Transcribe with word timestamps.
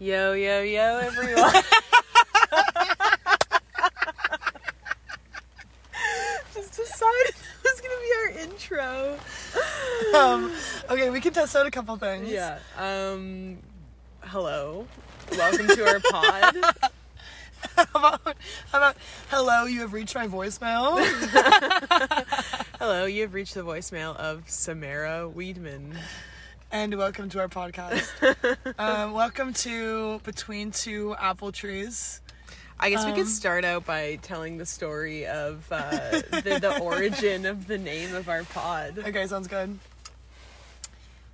Yo, 0.00 0.32
yo, 0.32 0.62
yo, 0.62 0.98
everyone. 1.02 1.52
Just 6.54 6.76
decided 6.76 7.34
it 7.34 7.64
was 7.64 7.80
gonna 7.80 8.00
be 8.00 8.12
our 8.16 8.30
intro. 8.44 9.18
Um, 10.16 10.52
okay, 10.88 11.10
we 11.10 11.20
can 11.20 11.32
test 11.32 11.56
out 11.56 11.66
a 11.66 11.70
couple 11.70 11.96
things. 11.96 12.30
Yeah. 12.30 12.58
Um, 12.76 13.58
hello. 14.22 14.86
Welcome 15.32 15.66
to 15.66 15.86
our 15.86 16.00
pod. 16.00 16.56
How 17.74 17.84
about, 17.92 18.36
how 18.70 18.78
about 18.78 18.96
hello? 19.30 19.64
You 19.64 19.80
have 19.80 19.92
reached 19.92 20.14
my 20.14 20.28
voicemail. 20.28 20.96
Hello, 22.78 23.04
you 23.06 23.22
have 23.22 23.34
reached 23.34 23.54
the 23.54 23.62
voicemail 23.62 24.14
of 24.16 24.48
Samara 24.48 25.28
Weedman. 25.28 25.96
And 26.70 26.94
welcome 26.96 27.28
to 27.30 27.40
our 27.40 27.48
podcast. 27.48 28.06
um, 28.78 29.12
welcome 29.14 29.52
to 29.54 30.20
Between 30.24 30.70
Two 30.70 31.14
Apple 31.18 31.52
Trees. 31.52 32.20
I 32.80 32.90
guess 32.90 33.04
we 33.04 33.10
Um, 33.10 33.16
could 33.16 33.26
start 33.28 33.64
out 33.64 33.84
by 33.84 34.16
telling 34.22 34.58
the 34.58 34.66
story 34.66 35.26
of 35.26 35.66
uh, 35.70 35.80
the, 36.30 36.58
the 36.60 36.78
origin 36.82 37.44
of 37.46 37.66
the 37.66 37.78
name 37.78 38.14
of 38.14 38.28
our 38.28 38.44
pod. 38.44 38.98
Okay, 38.98 39.26
sounds 39.26 39.48
good. 39.48 39.78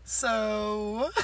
So, 0.04 1.10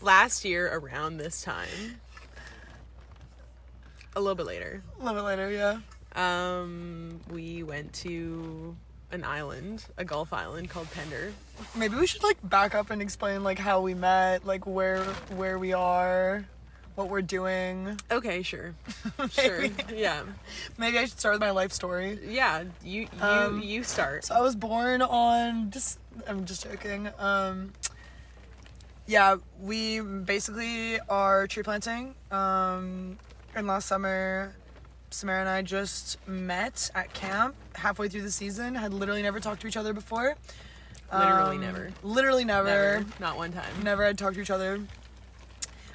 Last 0.00 0.44
year, 0.44 0.72
around 0.76 1.16
this 1.16 1.42
time, 1.42 1.98
a 4.14 4.20
little 4.20 4.36
bit 4.36 4.46
later, 4.46 4.82
a 5.00 5.04
little 5.04 5.20
bit 5.20 5.24
later, 5.24 5.50
yeah. 5.50 5.78
um, 6.14 7.20
we 7.30 7.64
went 7.64 7.92
to 7.94 8.76
an 9.12 9.24
island, 9.24 9.84
a 9.96 10.04
Gulf 10.04 10.32
island 10.32 10.68
called 10.70 10.90
Pender. 10.90 11.32
Maybe 11.76 11.96
we 11.96 12.06
should 12.06 12.22
like 12.22 12.38
back 12.42 12.74
up 12.74 12.90
and 12.90 13.00
explain 13.00 13.44
like 13.44 13.58
how 13.58 13.80
we 13.80 13.94
met, 13.94 14.44
like 14.46 14.66
where 14.66 15.02
where 15.36 15.58
we 15.58 15.72
are, 15.72 16.44
what 16.96 17.08
we're 17.08 17.22
doing. 17.22 17.98
Okay, 18.10 18.42
sure, 18.42 18.74
sure, 19.30 19.64
yeah, 19.94 20.22
Maybe 20.76 20.98
I 20.98 21.04
should 21.06 21.18
start 21.18 21.34
with 21.34 21.40
my 21.40 21.50
life 21.52 21.72
story. 21.72 22.18
yeah. 22.26 22.64
You 22.84 23.02
you 23.02 23.08
Um, 23.22 23.60
you 23.62 23.82
start. 23.84 24.24
So 24.24 24.34
I 24.34 24.40
was 24.40 24.56
born 24.56 25.02
on 25.02 25.70
just 25.70 25.98
I'm 26.26 26.44
just 26.44 26.64
joking. 26.64 27.08
Um 27.18 27.72
yeah, 29.06 29.36
we 29.60 30.00
basically 30.00 30.98
are 31.08 31.46
tree 31.46 31.62
planting. 31.62 32.14
Um 32.30 33.18
and 33.54 33.66
last 33.66 33.86
summer 33.86 34.54
Samara 35.16 35.40
and 35.40 35.48
I 35.48 35.62
just 35.62 36.18
met 36.28 36.90
at 36.94 37.12
camp 37.14 37.54
halfway 37.74 38.08
through 38.08 38.22
the 38.22 38.30
season. 38.30 38.74
Had 38.74 38.92
literally 38.92 39.22
never 39.22 39.40
talked 39.40 39.62
to 39.62 39.66
each 39.66 39.76
other 39.76 39.92
before. 39.92 40.36
Literally 41.12 41.56
Um, 41.56 41.60
never. 41.62 41.90
Literally 42.02 42.44
never. 42.44 42.68
Never, 43.00 43.06
not 43.20 43.36
one 43.36 43.52
time. 43.52 43.82
Never 43.82 44.04
had 44.04 44.18
talked 44.18 44.34
to 44.34 44.40
each 44.42 44.50
other. 44.50 44.80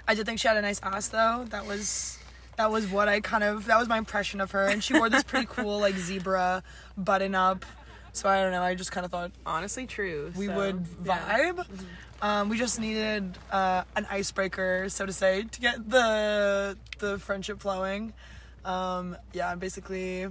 I 0.08 0.16
did 0.16 0.26
think 0.26 0.40
she 0.40 0.48
had 0.48 0.58
a 0.58 0.62
nice 0.62 0.80
ass 0.84 1.08
though. 1.10 1.46
That 1.50 1.66
was 1.66 2.18
that 2.58 2.72
was 2.72 2.88
what 2.88 3.08
I 3.08 3.20
kind 3.22 3.44
of 3.44 3.66
that 3.66 3.78
was 3.78 3.88
my 3.88 3.98
impression 3.98 4.42
of 4.42 4.52
her. 4.52 4.66
And 4.66 4.84
she 4.84 4.94
wore 4.94 5.10
this 5.10 5.24
pretty 5.24 5.48
cool 5.50 5.80
like 5.80 5.96
zebra 5.98 6.64
button 6.98 7.36
up. 7.36 7.66
So 8.14 8.28
I 8.28 8.42
don't 8.42 8.52
know, 8.52 8.62
I 8.62 8.76
just 8.76 8.92
kind 8.92 9.06
of 9.06 9.12
thought 9.12 9.32
Honestly, 9.46 9.86
true. 9.86 10.34
we 10.36 10.48
so, 10.48 10.56
would 10.56 10.86
yeah. 11.06 11.52
vibe. 11.54 11.66
Um, 12.22 12.50
we 12.50 12.58
just 12.58 12.80
needed 12.80 13.38
uh, 13.52 13.84
an 13.96 14.06
icebreaker, 14.12 14.90
so 14.90 15.06
to 15.06 15.14
say, 15.14 15.44
to 15.44 15.60
get 15.62 15.90
the 15.90 16.78
the 17.00 17.18
friendship 17.20 17.60
flowing. 17.62 18.14
Um, 18.66 19.18
yeah, 19.34 19.56
basically 19.56 20.28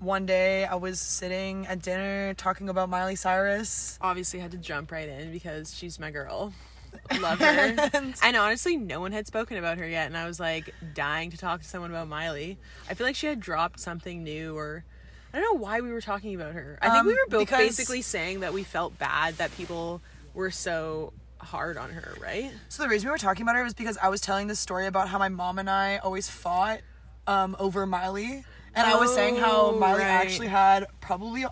one 0.00 0.26
day 0.26 0.64
I 0.64 0.74
was 0.74 1.00
sitting 1.00 1.66
at 1.66 1.80
dinner 1.82 2.34
talking 2.34 2.68
about 2.68 2.88
Miley 2.88 3.16
Cyrus. 3.16 3.98
obviously 4.00 4.40
had 4.40 4.50
to 4.50 4.58
jump 4.58 4.90
right 4.92 5.08
in 5.08 5.32
because 5.32 5.74
she's 5.74 5.98
my 5.98 6.10
girl. 6.10 6.52
Love 7.20 7.38
her. 7.40 7.90
and 8.22 8.36
honestly, 8.36 8.76
no 8.76 9.00
one 9.00 9.12
had 9.12 9.26
spoken 9.26 9.56
about 9.56 9.78
her 9.78 9.86
yet, 9.88 10.06
and 10.06 10.16
I 10.16 10.26
was 10.26 10.38
like 10.38 10.72
dying 10.94 11.30
to 11.32 11.36
talk 11.36 11.62
to 11.62 11.66
someone 11.68 11.90
about 11.90 12.08
Miley. 12.08 12.56
I 12.88 12.94
feel 12.94 13.06
like 13.06 13.16
she 13.16 13.26
had 13.26 13.40
dropped 13.40 13.80
something 13.80 14.22
new, 14.22 14.56
or 14.56 14.84
I 15.32 15.40
don't 15.40 15.54
know 15.54 15.60
why 15.60 15.80
we 15.80 15.90
were 15.90 16.00
talking 16.00 16.34
about 16.34 16.52
her. 16.52 16.78
I 16.80 16.90
think 16.90 17.00
Um, 17.00 17.06
we 17.06 17.14
were 17.14 17.26
both 17.28 17.50
basically 17.50 18.02
saying 18.02 18.40
that 18.40 18.52
we 18.52 18.62
felt 18.62 18.96
bad 18.98 19.38
that 19.38 19.54
people 19.56 20.02
were 20.34 20.50
so 20.52 21.12
hard 21.38 21.76
on 21.76 21.90
her, 21.90 22.14
right? 22.20 22.52
So 22.68 22.82
the 22.84 22.88
reason 22.88 23.08
we 23.08 23.12
were 23.12 23.18
talking 23.18 23.42
about 23.42 23.56
her 23.56 23.64
was 23.64 23.74
because 23.74 23.98
I 23.98 24.08
was 24.08 24.20
telling 24.20 24.46
this 24.46 24.60
story 24.60 24.86
about 24.86 25.08
how 25.08 25.18
my 25.18 25.28
mom 25.28 25.58
and 25.58 25.68
I 25.68 25.98
always 25.98 26.28
fought 26.30 26.80
um, 27.26 27.56
over 27.58 27.86
Miley, 27.86 28.44
and 28.74 28.86
I 28.86 28.96
was 28.98 29.14
saying 29.14 29.36
how 29.36 29.66
Oh, 29.66 29.78
Miley 29.78 30.00
right. 30.00 30.08
actually 30.08 30.48
had 30.48 30.86
probably, 31.00 31.44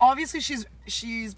obviously 0.00 0.40
she's 0.40 0.66
she's 0.86 1.36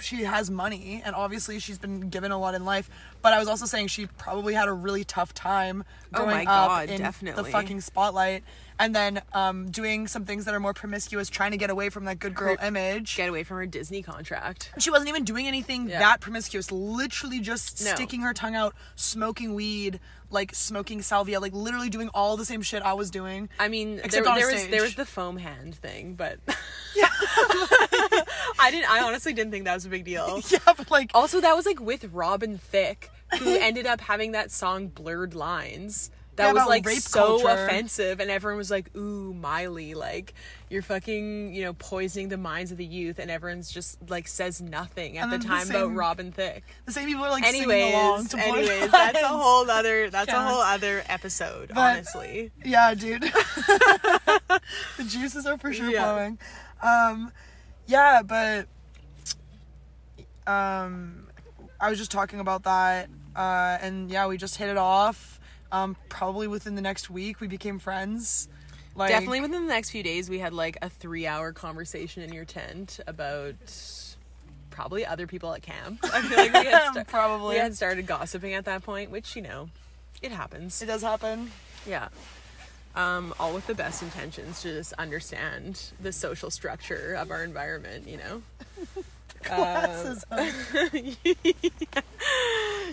she 0.00 0.24
has 0.24 0.50
money 0.50 1.02
and 1.04 1.14
obviously 1.14 1.58
she's 1.58 1.76
been 1.78 2.08
given 2.08 2.30
a 2.32 2.38
lot 2.38 2.54
in 2.54 2.64
life, 2.64 2.88
but 3.20 3.34
I 3.34 3.38
was 3.38 3.48
also 3.48 3.66
saying 3.66 3.88
she 3.88 4.06
probably 4.06 4.54
had 4.54 4.66
a 4.66 4.72
really 4.72 5.04
tough 5.04 5.34
time 5.34 5.84
Oh 6.14 6.24
growing 6.24 6.46
my 6.46 6.50
up 6.50 6.88
in 6.88 6.98
definitely. 6.98 7.42
the 7.42 7.50
fucking 7.50 7.82
spotlight, 7.82 8.42
and 8.80 8.96
then 8.96 9.22
um, 9.32 9.70
doing 9.70 10.08
some 10.08 10.24
things 10.24 10.46
that 10.46 10.54
are 10.54 10.58
more 10.60 10.74
promiscuous, 10.74 11.28
trying 11.28 11.52
to 11.52 11.56
get 11.56 11.70
away 11.70 11.88
from 11.90 12.06
that 12.06 12.18
good 12.18 12.34
girl 12.34 12.56
Her- 12.56 12.66
image. 12.66 13.14
Get 13.16 13.28
away 13.28 13.44
from 13.44 13.58
her 13.58 13.66
Disney 13.66 14.02
contract. 14.02 14.72
She 14.78 14.90
wasn't 14.90 15.08
even 15.10 15.22
doing 15.24 15.46
anything 15.46 15.88
Yeah. 15.88 16.00
that 16.00 16.20
promiscuous. 16.20 16.72
Literally 16.72 17.38
just 17.40 17.84
No. 17.84 17.94
sticking 17.94 18.22
her 18.22 18.32
tongue 18.34 18.56
out, 18.56 18.74
smoking 18.96 19.54
weed, 19.54 20.00
like 20.30 20.54
smoking 20.54 21.02
salvia, 21.02 21.38
like 21.40 21.52
literally 21.52 21.90
doing 21.90 22.08
all 22.14 22.36
the 22.36 22.44
same 22.44 22.62
shit 22.62 22.82
I 22.82 22.94
was 22.94 23.10
doing. 23.10 23.48
I 23.58 23.68
mean, 23.68 23.98
Except 24.02 24.12
there, 24.24 24.28
on 24.32 24.38
there 24.38 24.50
was 24.50 24.66
there 24.68 24.82
was 24.82 24.94
the 24.94 25.04
foam 25.06 25.36
hand 25.36 25.74
thing, 25.74 26.14
but 26.14 26.38
yeah, 26.96 27.08
I 28.58 28.68
didn't. 28.70 28.90
I 28.90 29.02
honestly 29.02 29.32
didn't 29.32 29.50
think 29.52 29.64
that 29.64 29.74
was 29.74 29.84
a 29.86 29.88
big 29.88 30.04
deal. 30.04 30.40
Yeah, 30.50 30.58
but 30.76 30.90
like, 30.90 31.10
Also, 31.14 31.40
that 31.40 31.54
was 31.54 31.66
like 31.66 31.80
with 31.80 32.04
Robin 32.12 32.58
Thicke, 32.58 33.10
who 33.38 33.56
ended 33.56 33.86
up 33.86 34.00
having 34.00 34.32
that 34.32 34.50
song 34.50 34.88
"Blurred 34.88 35.34
Lines." 35.34 36.10
That 36.36 36.46
Yeah, 36.46 36.52
was 36.52 36.66
like 36.68 36.88
so 36.88 37.38
culture. 37.40 37.48
offensive, 37.48 38.18
and 38.20 38.30
everyone 38.30 38.56
was 38.56 38.70
like, 38.70 38.96
"Ooh, 38.96 39.34
Miley, 39.34 39.92
like 39.94 40.32
you're 40.70 40.80
fucking, 40.80 41.52
you 41.52 41.64
know, 41.64 41.72
poisoning 41.74 42.28
the 42.30 42.38
minds 42.38 42.70
of 42.70 42.78
the 42.78 42.84
youth," 42.84 43.18
and 43.18 43.30
everyone's 43.30 43.70
just 43.70 43.98
like 44.08 44.26
says 44.26 44.60
nothing 44.62 45.18
at 45.18 45.24
And 45.24 45.32
the 45.32 45.38
then 45.38 45.46
the 45.46 45.54
time 45.54 45.70
about 45.70 45.94
Robin 45.94 46.32
Thicke. 46.32 46.62
the 46.86 46.92
same 46.92 47.08
people 47.08 47.24
are 47.24 47.30
like 47.30 47.44
singing 47.44 47.70
along 47.92 48.26
Anyways, 48.32 48.34
anyways, 48.70 48.90
that's 48.90 49.20
a 49.20 49.26
whole 49.28 49.68
other 49.70 50.08
that's 50.08 50.32
a 50.32 50.40
whole 50.40 50.62
other 50.62 51.02
episode, 51.08 51.68
But- 51.74 51.78
honestly. 51.78 52.52
Yeah, 52.64 52.94
dude. 52.94 53.22
the 53.24 54.60
juices 55.06 55.44
are 55.46 55.58
for 55.58 55.72
sure 55.72 55.90
Yeah. 55.90 56.04
flowing. 56.04 56.38
Um, 56.82 57.32
yeah, 57.86 58.22
but 58.22 58.66
um, 60.46 61.26
I 61.80 61.90
was 61.90 61.98
just 61.98 62.10
talking 62.10 62.40
about 62.40 62.62
that, 62.64 63.08
uh, 63.36 63.78
and 63.80 64.10
yeah, 64.10 64.26
we 64.26 64.36
just 64.36 64.56
hit 64.56 64.68
it 64.68 64.76
off. 64.78 65.39
Um, 65.72 65.96
probably 66.08 66.48
within 66.48 66.74
the 66.74 66.82
next 66.82 67.10
week, 67.10 67.40
we 67.40 67.46
became 67.46 67.78
friends. 67.78 68.48
Like, 68.96 69.10
Definitely 69.10 69.40
within 69.40 69.62
the 69.62 69.72
next 69.72 69.90
few 69.90 70.02
days, 70.02 70.28
we 70.28 70.38
had 70.40 70.52
like 70.52 70.76
a 70.82 70.90
three 70.90 71.26
hour 71.26 71.52
conversation 71.52 72.22
in 72.22 72.32
your 72.32 72.44
tent 72.44 72.98
about 73.06 73.54
probably 74.70 75.06
other 75.06 75.26
people 75.26 75.52
at 75.54 75.62
camp. 75.62 76.00
I 76.04 76.22
feel 76.22 76.38
like 76.38 76.52
we 76.52 76.64
had, 76.70 76.90
sta- 76.92 77.04
Probably. 77.04 77.54
we 77.54 77.60
had 77.60 77.74
started 77.76 78.06
gossiping 78.06 78.54
at 78.54 78.64
that 78.64 78.82
point, 78.82 79.10
which, 79.10 79.36
you 79.36 79.42
know, 79.42 79.68
it 80.22 80.32
happens. 80.32 80.82
It 80.82 80.86
does 80.86 81.02
happen. 81.02 81.50
Yeah. 81.86 82.08
Um, 82.96 83.32
all 83.38 83.54
with 83.54 83.66
the 83.68 83.74
best 83.74 84.02
intentions 84.02 84.62
to 84.62 84.72
just 84.72 84.92
understand 84.94 85.80
the 86.00 86.12
social 86.12 86.50
structure 86.50 87.14
of 87.14 87.30
our 87.30 87.44
environment, 87.44 88.08
you 88.08 88.16
know? 88.16 88.42
Classes 89.42 90.24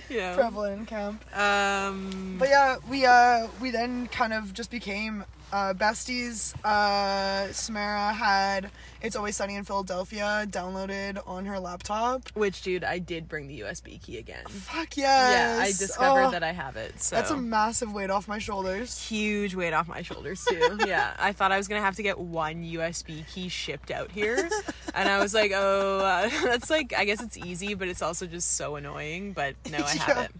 You 0.09 0.17
know? 0.19 0.35
prevalent 0.35 0.79
in 0.79 0.85
camp. 0.85 1.37
Um, 1.37 2.37
But 2.39 2.49
yeah, 2.49 2.77
we 2.89 3.05
uh 3.05 3.47
we 3.61 3.71
then 3.71 4.07
kind 4.07 4.33
of 4.33 4.53
just 4.53 4.71
became 4.71 5.25
uh 5.53 5.73
besties. 5.73 6.53
Uh 6.65 7.51
Samara 7.53 8.11
had 8.13 8.69
It's 9.01 9.15
Always 9.15 9.35
Sunny 9.37 9.55
in 9.55 9.63
Philadelphia 9.63 10.45
downloaded 10.49 11.19
on 11.25 11.45
her 11.45 11.59
laptop. 11.59 12.27
which, 12.33 12.61
dude, 12.61 12.83
I 12.83 12.99
did 12.99 13.27
bring 13.29 13.47
the 13.47 13.61
USB 13.61 14.01
key 14.01 14.17
again. 14.17 14.43
Fuck 14.47 14.97
yes. 14.97 15.57
Yeah. 15.57 15.63
I 15.63 15.67
discovered 15.67 16.25
Oh, 16.25 16.31
that 16.31 16.43
I 16.43 16.51
have 16.51 16.75
it. 16.75 16.99
So 17.01 17.15
That's 17.15 17.31
a 17.31 17.37
massive 17.37 17.93
weight 17.93 18.09
off 18.09 18.27
my 18.27 18.39
shoulders. 18.39 19.01
huge 19.07 19.55
weight 19.55 19.73
off 19.73 19.87
my 19.87 20.01
shoulders 20.01 20.43
too. 20.45 20.77
yeah, 20.87 21.13
I 21.17 21.31
thought 21.31 21.51
I 21.51 21.57
was 21.57 21.67
gonna 21.67 21.81
have 21.81 21.95
to 21.95 22.03
get 22.03 22.19
one 22.19 22.63
USB 22.63 23.25
key 23.33 23.47
shipped 23.49 23.89
out 23.91 24.11
here, 24.11 24.49
and 24.93 25.07
I 25.09 25.19
was 25.19 25.33
like, 25.33 25.51
oh, 25.55 25.99
uh, 25.99 26.29
that's 26.43 26.69
like 26.69 26.93
I 26.97 27.05
guess 27.05 27.23
it's 27.23 27.37
easy, 27.37 27.73
but 27.73 27.87
it's 27.87 28.01
also 28.01 28.25
just 28.27 28.55
so 28.57 28.75
annoying. 28.75 29.31
But 29.33 29.55
no, 29.71 29.77
I 29.79 29.89
have 29.95 30.07
Yeah. 30.17 30.23
it. 30.25 30.31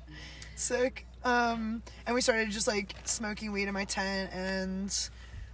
Sick. 0.56 1.07
Um 1.24 1.82
and 2.06 2.16
we 2.16 2.22
started 2.22 2.50
just 2.50 2.68
like 2.68 2.94
smoking 3.04 3.52
weed 3.52 3.68
in 3.68 3.74
my 3.74 3.86
tent 3.86 4.32
and 4.34 5.10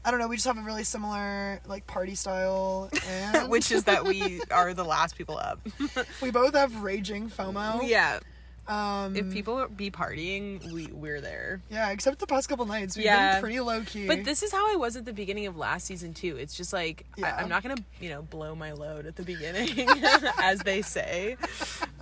I 0.05 0.11
don't 0.11 0.19
know, 0.19 0.27
we 0.27 0.35
just 0.35 0.47
have 0.47 0.57
a 0.57 0.61
really 0.61 0.83
similar 0.83 1.61
like 1.65 1.87
party 1.87 2.15
style 2.15 2.89
and 3.07 3.49
Which 3.49 3.71
is 3.71 3.85
that 3.85 4.03
we 4.03 4.41
are 4.51 4.73
the 4.73 4.83
last 4.83 5.17
people 5.17 5.37
up. 5.37 5.65
we 6.21 6.29
both 6.29 6.53
have 6.55 6.83
raging 6.83 7.29
FOMO. 7.29 7.87
yeah, 7.87 8.19
Um, 8.67 9.15
If 9.15 9.31
people 9.31 9.67
be 9.67 9.91
partying, 9.91 10.71
we 10.71 10.87
we're 10.87 11.19
there. 11.19 11.61
yeah, 11.69 11.89
except 11.89 12.19
the 12.19 12.27
past 12.27 12.47
couple 12.47 12.65
nights, 12.65 12.95
we've 12.95 13.05
Yeah. 13.05 13.33
been 13.33 13.41
pretty 13.41 13.59
low 13.59 13.81
key. 13.81 14.07
But 14.07 14.23
this 14.23 14.41
is 14.41 14.51
how 14.53 14.71
I 14.71 14.77
was 14.77 14.95
at 14.95 15.03
the 15.03 15.11
beginning 15.11 15.47
of 15.47 15.57
last 15.57 15.85
season 15.85 16.13
too. 16.13 16.37
It's 16.37 16.55
just 16.55 16.71
like 16.71 17.05
Yeah. 17.17 17.35
I, 17.35 17.41
I'm 17.41 17.49
not 17.49 17.61
gonna, 17.63 17.75
you 17.99 18.09
know, 18.09 18.21
blow 18.21 18.55
my 18.55 18.71
load 18.71 19.05
at 19.05 19.17
the 19.17 19.23
beginning, 19.23 19.87
as 20.41 20.59
they 20.59 20.81
say. 20.81 21.35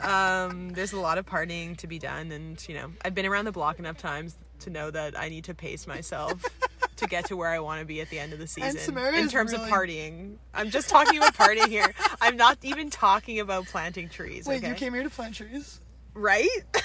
Um, 0.03 0.69
there's 0.69 0.93
a 0.93 0.99
lot 0.99 1.17
of 1.17 1.25
partying 1.25 1.75
to 1.77 1.87
be 1.87 1.97
done, 1.99 2.31
and 2.31 2.63
you 2.69 2.75
know, 2.75 2.91
I've 3.03 3.15
been 3.15 3.25
around 3.25 3.45
the 3.45 3.51
block 3.51 3.79
enough 3.79 3.97
times 3.97 4.37
to 4.59 4.69
know 4.69 4.91
that 4.91 5.17
I 5.19 5.29
need 5.29 5.45
to 5.45 5.55
pace 5.55 5.87
myself 5.87 6.43
to 6.97 7.07
get 7.07 7.25
to 7.25 7.35
where 7.35 7.49
I 7.49 7.57
want 7.59 7.79
to 7.79 7.85
be 7.87 7.99
at 8.01 8.09
the 8.11 8.19
end 8.19 8.31
of 8.33 8.39
the 8.39 8.45
season. 8.47 8.77
In 9.15 9.27
terms 9.29 9.51
really- 9.51 9.63
of 9.63 9.69
partying, 9.69 10.35
I'm 10.53 10.69
just 10.69 10.89
talking 10.89 11.17
about 11.17 11.33
partying 11.33 11.67
here. 11.69 11.91
I'm 12.21 12.37
not 12.37 12.59
even 12.61 12.91
talking 12.91 13.39
about 13.39 13.65
planting 13.65 14.09
trees. 14.09 14.45
Wait, 14.45 14.57
okay? 14.59 14.69
you 14.69 14.75
came 14.75 14.93
here 14.93 15.01
to 15.01 15.09
plant 15.09 15.33
trees? 15.35 15.79
Right? 16.13 16.49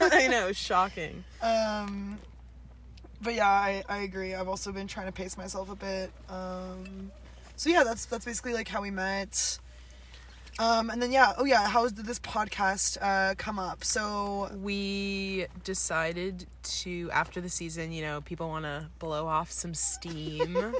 I 0.00 0.28
know, 0.28 0.52
shocking. 0.52 1.24
Um, 1.42 2.18
but 3.20 3.34
yeah, 3.34 3.48
I, 3.48 3.84
I 3.88 3.98
agree. 3.98 4.34
I've 4.34 4.48
also 4.48 4.72
been 4.72 4.86
trying 4.86 5.06
to 5.06 5.12
pace 5.12 5.36
myself 5.36 5.70
a 5.70 5.76
bit. 5.76 6.10
Um, 6.28 7.10
so 7.56 7.70
yeah, 7.70 7.84
that's 7.84 8.06
that's 8.06 8.24
basically 8.24 8.54
like 8.54 8.68
how 8.68 8.82
we 8.82 8.90
met. 8.90 9.58
Um, 10.58 10.90
and 10.90 11.02
then 11.02 11.10
yeah, 11.10 11.32
oh 11.36 11.44
yeah, 11.44 11.66
how 11.66 11.88
did 11.88 12.06
this 12.06 12.20
podcast 12.20 12.96
uh, 13.00 13.34
come 13.36 13.58
up? 13.58 13.82
So 13.82 14.50
we 14.62 15.46
decided 15.64 16.46
to 16.64 17.10
after 17.12 17.40
the 17.40 17.48
season 17.48 17.92
you 17.92 18.02
know 18.02 18.20
people 18.22 18.48
want 18.48 18.64
to 18.64 18.88
blow 18.98 19.26
off 19.26 19.50
some 19.50 19.74
steam 19.74 20.56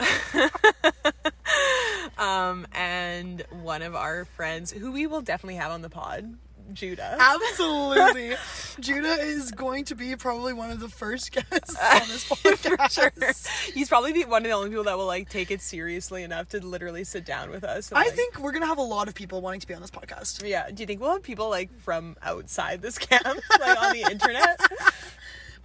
um 2.18 2.66
and 2.72 3.44
one 3.62 3.82
of 3.82 3.94
our 3.94 4.24
friends 4.24 4.72
who 4.72 4.90
we 4.90 5.06
will 5.06 5.20
definitely 5.20 5.56
have 5.56 5.70
on 5.70 5.82
the 5.82 5.90
pod 5.90 6.34
judah 6.72 7.16
absolutely, 7.20 8.34
Judah 8.80 9.08
is 9.20 9.50
going 9.50 9.84
to 9.86 9.94
be 9.94 10.16
probably 10.16 10.52
one 10.52 10.70
of 10.70 10.80
the 10.80 10.88
first 10.88 11.32
guests 11.32 11.76
on 11.76 12.00
this 12.08 12.28
podcast. 12.28 12.90
sure. 12.92 13.72
he's 13.74 13.88
probably 13.88 14.12
the 14.12 14.24
one 14.24 14.42
of 14.42 14.48
the 14.48 14.54
only 14.54 14.70
people 14.70 14.84
that 14.84 14.96
will 14.96 15.06
like 15.06 15.28
take 15.28 15.50
it 15.50 15.60
seriously 15.60 16.22
enough 16.22 16.48
to 16.50 16.64
literally 16.64 17.04
sit 17.04 17.24
down 17.24 17.50
with 17.50 17.64
us 17.64 17.90
and, 17.90 17.98
I 17.98 18.04
like- 18.04 18.14
think 18.14 18.38
we're 18.38 18.52
gonna 18.52 18.66
have 18.66 18.78
a 18.78 18.82
lot 18.82 19.08
of 19.08 19.14
people 19.14 19.40
wanting 19.40 19.60
to 19.60 19.66
be 19.66 19.74
on 19.74 19.80
this 19.80 19.90
podcast. 19.90 20.46
yeah 20.48 20.70
do 20.70 20.82
you 20.82 20.86
think 20.86 21.00
we'll 21.00 21.12
have 21.12 21.22
people 21.22 21.48
like 21.50 21.70
from 21.80 22.16
outside 22.22 22.80
this 22.82 22.98
camp 22.98 23.24
like 23.60 23.82
on 23.82 23.92
the 23.92 24.02
internet 24.10 24.60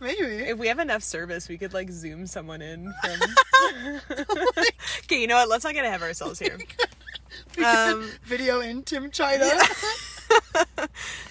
Maybe. 0.02 0.20
If 0.26 0.58
we 0.58 0.68
have 0.68 0.80
enough 0.80 1.04
service, 1.04 1.48
we 1.48 1.58
could 1.58 1.74
like 1.74 1.90
zoom 1.90 2.28
someone 2.28 2.62
in 2.62 2.94
from. 3.02 4.02
okay, 5.04 5.22
you 5.22 5.26
know 5.28 5.36
what? 5.36 5.48
Let's 5.48 5.64
not 5.64 5.74
get 5.74 5.86
ahead 5.86 6.02
of 6.02 6.04
ourselves 6.04 6.38
here. 6.38 6.58
Um, 7.66 8.10
Video 8.26 8.60
in 8.60 8.84
Tim 8.84 9.10
China. 9.10 9.50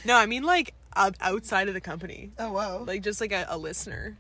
No, 0.05 0.17
I 0.17 0.27
mean 0.27 0.43
like 0.43 0.75
out- 0.97 1.17
outside 1.21 1.69
of 1.69 1.75
the 1.75 1.81
company, 1.81 2.31
Oh 2.39 2.53
wow. 2.53 2.79
like 2.87 3.03
just 3.03 3.21
like 3.21 3.33
a, 3.33 3.47
a 3.49 3.59
listener. 3.59 4.17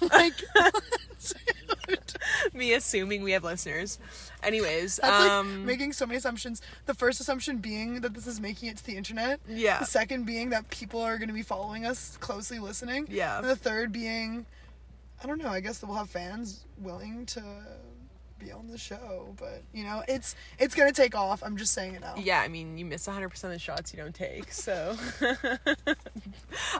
Like, 0.00 0.34
Me 2.54 2.72
assuming 2.72 3.22
we 3.22 3.32
have 3.32 3.42
listeners. 3.44 3.98
Anyways, 4.42 4.96
That's 5.02 5.30
um, 5.30 5.58
like 5.58 5.66
making 5.66 5.92
so 5.92 6.06
many 6.06 6.18
assumptions. 6.18 6.62
The 6.86 6.94
first 6.94 7.20
assumption 7.20 7.58
being 7.58 8.00
that 8.00 8.14
this 8.14 8.26
is 8.26 8.40
making 8.40 8.68
it 8.68 8.76
to 8.78 8.84
the 8.86 8.96
internet. 8.96 9.40
Yeah. 9.48 9.80
The 9.80 9.86
second 9.86 10.24
being 10.24 10.50
that 10.50 10.70
people 10.70 11.00
are 11.00 11.16
going 11.18 11.28
to 11.28 11.34
be 11.34 11.42
following 11.42 11.84
us 11.84 12.16
closely 12.20 12.58
listening. 12.60 13.06
Yeah. 13.10 13.38
And 13.38 13.48
the 13.48 13.56
third 13.56 13.92
being, 13.92 14.46
I 15.22 15.26
don't 15.26 15.38
know. 15.42 15.48
I 15.48 15.60
guess 15.60 15.78
that 15.78 15.86
we'll 15.86 15.96
have 15.98 16.10
fans 16.10 16.64
willing 16.78 17.26
to 17.26 17.42
be 18.44 18.52
on 18.52 18.68
the 18.68 18.78
show, 18.78 19.34
but 19.38 19.62
you 19.72 19.84
know, 19.84 20.02
it's 20.08 20.34
it's 20.58 20.74
gonna 20.74 20.92
take 20.92 21.14
off. 21.14 21.42
I'm 21.42 21.56
just 21.56 21.72
saying 21.72 21.94
it 21.94 22.00
now. 22.00 22.14
yeah, 22.18 22.40
I 22.40 22.48
mean, 22.48 22.76
you 22.78 22.84
miss 22.84 23.06
100% 23.06 23.24
of 23.44 23.50
the 23.50 23.58
shots 23.58 23.92
you 23.92 24.00
don't 24.00 24.14
take, 24.14 24.52
so 24.52 24.96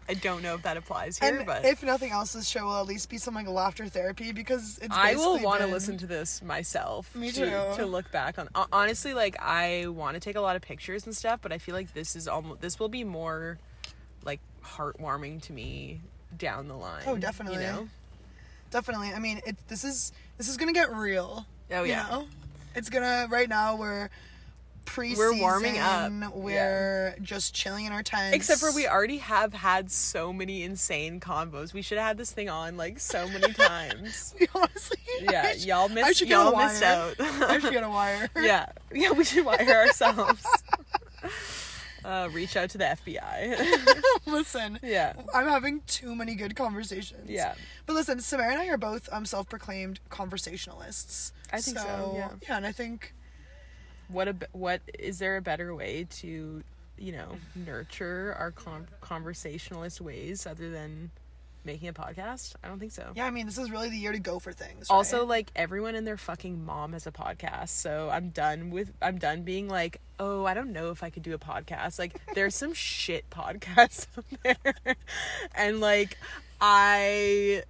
I 0.09 0.14
don't 0.14 0.43
know 0.43 0.55
if 0.55 0.62
that 0.62 0.76
applies 0.76 1.19
here, 1.19 1.37
And 1.37 1.47
but 1.47 1.64
if 1.64 1.82
nothing 1.82 2.11
else, 2.12 2.32
this 2.32 2.49
show 2.49 2.64
will 2.64 2.81
at 2.81 2.87
least 2.87 3.09
be 3.09 3.19
some 3.19 3.35
like 3.35 3.49
laughter 3.49 3.87
therapy 3.87 4.32
because 4.32 4.79
it's. 4.82 4.94
I 4.97 5.14
will 5.14 5.38
want 5.41 5.61
to 5.61 5.67
been- 5.67 5.73
listen 5.75 5.99
to 5.99 6.06
this 6.06 6.43
myself. 6.43 7.14
Me 7.14 7.31
too. 7.31 7.47
To 7.76 7.87
look 7.87 8.11
back 8.11 8.38
on, 8.38 8.49
honestly, 8.73 9.15
like 9.15 9.37
I 9.41 9.87
want 9.88 10.15
to 10.15 10.20
take 10.20 10.37
a 10.37 10.41
lot 10.41 10.56
of 10.56 10.62
pictures 10.62 11.06
and 11.06 11.17
stuff, 11.17 11.41
but 11.43 11.53
I 11.53 11.58
feel 11.58 11.75
like 11.75 11.94
this 11.94 12.17
is 12.17 12.29
almost 12.29 12.61
this 12.61 12.79
will 12.79 12.88
be 12.88 13.05
more 13.05 13.58
like 14.25 14.41
heartwarming 14.65 15.43
to 15.43 15.53
me 15.53 16.00
down 16.37 16.69
the 16.69 16.76
line. 16.76 17.03
Oh, 17.06 17.17
definitely. 17.17 17.58
You 17.61 17.67
know? 17.70 17.88
Definitely. 18.70 19.12
I 19.12 19.19
mean, 19.19 19.41
it. 19.47 19.56
This 19.69 19.85
is 19.85 20.12
this 20.38 20.49
is 20.49 20.56
gonna 20.56 20.73
get 20.73 20.93
real. 20.94 21.47
Oh, 21.70 21.82
you 21.85 21.91
yeah. 21.93 22.06
know? 22.11 22.26
It's 22.75 22.88
gonna. 22.91 23.26
Right 23.31 23.49
now, 23.49 23.76
we're 23.76 24.09
pre. 24.85 25.14
We're 25.14 25.37
warming 25.38 25.79
up. 25.79 26.11
We're 26.35 27.14
just 27.23 27.55
chilling 27.55 27.85
in 27.85 27.93
our 27.93 28.03
tents. 28.03 28.35
Except 28.35 28.61
for 28.61 28.73
we 28.75 28.87
already 28.88 29.19
have 29.19 29.53
had 29.53 29.91
so 29.91 30.32
many 30.32 30.62
insane 30.62 31.20
combos. 31.20 31.73
We 31.75 31.82
should 31.82 31.99
have 31.99 32.06
had 32.09 32.19
this 32.19 32.31
thing 32.32 32.49
on 32.49 32.76
like 32.76 32.99
so 32.99 33.29
many 33.29 33.53
times. 33.55 34.35
We 34.41 34.49
honestly. 34.55 34.99
Yeah, 35.20 35.53
should- 35.53 35.64
y'all 35.67 35.91
I 35.91 35.94
missed. 35.94 36.19
should 36.19 36.29
get 36.29 36.41
a 36.41 36.44
Y'all 36.44 36.56
missed 36.56 36.82
out. 36.82 37.14
I 37.20 37.59
should 37.59 37.73
get 37.73 37.85
a 37.85 37.88
wire. 37.91 38.29
yeah, 38.41 38.67
yeah, 38.93 39.11
we 39.12 39.25
should 39.25 39.44
wire 39.44 39.61
ourselves. 39.87 40.44
uh, 42.05 42.29
reach 42.32 42.56
out 42.56 42.70
to 42.70 42.79
the 42.79 42.85
FBI. 42.85 44.03
listen. 44.26 44.79
yeah, 44.82 45.12
I'm 45.35 45.47
having 45.47 45.82
too 45.87 46.15
many 46.15 46.35
good 46.35 46.56
conversations. 46.56 47.29
yeah. 47.31 47.55
But 47.87 47.94
listen, 47.94 48.20
Samara 48.20 48.53
and 48.53 48.61
I 48.62 48.69
are 48.69 48.79
both 48.79 49.08
um, 49.12 49.25
self-proclaimed 49.26 50.00
conversationalists. 50.08 51.32
I 51.52 51.60
think 51.60 51.78
so, 51.78 52.12
yeah. 52.16 52.31
Yeah, 52.49 52.56
and 52.56 52.66
I 52.66 52.72
think 52.72 53.14
what 54.08 54.28
a 54.28 54.37
what 54.52 54.81
is 54.99 55.19
there 55.19 55.37
a 55.37 55.43
better 55.43 55.75
way 55.75 56.06
to 56.10 56.62
you 56.99 57.12
know 57.12 57.37
nurture 57.54 58.34
our 58.38 58.50
con- 58.50 58.88
conversationalist 59.00 60.00
ways 60.00 60.46
other 60.46 60.70
than 60.70 61.10
making 61.64 61.88
a 61.88 61.93
podcast 61.93 62.54
i 62.62 62.69
don't 62.69 62.78
think 62.78 62.93
so 62.93 63.12
yeah, 63.14 63.25
I 63.25 63.31
mean, 63.31 63.46
this 63.46 63.56
is 63.56 63.70
really 63.70 63.88
the 63.88 63.96
year 63.96 64.12
to 64.12 64.19
go 64.19 64.38
for 64.38 64.52
things. 64.52 64.90
also 64.90 65.25
like 65.25 65.50
everyone 65.56 65.94
and 65.94 66.06
their 66.06 66.16
fucking 66.16 66.64
mom 66.64 66.93
has 66.93 67.06
a 67.06 67.12
podcast 67.12 67.70
so 67.70 68.10
i'm 68.12 68.28
done 68.31 68.70
with 68.70 68.93
i'm 69.00 69.19
done 69.19 69.43
being 69.43 69.69
like 69.69 70.00
oh 70.19 70.44
i 70.44 70.55
don't 70.55 70.72
know 70.72 70.90
if 70.90 71.02
i 71.02 71.08
could 71.10 71.22
do 71.22 71.34
a 71.34 71.38
podcast 71.38 71.98
like 71.98 72.20
there's 72.34 72.55
some 72.55 72.75
shit 72.75 73.31
podcasts 73.31 74.06
out 74.19 74.25
there 74.43 74.96
and 75.55 75.81
like 75.81 76.19
i 76.60 77.62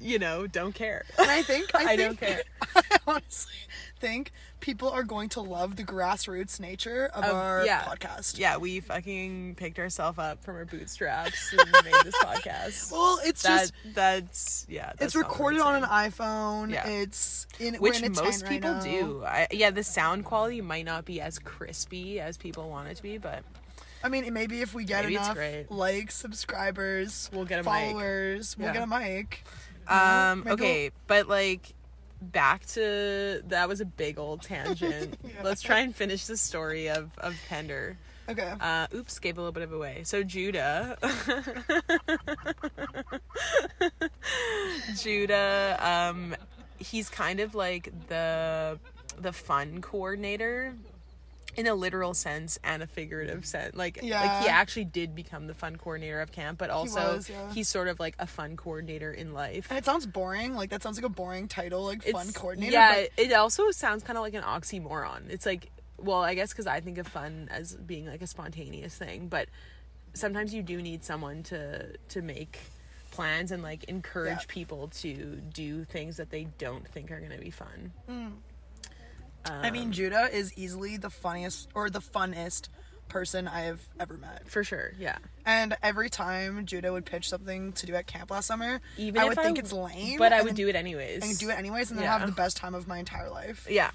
you 0.00 0.18
know 0.18 0.46
don't 0.46 0.74
care 0.74 1.04
And 1.18 1.30
I 1.30 1.42
think 1.42 1.70
I, 1.74 1.92
I 1.92 1.96
don't 1.96 2.18
care. 2.18 2.42
I 2.74 2.82
honestly 3.06 3.52
think 3.98 4.32
people 4.60 4.88
are 4.90 5.02
going 5.02 5.28
to 5.30 5.40
love 5.40 5.76
the 5.76 5.82
grassroots 5.84 6.58
nature 6.60 7.10
of 7.14 7.24
Of- 7.24 7.34
our 7.34 7.66
yeah. 7.66 7.82
podcast. 7.84 8.38
yeah 8.38 8.56
we 8.56 8.80
fucking 8.80 9.54
picked 9.56 9.78
ourselves 9.78 10.18
up 10.18 10.42
from 10.42 10.56
our 10.56 10.64
bootstraps 10.64 11.52
and 11.52 11.70
made 11.84 11.94
this 12.04 12.16
podcast 12.22 12.92
Well, 12.92 13.18
it's 13.24 13.42
that 13.42 13.60
just 13.60 13.72
that's 13.94 14.66
yeah 14.68 14.90
it's 14.90 14.98
that's 15.00 15.14
what 15.14 15.24
recorded 15.24 15.60
on 15.60 15.82
an 15.82 15.88
iPhone. 15.88 16.70
Yeah. 16.72 16.86
It's 16.88 17.46
in 17.58 17.74
which 17.76 18.00
in 18.02 18.12
most 18.12 18.42
right 18.42 18.50
people 18.50 18.72
now. 18.74 18.80
do 18.80 19.22
I, 19.24 19.46
yeah 19.50 19.70
the 19.70 19.84
sound 19.84 20.24
quality 20.24 20.60
might 20.60 20.84
not 20.86 21.04
be 21.04 21.20
as 21.20 21.38
crispy 21.38 22.20
as 22.20 22.36
people 22.36 22.68
want 22.70 22.88
it 22.88 22.96
to 22.96 23.02
be 23.02 23.18
but 23.18 23.42
I 24.02 24.08
mean, 24.08 24.32
maybe 24.32 24.62
if 24.62 24.72
we 24.72 24.84
get 24.84 25.04
Maybe 25.04 25.16
enough 25.16 25.36
likes, 25.68 26.14
subscribers, 26.14 27.28
We'll 27.34 27.44
get 27.44 27.60
a 27.60 27.62
mic. 27.62 27.66
followers, 27.92 28.56
we'll 28.56 28.68
Yeah. 28.68 28.72
get 28.72 28.82
a 28.84 28.86
mic. 28.86 29.44
Um 29.88 30.44
okay 30.48 30.90
but 31.06 31.28
like 31.28 31.74
back 32.20 32.66
to 32.66 33.42
that 33.48 33.68
was 33.68 33.80
a 33.80 33.84
big 33.84 34.18
old 34.18 34.42
tangent. 34.42 35.18
Yeah. 35.24 35.30
let's 35.44 35.62
try 35.62 35.80
and 35.80 35.94
finish 35.94 36.26
the 36.26 36.36
story 36.36 36.88
of 36.88 37.10
of 37.18 37.34
pender. 37.48 37.96
Okay. 38.28 38.52
uh 38.60 38.86
oops 38.94 39.18
gave 39.18 39.38
a 39.38 39.40
little 39.40 39.52
bit 39.52 39.62
of 39.62 39.72
away. 39.72 40.02
So 40.04 40.22
judah. 40.22 40.98
Judah 45.00 45.76
um 45.80 46.36
he's 46.78 47.08
kind 47.08 47.40
of 47.40 47.54
like 47.54 47.92
the 48.08 48.78
the 49.18 49.32
fun 49.32 49.80
coordinator 49.80 50.74
in 51.56 51.66
a 51.66 51.74
literal 51.74 52.14
sense 52.14 52.58
and 52.62 52.82
a 52.82 52.86
figurative 52.86 53.44
sense 53.44 53.74
like 53.74 53.96
like 54.02 54.42
he 54.42 54.48
actually 54.48 54.84
did 54.84 55.14
become 55.14 55.46
the 55.46 55.54
fun 55.54 55.76
coordinator 55.76 56.20
of 56.20 56.30
camp 56.30 56.58
but 56.58 56.70
also 56.70 57.16
was, 57.16 57.28
yeah. 57.28 57.52
he's 57.52 57.68
sort 57.68 57.88
of 57.88 57.98
like 57.98 58.14
a 58.18 58.26
fun 58.26 58.56
coordinator 58.56 59.12
in 59.12 59.32
life 59.32 59.66
and 59.70 59.78
it 59.78 59.84
sounds 59.84 60.06
boring. 60.06 60.54
Like 60.54 60.70
that 60.70 60.82
sounds 60.82 60.96
like 60.96 61.04
a 61.04 61.08
boring 61.08 61.48
title, 61.48 61.84
like 61.84 62.02
fun 62.02 62.32
coordinator. 62.32 62.72
Yeah, 62.72 62.94
but 63.16 63.24
it 63.24 63.32
also 63.32 63.70
sounds 63.70 64.02
kind 64.02 64.16
of 64.16 64.22
like 64.22 64.34
an 64.34 64.42
oxymoron. 64.42 65.28
It's 65.28 65.46
like, 65.46 65.70
well, 65.98 66.22
I 66.22 66.34
guess 66.34 66.50
because 66.50 66.66
I 66.66 66.80
think 66.80 66.98
of 66.98 67.06
fun 67.06 67.48
as 67.50 67.74
being 67.74 68.06
like 68.06 68.22
a 68.22 68.26
spontaneous 68.26 68.96
thing, 68.96 69.28
but 69.28 69.48
sometimes 70.14 70.52
you 70.54 70.62
do 70.62 70.80
need 70.82 71.04
someone 71.04 71.42
to 71.44 71.96
to 72.08 72.22
make 72.22 72.58
plans 73.10 73.52
and 73.52 73.62
like 73.62 73.84
encourage 73.84 74.40
Yeah. 74.40 74.44
people 74.48 74.88
to 75.00 75.36
do 75.52 75.84
things 75.84 76.16
that 76.18 76.30
they 76.30 76.46
don't 76.58 76.86
think 76.88 77.10
are 77.10 77.18
going 77.18 77.32
to 77.32 77.38
be 77.38 77.50
fun. 77.50 77.92
I 78.08 78.30
Um, 79.44 79.72
mean, 79.72 79.92
Judah 79.92 80.28
is 80.32 80.52
easily 80.56 80.96
the 80.96 81.10
funniest 81.10 81.68
or 81.74 81.88
the 81.90 82.00
funnest 82.00 82.68
person 83.08 83.48
I 83.48 83.62
have 83.62 83.80
ever 83.98 84.14
met. 84.14 84.48
For 84.48 84.62
sure, 84.62 84.92
yeah. 84.98 85.18
And 85.44 85.76
every 85.82 86.08
time 86.10 86.64
Judah 86.66 86.92
would 86.92 87.04
pitch 87.04 87.28
something 87.28 87.72
to 87.72 87.86
do 87.86 87.94
at 87.94 88.06
camp 88.06 88.30
last 88.30 88.46
summer, 88.46 88.80
Even 88.96 89.20
I 89.20 89.24
would 89.24 89.38
I 89.38 89.42
think 89.42 89.56
w- 89.56 89.60
it's 89.88 89.94
lame, 89.96 90.18
but 90.18 90.32
I 90.32 90.42
would 90.42 90.50
then- 90.50 90.54
do 90.56 90.68
it 90.68 90.76
anyways. 90.76 91.22
and 91.24 91.38
do 91.38 91.50
it 91.50 91.54
anyways, 91.58 91.90
and 91.90 91.98
then 91.98 92.04
Yeah. 92.04 92.18
have 92.18 92.26
the 92.28 92.32
best 92.34 92.56
time 92.56 92.74
of 92.74 92.86
my 92.86 92.98
entire 92.98 93.28
life. 93.30 93.66
Yeah, 93.68 93.90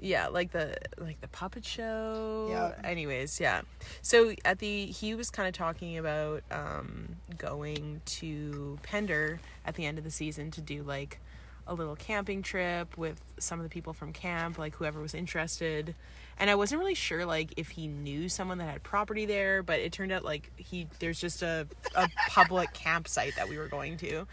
yeah 0.00 0.28
like 0.28 0.52
the 0.52 0.76
like 0.98 1.20
the 1.20 1.26
puppet 1.28 1.64
show 1.64 2.46
Yeah. 2.50 2.88
anyways 2.88 3.40
yeah 3.40 3.62
so 4.00 4.32
at 4.44 4.60
the 4.60 4.86
he 4.86 5.12
was 5.16 5.28
kind 5.28 5.48
of 5.48 5.54
talking 5.54 5.98
about 5.98 6.44
um 6.52 7.16
going 7.36 8.00
to 8.06 8.78
pender 8.84 9.40
at 9.66 9.74
the 9.74 9.84
end 9.86 9.98
of 9.98 10.04
the 10.04 10.10
season 10.12 10.52
to 10.52 10.60
do 10.60 10.84
like 10.84 11.18
a 11.68 11.74
little 11.74 11.94
camping 11.94 12.42
trip 12.42 12.96
with 12.98 13.22
some 13.38 13.60
of 13.60 13.62
the 13.62 13.68
people 13.70 13.92
from 13.92 14.12
camp 14.12 14.58
like 14.58 14.74
whoever 14.74 15.00
was 15.00 15.14
interested. 15.14 15.94
And 16.40 16.48
i 16.48 16.54
wasn't 16.54 16.78
really 16.80 16.94
sure 16.94 17.26
like 17.26 17.54
if 17.56 17.68
he 17.68 17.88
knew 17.88 18.28
someone 18.28 18.58
that 18.58 18.68
had 18.70 18.82
property 18.82 19.26
there 19.26 19.62
but 19.62 19.80
it 19.80 19.92
turned 19.92 20.12
out 20.12 20.24
like 20.24 20.50
he 20.56 20.86
there's 21.00 21.20
just 21.20 21.42
a, 21.42 21.66
a 21.96 22.08
public 22.28 22.72
campsite 22.72 23.34
that 23.36 23.48
we 23.48 23.58
were 23.58 23.66
going 23.66 23.96
to 23.98 24.26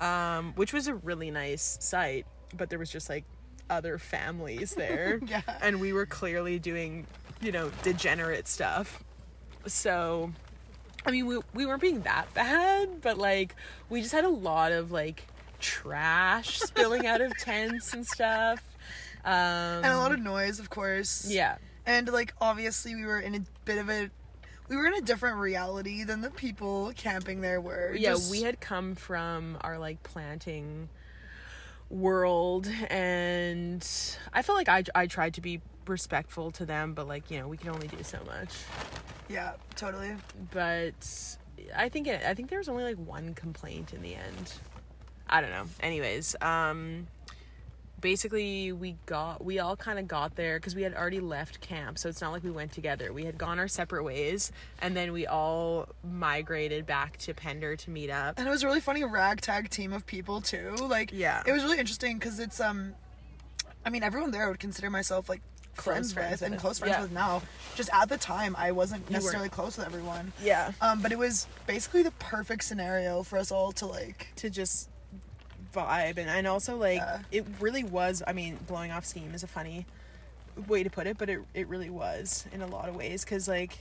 um 0.00 0.52
which 0.56 0.72
was 0.74 0.88
a 0.88 0.94
really 0.94 1.30
nice 1.30 1.78
site 1.80 2.26
but 2.54 2.68
there 2.70 2.78
was 2.78 2.90
just 2.90 3.08
like 3.08 3.24
other 3.70 3.98
families 3.98 4.74
there. 4.74 5.20
Yeah. 5.26 5.42
and 5.62 5.80
we 5.80 5.92
were 5.92 6.06
clearly 6.06 6.58
doing 6.58 7.06
you 7.40 7.52
know 7.52 7.70
degenerate 7.82 8.46
stuff. 8.48 9.02
So 9.66 10.32
i 11.06 11.10
mean 11.10 11.26
we, 11.26 11.38
we 11.54 11.64
weren't 11.64 11.80
being 11.80 12.02
that 12.02 12.32
bad 12.34 13.00
but 13.00 13.16
like 13.16 13.54
we 13.88 14.00
just 14.02 14.12
had 14.12 14.24
a 14.24 14.28
lot 14.28 14.72
of 14.72 14.90
like 14.90 15.26
trash 15.58 16.58
spilling 16.60 17.06
out 17.06 17.20
of 17.20 17.36
tents 17.38 17.92
and 17.92 18.06
stuff 18.06 18.62
um 19.24 19.32
and 19.32 19.86
a 19.86 19.96
lot 19.96 20.12
of 20.12 20.20
noise, 20.20 20.58
of 20.60 20.70
course. 20.70 21.26
yeah 21.30 21.56
And 21.86 22.08
like 22.08 22.34
obviously 22.40 22.94
we 22.94 23.04
were 23.04 23.18
in 23.20 23.34
a 23.34 23.40
bit 23.64 23.78
of 23.78 23.88
a 23.90 24.10
we 24.68 24.76
were 24.76 24.86
in 24.86 24.94
a 24.94 25.00
different 25.00 25.38
reality 25.38 26.04
than 26.04 26.20
the 26.20 26.30
people 26.30 26.92
camping 26.96 27.40
there 27.40 27.60
were. 27.60 27.94
yeah 27.94 28.10
Just- 28.10 28.30
we 28.30 28.42
had 28.42 28.60
come 28.60 28.94
from 28.94 29.58
our 29.62 29.78
like 29.78 30.02
planting 30.02 30.88
world 31.90 32.68
and 32.90 33.86
i 34.34 34.42
felt 34.42 34.58
like 34.58 34.68
i, 34.68 34.84
I 34.94 35.06
tried 35.06 35.32
to 35.34 35.40
be 35.40 35.60
respectful 35.86 36.50
to 36.52 36.66
them 36.66 36.92
but 36.92 37.08
like 37.08 37.30
you 37.30 37.38
know 37.40 37.48
we 37.48 37.56
can 37.56 37.70
only 37.70 37.88
do 37.88 38.02
so 38.02 38.18
much 38.26 38.50
Yeah, 39.30 39.52
totally. 39.74 40.14
but 40.52 40.94
I 41.76 41.88
think 41.88 42.06
it, 42.06 42.22
I 42.26 42.34
think 42.34 42.48
there 42.50 42.58
was 42.58 42.68
only 42.68 42.84
like 42.84 42.96
one 42.96 43.34
complaint 43.34 43.92
in 43.92 44.00
the 44.00 44.14
end. 44.14 44.52
I 45.28 45.40
don't 45.40 45.50
know. 45.50 45.66
Anyways, 45.80 46.36
um 46.40 47.06
basically 48.00 48.70
we 48.70 48.96
got 49.06 49.44
we 49.44 49.58
all 49.58 49.74
kind 49.76 49.98
of 49.98 50.06
got 50.06 50.36
there 50.36 50.60
cuz 50.60 50.74
we 50.76 50.82
had 50.82 50.94
already 50.94 51.18
left 51.20 51.60
camp. 51.60 51.98
So 51.98 52.08
it's 52.08 52.20
not 52.20 52.30
like 52.32 52.44
we 52.44 52.50
went 52.50 52.72
together. 52.72 53.12
We 53.12 53.24
had 53.24 53.36
gone 53.36 53.58
our 53.58 53.66
separate 53.68 54.04
ways 54.04 54.52
and 54.80 54.96
then 54.96 55.12
we 55.12 55.26
all 55.26 55.88
migrated 56.04 56.86
back 56.86 57.16
to 57.18 57.34
Pender 57.34 57.74
to 57.76 57.90
meet 57.90 58.08
up. 58.10 58.38
And 58.38 58.46
it 58.46 58.50
was 58.50 58.62
a 58.62 58.66
really 58.66 58.80
funny 58.80 59.02
ragtag 59.04 59.70
team 59.70 59.92
of 59.92 60.06
people 60.06 60.40
too. 60.40 60.76
Like 60.80 61.10
Yeah. 61.12 61.42
it 61.44 61.52
was 61.52 61.64
really 61.64 61.78
interesting 61.78 62.18
because 62.18 62.38
it's 62.38 62.60
um, 62.60 62.94
I 63.84 63.90
mean 63.90 64.02
everyone 64.04 64.30
there 64.30 64.46
I 64.46 64.48
would 64.48 64.60
consider 64.60 64.90
myself 64.90 65.28
like 65.28 65.40
friends, 65.74 66.12
friends 66.12 66.40
with 66.40 66.50
and 66.52 66.60
close 66.60 66.78
friends 66.78 66.92
Yeah. 66.92 67.02
with 67.02 67.12
now. 67.12 67.42
Just 67.74 67.90
at 67.92 68.08
the 68.08 68.16
time 68.18 68.54
I 68.56 68.70
wasn't 68.70 69.10
necessarily 69.10 69.48
close 69.48 69.76
with 69.76 69.86
everyone. 69.86 70.32
Yeah. 70.40 70.70
Um, 70.80 71.02
but 71.02 71.10
it 71.10 71.18
was 71.18 71.48
basically 71.66 72.02
the 72.04 72.10
perfect 72.12 72.62
scenario 72.62 73.24
for 73.24 73.38
us 73.38 73.50
all 73.50 73.72
to 73.72 73.86
like. 73.86 74.28
to 74.36 74.50
just 74.50 74.88
vibe 75.74 76.16
and, 76.18 76.28
and 76.30 76.46
also 76.46 76.76
like 76.76 76.96
Yeah. 76.98 77.20
it 77.30 77.46
really 77.60 77.84
was 77.84 78.22
i 78.26 78.32
mean 78.32 78.56
blowing 78.66 78.90
off 78.90 79.04
steam 79.04 79.32
is 79.34 79.42
a 79.42 79.46
funny 79.46 79.86
way 80.66 80.82
to 80.82 80.90
put 80.90 81.06
it 81.06 81.18
but 81.18 81.28
it, 81.28 81.40
it 81.54 81.68
really 81.68 81.90
was 81.90 82.46
in 82.52 82.62
a 82.62 82.66
lot 82.66 82.88
of 82.88 82.96
ways 82.96 83.24
because 83.24 83.46
like 83.48 83.78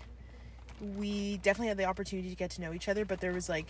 we 0.95 1.37
definitely 1.37 1.67
had 1.69 1.77
the 1.77 1.85
opportunity 1.85 2.29
to 2.29 2.35
get 2.35 2.51
to 2.51 2.61
know 2.61 2.73
each 2.73 2.87
other 2.87 3.03
but 3.05 3.19
there 3.19 3.33
was 3.33 3.49
like 3.49 3.65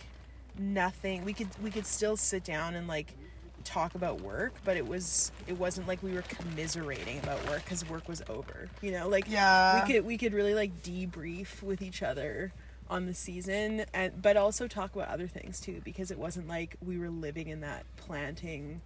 nothing 0.58 1.24
we 1.24 1.32
could 1.32 1.48
we 1.62 1.70
could 1.70 1.86
still 1.86 2.16
sit 2.16 2.44
down 2.44 2.74
and 2.74 2.86
like 2.88 3.14
talk 3.64 3.94
about 3.94 4.20
work 4.20 4.52
but 4.64 4.76
it 4.76 4.86
was 4.86 5.30
it 5.46 5.58
wasn't 5.58 5.86
like 5.86 6.02
we 6.02 6.12
were 6.12 6.22
commiserating 6.22 7.18
about 7.18 7.44
work 7.48 7.62
because 7.64 7.88
work 7.88 8.08
was 8.08 8.22
over 8.28 8.68
you 8.82 8.90
know 8.90 9.08
like 9.08 9.24
Yeah. 9.28 9.84
we 9.86 9.92
could 9.92 10.04
we 10.06 10.18
could 10.18 10.32
really 10.32 10.54
like 10.54 10.82
debrief 10.82 11.62
with 11.62 11.82
each 11.82 12.02
other 12.02 12.52
on 12.90 13.06
the 13.06 13.14
season 13.14 13.84
and 13.92 14.20
but 14.22 14.36
also 14.36 14.66
talk 14.66 14.94
about 14.94 15.08
other 15.08 15.26
things 15.26 15.60
too 15.60 15.80
because 15.84 16.10
it 16.10 16.18
wasn't 16.18 16.48
like 16.48 16.76
we 16.84 16.98
were 16.98 17.10
living 17.10 17.48
in 17.48 17.60
that 17.60 17.84
planting 17.96 18.80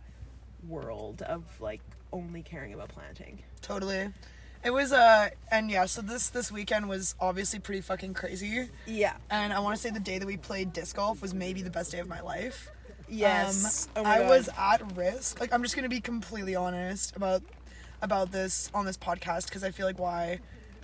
world 0.68 1.22
of 1.22 1.42
like 1.60 1.80
only 2.12 2.42
caring 2.42 2.72
about 2.74 2.88
planting 2.88 3.42
Totally. 3.62 4.08
It 4.64 4.70
was 4.70 4.92
uh 4.92 5.28
and 5.50 5.70
yeah, 5.70 5.86
so 5.86 6.02
this 6.02 6.28
this 6.30 6.50
weekend 6.52 6.88
was 6.88 7.14
obviously 7.20 7.58
pretty 7.58 7.80
fucking 7.80 8.14
crazy. 8.14 8.68
yeah 8.86 9.14
And 9.30 9.52
I 9.52 9.58
want 9.60 9.76
to 9.76 9.82
say 9.82 9.90
the 9.90 10.00
day 10.00 10.18
that 10.18 10.26
we 10.26 10.36
played 10.36 10.72
disc 10.72 10.96
golf 10.96 11.20
was 11.22 11.32
maybe 11.34 11.62
the 11.62 11.70
best 11.70 11.90
day 11.92 11.98
of 11.98 12.08
my 12.08 12.20
life. 12.20 12.70
yes 13.08 13.88
Um, 13.96 14.04
oh 14.04 14.08
I 14.08 14.18
God. 14.20 14.28
was 14.28 14.48
at 14.58 14.96
risk. 14.96 15.40
Like 15.40 15.52
I'm 15.52 15.62
just 15.62 15.74
going 15.74 15.84
to 15.84 15.88
be 15.88 16.00
completely 16.00 16.54
honest 16.54 17.16
about 17.16 17.42
about 18.00 18.32
this 18.32 18.70
on 18.74 18.84
this 18.84 18.96
podcast 18.96 19.46
because 19.46 19.62
I 19.64 19.70
feel 19.70 19.86
like 19.86 19.98
why 19.98 20.38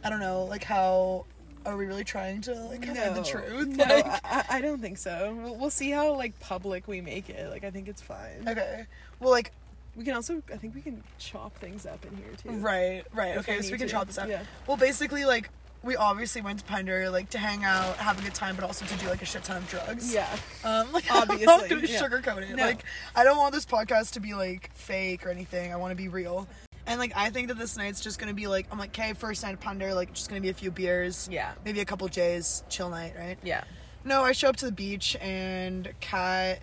I 0.04 0.10
don't 0.10 0.20
know, 0.20 0.44
like 0.44 0.62
how 0.64 1.24
are 1.66 1.76
we 1.76 1.86
really 1.86 2.04
trying 2.04 2.40
to 2.42 2.54
like 2.54 2.84
hide 2.84 3.14
the 3.14 3.22
truth? 3.22 3.68
no 3.68 3.84
Like 3.84 4.06
I, 4.24 4.44
I- 4.50 4.60
don't 4.60 4.80
think 4.80 4.98
so 4.98 5.36
we'll, 5.42 5.56
we'll 5.56 5.70
see 5.70 5.90
how 5.90 6.14
like 6.14 6.38
public 6.40 6.86
we 6.88 7.00
make 7.00 7.28
it 7.30 7.50
like 7.50 7.64
i 7.64 7.70
think 7.70 7.88
it's 7.88 8.02
fine 8.02 8.44
okay. 8.48 8.86
Well, 9.20 9.30
like 9.30 9.52
we 9.96 10.04
can 10.04 10.14
also 10.14 10.42
i 10.52 10.56
think 10.56 10.74
we 10.74 10.80
can 10.80 11.02
chop 11.18 11.54
things 11.56 11.84
up 11.86 12.04
in 12.04 12.16
here 12.16 12.26
too 12.42 12.50
right, 12.60 13.02
right. 13.12 13.36
Okay, 13.38 13.60
so 13.62 13.72
we 13.72 13.78
can 13.78 13.88
to. 13.88 13.92
chop 13.92 14.06
this 14.06 14.18
up. 14.18 14.28
Yeah. 14.28 14.42
Well, 14.66 14.76
basically 14.76 15.24
like 15.24 15.50
we 15.82 15.94
obviously 15.94 16.40
went 16.42 16.58
to 16.58 16.64
Pender 16.64 17.08
like 17.08 17.30
to 17.30 17.38
hang 17.38 17.64
out, 17.64 17.96
have 17.98 18.18
a 18.18 18.22
good 18.22 18.34
time, 18.34 18.56
but 18.56 18.64
also 18.64 18.84
to 18.84 18.96
do 18.96 19.08
like 19.08 19.22
a 19.22 19.24
shit 19.24 19.44
ton 19.44 19.58
of 19.58 19.68
drugs. 19.70 20.12
yeah 20.12 20.26
Um, 20.64 20.90
like, 20.92 21.04
I'm 21.10 21.22
Obviously, 21.22 21.46
not 21.46 21.68
gonna 21.68 21.82
yeah. 21.86 22.02
sugarcoat 22.02 22.42
it. 22.50 22.56
No. 22.56 22.64
Like, 22.64 22.82
I 23.14 23.22
don't 23.22 23.36
want 23.38 23.54
this 23.54 23.64
podcast 23.64 24.12
to 24.14 24.20
be 24.20 24.34
like 24.34 24.72
fake 24.74 25.24
or 25.24 25.30
anything. 25.30 25.72
I 25.72 25.76
want 25.76 25.92
to 25.92 25.96
be 25.96 26.08
real. 26.08 26.48
And 26.88 26.98
like, 26.98 27.12
I 27.14 27.30
think 27.30 27.48
that 27.48 27.58
this 27.58 27.76
night's 27.76 28.00
just 28.00 28.18
gonna 28.18 28.34
be 28.34 28.46
like, 28.48 28.66
I'm 28.72 28.78
like, 28.78 28.90
okay, 28.98 29.12
first 29.12 29.42
night 29.44 29.54
of 29.54 29.60
Pender, 29.60 29.94
like, 29.94 30.12
just 30.14 30.28
gonna 30.28 30.40
be 30.40 30.48
a 30.48 30.54
few 30.54 30.70
beers, 30.70 31.28
yeah 31.30 31.52
maybe 31.64 31.80
a 31.80 31.84
couple 31.84 32.08
J's, 32.08 32.64
chill 32.68 32.88
night, 32.90 33.14
right? 33.18 33.38
yeah 33.44 33.62
No, 34.04 34.22
I 34.24 34.32
show 34.32 34.48
up 34.48 34.56
to 34.56 34.66
the 34.66 34.72
beach 34.72 35.16
and 35.20 35.92
Kat. 36.00 36.60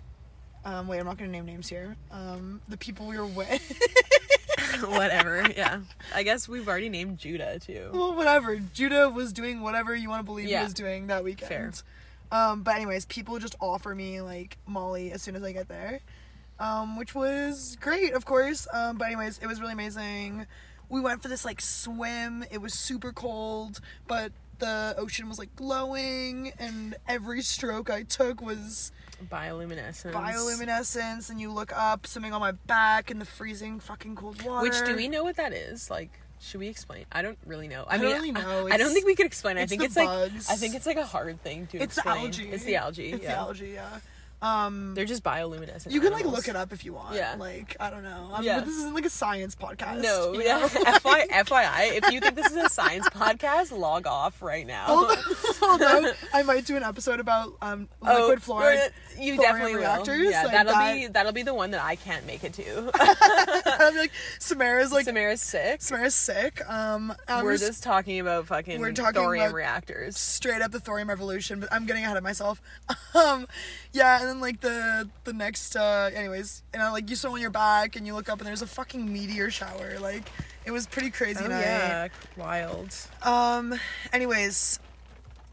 Um, 0.64 0.88
wait, 0.88 0.98
I'm 0.98 1.06
not 1.06 1.16
gonna 1.16 1.30
name 1.30 1.46
names 1.46 1.68
here. 1.68 1.96
Um, 2.10 2.60
the 2.68 2.76
people 2.76 3.06
we 3.06 3.16
were 3.16 3.24
with. 3.26 3.62
whatever 4.88 5.46
yeah 5.56 5.80
i 6.14 6.22
guess 6.22 6.48
we've 6.48 6.68
already 6.68 6.88
named 6.88 7.18
judah 7.18 7.58
too 7.58 7.88
well, 7.92 8.14
whatever. 8.14 8.56
Judah 8.74 9.08
was 9.08 9.32
doing 9.32 9.60
whatever 9.62 9.94
you 9.94 10.08
want 10.08 10.20
to 10.20 10.24
believe 10.24 10.48
Yeah. 10.48 10.58
he 10.60 10.64
was 10.64 10.74
doing 10.74 11.06
that 11.06 11.24
weekend. 11.24 11.48
Fair. 11.48 11.72
Um, 12.32 12.62
but 12.62 12.74
anyways, 12.76 13.04
people 13.06 13.38
just 13.38 13.54
offer 13.60 13.94
me 13.94 14.20
like 14.20 14.58
Molly 14.66 15.12
as 15.12 15.22
soon 15.22 15.36
as 15.36 15.42
I 15.42 15.52
get 15.52 15.68
there, 15.68 16.00
um, 16.58 16.96
which 16.96 17.14
was 17.14 17.76
great, 17.80 18.12
of 18.12 18.24
course. 18.24 18.66
Um, 18.72 18.98
but 18.98 19.06
anyways, 19.06 19.38
it 19.38 19.46
was 19.46 19.60
really 19.60 19.72
amazing. 19.72 20.46
We 20.88 21.00
went 21.00 21.22
for 21.22 21.28
this 21.28 21.44
like 21.44 21.60
swim. 21.60 22.44
It 22.50 22.60
was 22.60 22.74
super 22.74 23.12
cold, 23.12 23.80
but 24.06 24.32
the 24.58 24.94
ocean 24.96 25.28
was 25.28 25.38
like 25.38 25.54
glowing, 25.56 26.52
and 26.58 26.96
every 27.08 27.42
stroke 27.42 27.90
I 27.90 28.02
took 28.04 28.40
was 28.40 28.92
bioluminescence 29.30 30.12
bioluminescence. 30.12 31.30
And 31.30 31.40
you 31.40 31.50
look 31.52 31.76
up, 31.76 32.06
swimming 32.06 32.32
on 32.32 32.40
my 32.40 32.52
back 32.52 33.10
in 33.10 33.18
the 33.18 33.24
freezing 33.24 33.80
fucking 33.80 34.16
cold 34.16 34.42
water. 34.42 34.62
Which 34.62 34.84
do 34.84 34.96
we 34.96 35.08
know 35.08 35.24
what 35.24 35.36
that 35.36 35.52
is? 35.52 35.90
Like, 35.90 36.20
should 36.40 36.60
we 36.60 36.68
explain? 36.68 37.06
I 37.12 37.22
don't 37.22 37.38
really 37.46 37.68
know. 37.68 37.84
I, 37.88 37.94
I 37.94 37.98
mean, 37.98 38.10
don't 38.10 38.14
really 38.20 38.32
know. 38.32 38.68
I, 38.68 38.74
I 38.74 38.76
don't 38.76 38.92
think 38.92 39.06
we 39.06 39.14
could 39.14 39.26
explain. 39.26 39.58
I 39.58 39.66
think 39.66 39.82
it's 39.82 39.96
like. 39.96 40.08
I 40.08 40.56
think 40.56 40.74
it's 40.74 40.86
like 40.86 40.98
a 40.98 41.06
hard 41.06 41.42
thing 41.42 41.66
to 41.68 41.78
It's 41.78 41.96
the 41.96 42.02
explain. 42.02 42.26
algae. 42.26 42.48
It's 42.50 42.64
the 42.64 42.76
algae. 42.76 43.12
It's 43.12 43.22
yeah. 43.22 43.30
the 43.30 43.36
algae. 43.38 43.70
Yeah. 43.74 43.98
Um, 44.42 44.94
They're 44.94 45.06
just 45.06 45.22
bioluminescent. 45.24 45.90
You 45.92 46.00
can 46.00 46.12
like 46.12 46.26
look 46.26 46.46
it 46.46 46.56
up 46.56 46.72
if 46.72 46.84
you 46.84 46.92
want. 46.92 47.14
Yeah. 47.16 47.36
Like 47.38 47.76
I 47.80 47.88
don't 47.90 48.02
know. 48.04 48.30
I'm, 48.34 48.44
Yeah. 48.44 48.58
but 48.58 48.66
this 48.66 48.76
isn't 48.76 48.94
like 48.94 49.06
a 49.06 49.10
science 49.10 49.54
podcast. 49.54 50.02
No, 50.02 50.32
you 50.34 50.42
yeah. 50.42 50.66
FY, 50.68 51.26
FYI, 51.32 51.96
if 51.96 52.12
you 52.12 52.20
think 52.20 52.34
this 52.36 52.50
is 52.50 52.56
a 52.56 52.68
science 52.68 53.08
podcast, 53.08 53.76
log 53.76 54.06
off 54.06 54.42
right 54.42 54.66
now. 54.66 54.84
Although, 54.88 55.22
although 55.62 56.12
I 56.34 56.42
might 56.42 56.66
do 56.66 56.76
an 56.76 56.82
episode 56.82 57.18
about 57.20 57.54
um 57.62 57.88
Oh, 58.02 58.26
liquid 58.28 58.40
fluoride. 58.40 58.90
You 59.18 59.36
thorium 59.36 59.40
definitely 59.40 59.72
will. 59.76 59.80
reactors, 59.80 60.30
Yeah, 60.30 60.42
like 60.42 60.52
that'll 60.52 60.72
that. 60.74 60.94
be 60.94 61.06
that'll 61.06 61.32
be 61.32 61.42
the 61.42 61.54
one 61.54 61.70
that 61.70 61.82
I 61.82 61.96
can't 61.96 62.26
make 62.26 62.44
it 62.44 62.52
to. 62.54 62.90
I'm 63.80 63.96
like 63.96 64.12
Samara's 64.38 64.92
like 64.92 65.06
Samara's 65.06 65.40
sick. 65.40 65.80
Samara's 65.80 66.14
sick. 66.14 66.60
Um, 66.68 67.14
We're 67.28 67.52
just 67.54 67.66
just 67.66 67.82
talking 67.82 68.20
about 68.20 68.46
fucking 68.46 68.78
We're 68.80 68.92
talking 68.92 69.14
thorium 69.22 69.46
about- 69.46 69.54
reactors. 69.56 70.18
straight 70.18 70.60
up 70.62 70.70
the 70.72 70.80
thorium 70.80 71.08
revolution, 71.08 71.60
but 71.60 71.72
I'm 71.72 71.86
getting 71.86 72.04
ahead 72.04 72.16
of 72.18 72.22
myself. 72.22 72.60
Um, 73.14 73.46
yeah, 73.92 74.25
and 74.26 74.34
then 74.34 74.40
like 74.40 74.60
the 74.60 75.08
the 75.24 75.32
next, 75.32 75.76
uh, 75.76 76.10
anyways, 76.14 76.62
and 76.74 76.82
i 76.82 76.90
like 76.90 77.08
you 77.08 77.16
swim 77.16 77.34
on 77.34 77.40
your 77.40 77.50
back 77.50 77.96
and 77.96 78.06
you 78.06 78.14
look 78.14 78.28
up 78.28 78.38
and 78.38 78.46
there's 78.46 78.62
a 78.62 78.66
fucking 78.66 79.12
meteor 79.12 79.50
shower. 79.50 79.98
Like 80.00 80.24
it 80.64 80.70
was 80.72 80.86
pretty 80.86 81.10
crazy 81.10 81.44
Oh 81.44 81.48
night. 81.48 81.60
yeah, 81.60 82.08
wild. 82.36 82.94
Um, 83.22 83.78
anyways, 84.12 84.80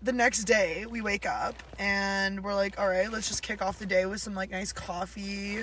the 0.01 0.11
next 0.11 0.45
day 0.45 0.85
we 0.87 1.01
wake 1.01 1.25
up 1.27 1.61
and 1.77 2.43
we're 2.43 2.55
like, 2.55 2.79
all 2.79 2.87
right, 2.87 3.11
let's 3.11 3.27
just 3.27 3.43
kick 3.43 3.61
off 3.61 3.77
the 3.79 3.85
day 3.85 4.05
with 4.07 4.21
some 4.21 4.33
like 4.33 4.49
nice 4.49 4.73
coffee, 4.73 5.59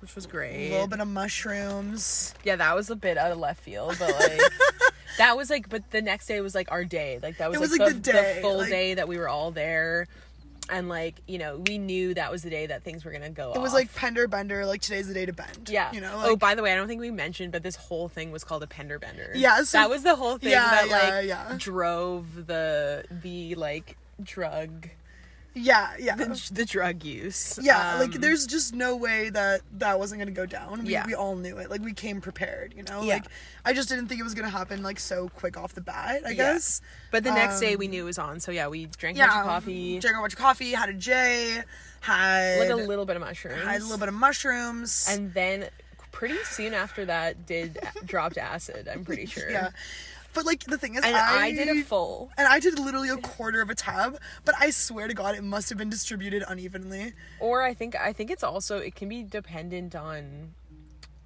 Which 0.00 0.14
was 0.16 0.26
great. 0.26 0.68
a 0.68 0.72
little 0.72 0.88
bit 0.88 1.00
of 1.00 1.08
mushrooms. 1.08 2.34
Yeah, 2.44 2.56
that 2.56 2.74
was 2.74 2.90
a 2.90 2.96
bit 2.96 3.16
out 3.18 3.30
of 3.30 3.38
left 3.38 3.60
field, 3.62 3.94
but 4.00 4.12
like 4.18 4.40
that 5.18 5.36
was 5.36 5.48
like 5.50 5.68
but 5.68 5.88
the 5.92 6.02
next 6.02 6.26
day 6.26 6.40
was 6.40 6.54
like 6.56 6.72
our 6.72 6.84
day. 6.84 7.20
Like 7.22 7.38
that 7.38 7.50
was, 7.50 7.56
It 7.56 7.60
was, 7.60 7.70
like, 7.70 7.80
like, 7.80 7.88
the, 7.94 8.00
the 8.00 8.12
day, 8.12 8.38
full 8.42 8.58
like- 8.58 8.68
day 8.70 8.94
that 8.94 9.06
we 9.06 9.16
were 9.16 9.28
all 9.28 9.52
there. 9.52 10.08
And 10.70 10.88
like 10.88 11.16
you 11.26 11.38
know 11.38 11.62
we 11.66 11.78
knew 11.78 12.14
that 12.14 12.30
was 12.30 12.42
the 12.42 12.50
day 12.50 12.66
that 12.66 12.82
things 12.82 13.04
were 13.04 13.12
gonna 13.12 13.30
go 13.30 13.52
It 13.54 13.60
was 13.60 13.72
like 13.72 13.94
Pender 13.94 14.28
Bender, 14.28 14.66
like 14.66 14.80
today's 14.80 15.08
the 15.08 15.14
day 15.14 15.26
to 15.26 15.32
bend. 15.32 15.68
yeah 15.70 15.92
You 15.92 16.00
know? 16.00 16.12
oh 16.24 16.36
by 16.36 16.54
the 16.54 16.62
way 16.62 16.72
i 16.72 16.76
don't 16.76 16.88
think 16.88 17.00
we 17.00 17.10
mentioned 17.10 17.52
but 17.52 17.62
this 17.62 17.76
whole 17.76 18.08
thing 18.08 18.30
was 18.30 18.44
called 18.44 18.62
a 18.62 18.66
pender 18.66 18.98
bender 18.98 19.32
Yeah, 19.34 19.62
so- 19.62 19.78
that 19.78 19.90
was 19.90 20.02
the 20.02 20.16
whole 20.16 20.38
thing 20.38 20.50
Yeah, 20.50 20.70
that 20.70 20.88
yeah, 20.88 20.98
like 21.16 21.26
yeah. 21.26 21.54
drove 21.58 22.46
the 22.46 23.04
the 23.22 23.54
like 23.54 23.96
drug 24.22 24.88
yeah, 25.54 25.90
yeah. 25.98 26.14
the, 26.14 26.48
the 26.52 26.64
drug 26.64 27.02
use 27.04 27.58
yeah, 27.62 27.98
like 27.98 28.14
Um, 28.14 28.20
there's 28.20 28.46
just 28.46 28.74
no 28.74 28.94
way 28.96 29.30
that 29.30 29.62
that 29.78 29.98
wasn't 29.98 30.20
gonna 30.20 30.30
go 30.30 30.46
down. 30.46 30.84
We, 30.84 30.92
Yeah. 30.92 31.06
we 31.06 31.14
all 31.14 31.34
knew 31.36 31.58
it. 31.58 31.70
Like 31.70 31.80
we 31.82 31.92
came 31.92 32.20
prepared, 32.20 32.74
you 32.76 32.82
know. 32.84 33.02
Yeah. 33.02 33.14
Like 33.14 33.26
I 33.64 33.72
just 33.72 33.88
didn't 33.88 34.08
think 34.08 34.20
it 34.20 34.24
was 34.24 34.34
gonna 34.34 34.50
happen 34.50 34.82
like 34.82 35.00
so 35.00 35.28
quick 35.30 35.56
off 35.56 35.74
the 35.74 35.80
bat. 35.80 36.22
I 36.24 36.30
Yeah. 36.30 36.34
guess. 36.34 36.80
but 37.10 37.24
the 37.24 37.32
next 37.32 37.60
day 37.60 37.72
um, 37.74 37.78
we 37.80 37.88
knew 37.88 38.02
it 38.02 38.06
was 38.06 38.18
on 38.18 38.38
so 38.40 38.52
yeah 38.52 38.68
we 38.68 38.86
drank 38.86 39.16
a 39.16 39.20
bunch 39.20 39.32
of 39.32 39.44
coffee 39.44 39.98
Drank 39.98 40.16
a 40.16 40.20
bunch 40.20 40.32
of 40.34 40.38
coffee. 40.38 40.72
Had 40.72 40.88
a 40.90 40.94
J. 40.94 41.62
Had 42.00 42.58
like 42.60 42.70
a 42.70 42.76
little 42.76 43.04
bit 43.06 43.16
of 43.16 43.22
mushrooms 43.22 43.62
had 43.64 43.80
a 43.80 43.84
little 43.84 43.98
bit 43.98 44.08
of 44.08 44.14
mushrooms. 44.14 45.06
and 45.10 45.34
then 45.34 45.68
pretty 46.12 46.38
soon 46.44 46.72
after 46.74 47.04
that 47.04 47.44
did 47.46 47.78
dropped 48.04 48.38
acid 48.38 48.88
i'm 48.92 49.04
pretty 49.04 49.26
sure 49.34 49.50
yeah. 49.50 49.70
But 50.34 50.46
like 50.46 50.64
the 50.64 50.78
thing 50.78 50.94
is, 50.94 51.04
and 51.04 51.16
I, 51.16 51.50
did 51.52 51.68
a 51.68 51.82
full 51.82 52.30
And 52.38 52.46
I 52.46 52.60
did 52.60 52.78
literally 52.78 53.08
a 53.08 53.16
quarter 53.16 53.60
of 53.60 53.70
a 53.70 53.74
tab, 53.74 54.18
but 54.44 54.54
I 54.58 54.70
swear 54.70 55.08
to 55.08 55.14
God, 55.14 55.34
it 55.34 55.42
must 55.42 55.68
have 55.70 55.78
been 55.78 55.90
distributed 55.90 56.44
unevenly. 56.46 57.14
or 57.40 57.62
i 57.62 57.74
think 57.74 57.96
i 57.96 58.12
think 58.12 58.30
it's 58.30 58.42
also 58.42 58.78
it 58.78 58.94
can 58.94 59.08
be 59.08 59.22
dependent 59.22 59.94
on 59.96 60.54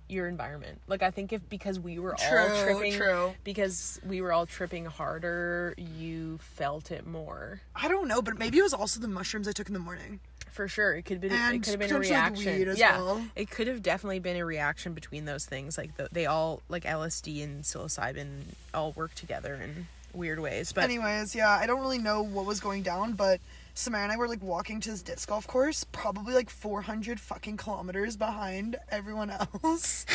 your 0.08 0.28
environment 0.28 0.78
like 0.88 1.02
i 1.02 1.10
think 1.10 1.32
if 1.32 1.46
because 1.48 1.80
we 1.80 1.98
were 1.98 2.12
all 2.14 2.64
tripping 2.64 2.92
true. 2.92 3.32
because 3.44 3.98
we 4.06 4.20
were 4.20 4.32
all 4.32 4.44
tripping 4.44 4.84
harder 4.84 5.74
you 5.78 6.38
felt 6.38 6.90
it 6.90 7.06
more 7.06 7.60
I 7.74 7.88
don't 7.88 8.06
know, 8.06 8.20
but 8.22 8.38
maybe 8.38 8.58
it 8.58 8.62
was 8.62 8.74
also 8.74 9.00
the 9.00 9.08
mushrooms 9.08 9.48
I 9.48 9.52
took 9.52 9.66
in 9.68 9.72
the 9.74 9.80
morning. 9.80 10.20
For 10.52 10.68
sure. 10.68 10.94
It 10.94 11.02
could 11.02 11.20
be 11.20 11.26
it 11.28 11.32
And 11.32 11.62
could 11.62 11.70
have 11.72 11.80
been 11.80 11.92
a 11.96 11.98
reaction. 11.98 12.74
yeah 12.76 12.98
well. 12.98 13.24
it 13.34 13.50
could 13.50 13.66
have 13.66 13.82
definitely 13.82 14.18
been 14.20 14.36
a 14.36 14.44
reaction 14.44 14.92
between 14.94 15.24
those 15.24 15.44
things. 15.44 15.76
Like 15.76 15.96
the, 15.96 16.08
they 16.12 16.26
all 16.26 16.62
like 16.68 16.84
lsd 16.84 17.42
and 17.42 17.64
psilocybin 17.64 18.42
all 18.74 18.92
work 18.92 19.14
together 19.14 19.54
in 19.54 19.88
weird 20.14 20.38
ways 20.40 20.72
but 20.72 20.84
Anyways, 20.84 21.34
yeah, 21.34 21.48
I 21.50 21.66
don't 21.66 21.80
really 21.80 21.98
know 21.98 22.22
what 22.22 22.44
was 22.44 22.60
going 22.60 22.82
down, 22.82 23.12
but 23.14 23.40
Samara 23.74 24.04
and 24.04 24.12
I 24.12 24.16
were 24.16 24.28
like 24.28 24.42
walking 24.42 24.80
to 24.80 24.90
this 24.90 25.02
disc 25.02 25.28
golf 25.28 25.46
course, 25.46 25.84
probably 25.84 26.34
like 26.34 26.50
400 26.50 27.18
fucking 27.18 27.56
kilometers 27.56 28.16
behind 28.16 28.76
everyone 28.90 29.30
else. 29.30 30.06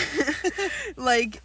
like 0.97 1.41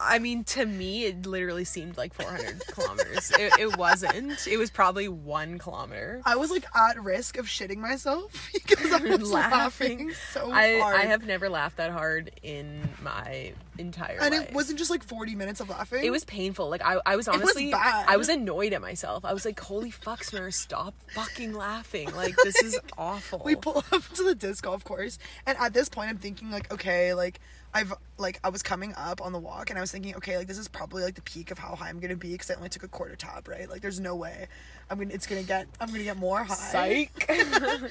i 0.00 0.18
mean 0.18 0.44
to 0.44 0.64
me 0.64 1.04
it 1.04 1.26
literally 1.26 1.64
seemed 1.64 1.96
like 1.96 2.14
400 2.14 2.62
kilometers 2.68 3.30
it, 3.32 3.52
it 3.58 3.76
wasn't 3.76 4.46
it 4.46 4.56
was 4.56 4.70
probably 4.70 5.08
one 5.08 5.58
kilometer 5.58 6.22
I 6.24 6.36
was 6.36 6.50
like 6.50 6.64
at 6.74 7.02
risk 7.02 7.38
of 7.38 7.46
shitting 7.46 7.78
myself 7.78 8.50
because 8.52 8.92
I 8.92 8.98
was 9.16 9.30
laughing, 9.30 10.12
so 10.32 10.50
I, 10.50 10.78
hard. 10.80 10.96
I 10.96 11.04
have 11.04 11.24
never 11.24 11.48
laughed 11.48 11.76
that 11.76 11.90
hard 11.90 12.30
in 12.42 12.88
my 13.02 13.52
entire 13.78 14.18
and 14.20 14.34
life. 14.34 14.48
it 14.48 14.54
wasn't 14.54 14.78
just 14.78 14.90
like 14.90 15.02
40 15.02 15.34
minutes 15.34 15.60
of 15.60 15.68
laughing. 15.68 16.04
it 16.04 16.10
was 16.10 16.24
painful. 16.24 16.68
Like 16.68 16.82
i, 16.84 16.98
I 17.04 17.16
was 17.16 17.26
was 17.26 17.34
honestly 17.36 17.70
bad. 17.70 18.06
i 18.08 18.16
was 18.16 18.28
annoyed 18.28 18.72
at 18.72 18.80
myself. 18.80 19.24
I 19.24 19.32
was 19.32 19.44
like 19.44 19.58
holy 19.58 19.90
fuck 19.90 20.24
Samara, 20.24 20.52
stop 20.52 20.94
fucking 21.14 21.52
laughing. 21.52 22.14
Like 22.14 22.36
this 22.36 22.56
is 22.62 22.78
awful. 22.98 23.42
We 23.44 23.56
pull 23.56 23.84
up 23.92 24.02
to 24.14 24.22
the 24.22 24.34
disc 24.34 24.64
golf 24.64 24.84
course 24.84 25.18
and 25.46 25.56
at 25.58 25.72
this 25.72 25.88
point 25.88 26.10
i'm 26.10 26.18
thinking 26.18 26.50
like 26.50 26.72
okay 26.72 27.14
like 27.14 27.40
i've 27.74 27.92
like 28.18 28.38
i 28.44 28.48
was 28.48 28.62
coming 28.62 28.94
up 28.96 29.20
on 29.20 29.32
the 29.32 29.38
walk 29.38 29.70
and 29.70 29.78
i 29.78 29.80
was 29.80 29.90
thinking 29.92 30.14
okay 30.16 30.36
like 30.38 30.46
this 30.46 30.58
is 30.58 30.68
probably 30.68 31.02
like 31.02 31.14
the 31.14 31.22
peak 31.22 31.50
of 31.50 31.58
how 31.58 31.74
high 31.74 31.88
i'm 31.88 32.00
gonna 32.00 32.16
be 32.16 32.32
because 32.32 32.50
i 32.50 32.54
only 32.54 32.68
took 32.68 32.82
a 32.82 32.88
quarter 32.88 33.16
tab 33.16 33.46
right? 33.48 33.68
Like 33.68 33.82
there's 33.82 34.00
no 34.00 34.16
way 34.16 34.48
i'm 34.90 34.98
gonna 34.98 35.12
it's 35.12 35.26
gonna 35.26 35.42
get 35.42 35.66
i'm 35.80 35.88
gonna 35.88 36.02
get 36.04 36.16
more 36.16 36.44
high. 36.44 36.54
Psych. 36.54 37.30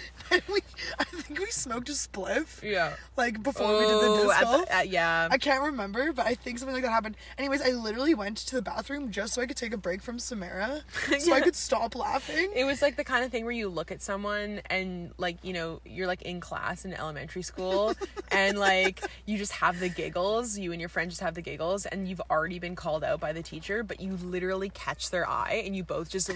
We 0.49 0.59
i 0.99 1.03
think 1.03 1.39
we 1.39 1.45
smoked 1.47 1.89
a 1.89 1.93
spliff. 1.93 2.61
Yeah. 2.63 2.93
Like 3.17 3.41
before 3.41 3.73
we 3.73 3.85
did 3.85 3.89
the 3.89 4.07
oh 4.07 4.23
disc 4.23 4.37
at 4.37 4.43
golf. 4.43 4.65
the, 4.65 4.73
at, 4.73 4.89
yeah. 4.89 5.27
I 5.31 5.37
can't 5.37 5.63
remember, 5.63 6.13
but 6.13 6.25
I 6.25 6.35
think 6.35 6.59
something 6.59 6.73
like 6.73 6.83
that 6.83 6.91
happened. 6.91 7.15
Anyways, 7.37 7.61
I 7.61 7.71
literally 7.71 8.13
went 8.13 8.37
to 8.37 8.55
the 8.55 8.61
bathroom 8.61 9.11
just 9.11 9.33
so 9.33 9.41
I 9.41 9.45
could 9.45 9.57
take 9.57 9.73
a 9.73 9.77
break 9.77 10.01
from 10.01 10.19
Samara, 10.19 10.81
so 11.19 11.33
I 11.33 11.41
could 11.41 11.55
stop 11.55 11.95
laughing. 11.95 12.51
It 12.55 12.65
was 12.65 12.81
like 12.81 12.95
the 12.95 13.03
kind 13.03 13.23
of 13.25 13.31
thing 13.31 13.43
where 13.43 13.53
you 13.53 13.69
look 13.69 13.91
at 13.91 14.01
someone 14.01 14.61
and 14.69 15.11
like, 15.17 15.37
you 15.43 15.53
know, 15.53 15.81
you're 15.85 16.07
like 16.07 16.21
in 16.23 16.39
class 16.39 16.85
in 16.85 16.93
elementary 16.93 17.41
school 17.41 17.95
and 18.31 18.57
like 18.57 19.01
you 19.25 19.37
just 19.37 19.53
have 19.53 19.79
the 19.79 19.89
giggles, 19.89 20.57
you 20.57 20.71
and 20.71 20.79
your 20.81 20.89
friend 20.89 21.09
just 21.09 21.21
have 21.21 21.35
the 21.35 21.41
giggles 21.41 21.85
and 21.85 22.07
you've 22.07 22.21
already 22.29 22.59
been 22.59 22.75
called 22.75 23.03
out 23.03 23.19
by 23.19 23.31
the 23.33 23.43
teacher, 23.43 23.83
but 23.83 23.99
you 23.99 24.17
literally 24.23 24.69
catch 24.69 25.09
their 25.09 25.27
eye 25.27 25.63
and 25.65 25.75
you 25.75 25.83
both 25.83 26.09
just 26.09 26.29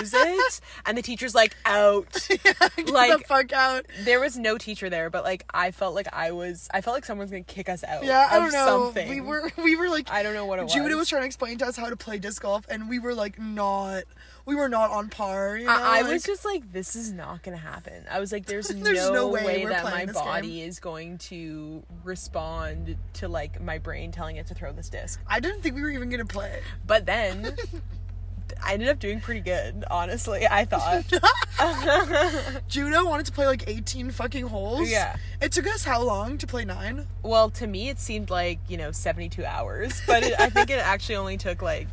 lose 0.00 0.14
it 0.14 0.60
and 0.86 0.96
the 0.96 1.02
teacher's 1.02 1.34
like 1.34 1.56
out. 1.64 2.28
Get 2.28 2.90
like 2.90 3.18
the 3.18 3.24
fuck 3.26 3.52
out. 3.52 3.86
there 4.02 4.20
was 4.20 4.36
no 4.36 4.58
teacher 4.58 4.88
there, 4.90 5.10
but 5.10 5.24
like 5.24 5.44
I 5.52 5.70
felt 5.70 5.94
like 5.94 6.08
I 6.12 6.32
was 6.32 6.68
I 6.72 6.80
felt 6.80 6.94
like 6.96 7.04
someone's 7.04 7.30
to 7.30 7.40
kick 7.42 7.68
us 7.68 7.84
out. 7.84 8.04
Yeah, 8.04 8.28
I 8.30 8.38
don't 8.38 8.52
know. 8.52 8.84
Something. 8.84 9.08
We 9.08 9.20
were 9.20 9.50
we 9.62 9.76
were 9.76 9.88
like 9.88 10.10
I 10.10 10.22
don't 10.22 10.34
know 10.34 10.46
what 10.46 10.58
it 10.58 10.68
Judah 10.68 10.88
was. 10.88 10.96
was 10.96 11.08
trying 11.08 11.22
to 11.22 11.26
explain 11.26 11.58
to 11.58 11.66
us 11.66 11.76
how 11.76 11.88
to 11.88 11.96
play 11.96 12.18
disc 12.18 12.42
golf, 12.42 12.64
and 12.68 12.88
we 12.88 12.98
were 12.98 13.14
like 13.14 13.38
not. 13.38 14.04
We 14.46 14.54
were 14.54 14.70
not 14.70 14.90
on 14.90 15.10
par. 15.10 15.58
You 15.58 15.66
know? 15.66 15.72
I, 15.72 15.98
I 15.98 16.02
was 16.04 16.22
just 16.22 16.42
like, 16.42 16.72
this 16.72 16.96
is 16.96 17.12
not 17.12 17.42
gonna 17.42 17.58
happen. 17.58 18.04
I 18.10 18.18
was 18.18 18.32
like, 18.32 18.46
there's, 18.46 18.68
There's 18.68 18.96
no, 19.08 19.12
no 19.12 19.28
way, 19.28 19.44
way 19.44 19.64
that 19.66 19.84
my 19.84 20.06
body 20.06 20.62
is 20.62 20.80
going 20.80 21.18
to 21.18 21.82
respond 22.02 22.96
to 23.14 23.28
like 23.28 23.60
my 23.60 23.76
brain 23.76 24.10
telling 24.10 24.36
it 24.36 24.46
to 24.46 24.54
throw 24.54 24.72
this 24.72 24.88
disc. 24.88 25.20
I 25.26 25.40
didn't 25.40 25.60
think 25.60 25.74
we 25.74 25.82
were 25.82 25.90
even 25.90 26.08
gonna 26.08 26.24
play. 26.24 26.62
But 26.86 27.04
then 27.04 27.56
I 28.62 28.74
ended 28.74 28.88
up 28.88 28.98
doing 28.98 29.20
pretty 29.20 29.40
good, 29.40 29.84
honestly. 29.90 30.46
I 30.48 30.64
thought. 30.64 31.04
Judah 32.68 33.04
wanted 33.04 33.26
to 33.26 33.32
play 33.32 33.46
like 33.46 33.64
18 33.66 34.10
fucking 34.10 34.46
holes. 34.46 34.90
Yeah. 34.90 35.16
It 35.40 35.52
took 35.52 35.66
us 35.66 35.84
how 35.84 36.02
long 36.02 36.38
to 36.38 36.46
play 36.46 36.64
nine? 36.64 37.06
well, 37.22 37.50
to 37.50 37.66
me, 37.66 37.88
it 37.88 38.00
seemed 38.00 38.30
like 38.30 38.58
you 38.68 38.76
know 38.76 38.92
72 38.92 39.44
hours, 39.44 40.00
but 40.06 40.22
it, 40.22 40.38
I 40.38 40.50
think 40.50 40.70
it 40.70 40.78
actually 40.78 41.16
only 41.16 41.36
took 41.36 41.62
like 41.62 41.88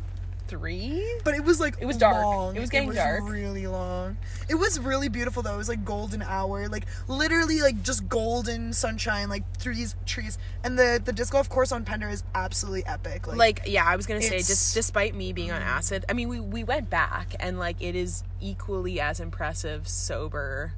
three. 0.48 1.18
But 1.24 1.34
it 1.34 1.44
was 1.44 1.60
like 1.60 1.76
It 1.80 1.86
was 1.86 1.96
dark. 1.96 2.16
long. 2.24 2.56
It 2.56 2.60
was 2.60 2.70
getting 2.70 2.92
dark. 2.92 3.28
Really 3.28 3.66
long. 3.66 4.16
It 4.48 4.54
was 4.54 4.78
really 4.78 5.08
beautiful 5.08 5.42
though. 5.42 5.54
It 5.54 5.58
was 5.58 5.68
like 5.68 5.84
golden 5.84 6.22
hour, 6.22 6.68
like 6.68 6.86
literally 7.08 7.60
like 7.60 7.82
just 7.82 8.08
golden 8.08 8.72
sunshine, 8.72 9.28
like 9.28 9.42
through 9.58 9.74
these 9.74 9.94
trees. 10.06 10.38
And 10.64 10.78
the 10.78 11.00
the 11.04 11.12
disc 11.12 11.32
golf 11.32 11.48
course 11.48 11.72
on 11.72 11.84
Pender 11.84 12.08
is 12.08 12.22
absolutely 12.34 12.86
epic. 12.86 13.26
Like, 13.26 13.36
like 13.36 13.60
yeah 13.66 13.84
i 13.86 13.96
was 13.96 14.06
gonna 14.06 14.22
say 14.22 14.38
just 14.38 14.74
despite 14.74 15.14
me 15.14 15.32
being 15.32 15.50
on 15.50 15.62
acid 15.62 16.04
i 16.08 16.12
mean 16.12 16.28
we, 16.28 16.40
we 16.40 16.64
went 16.64 16.90
back 16.90 17.34
and 17.40 17.58
like 17.58 17.80
it 17.80 17.94
is 17.94 18.22
equally 18.40 19.00
as 19.00 19.20
impressive 19.20 19.88
sober 19.88 20.72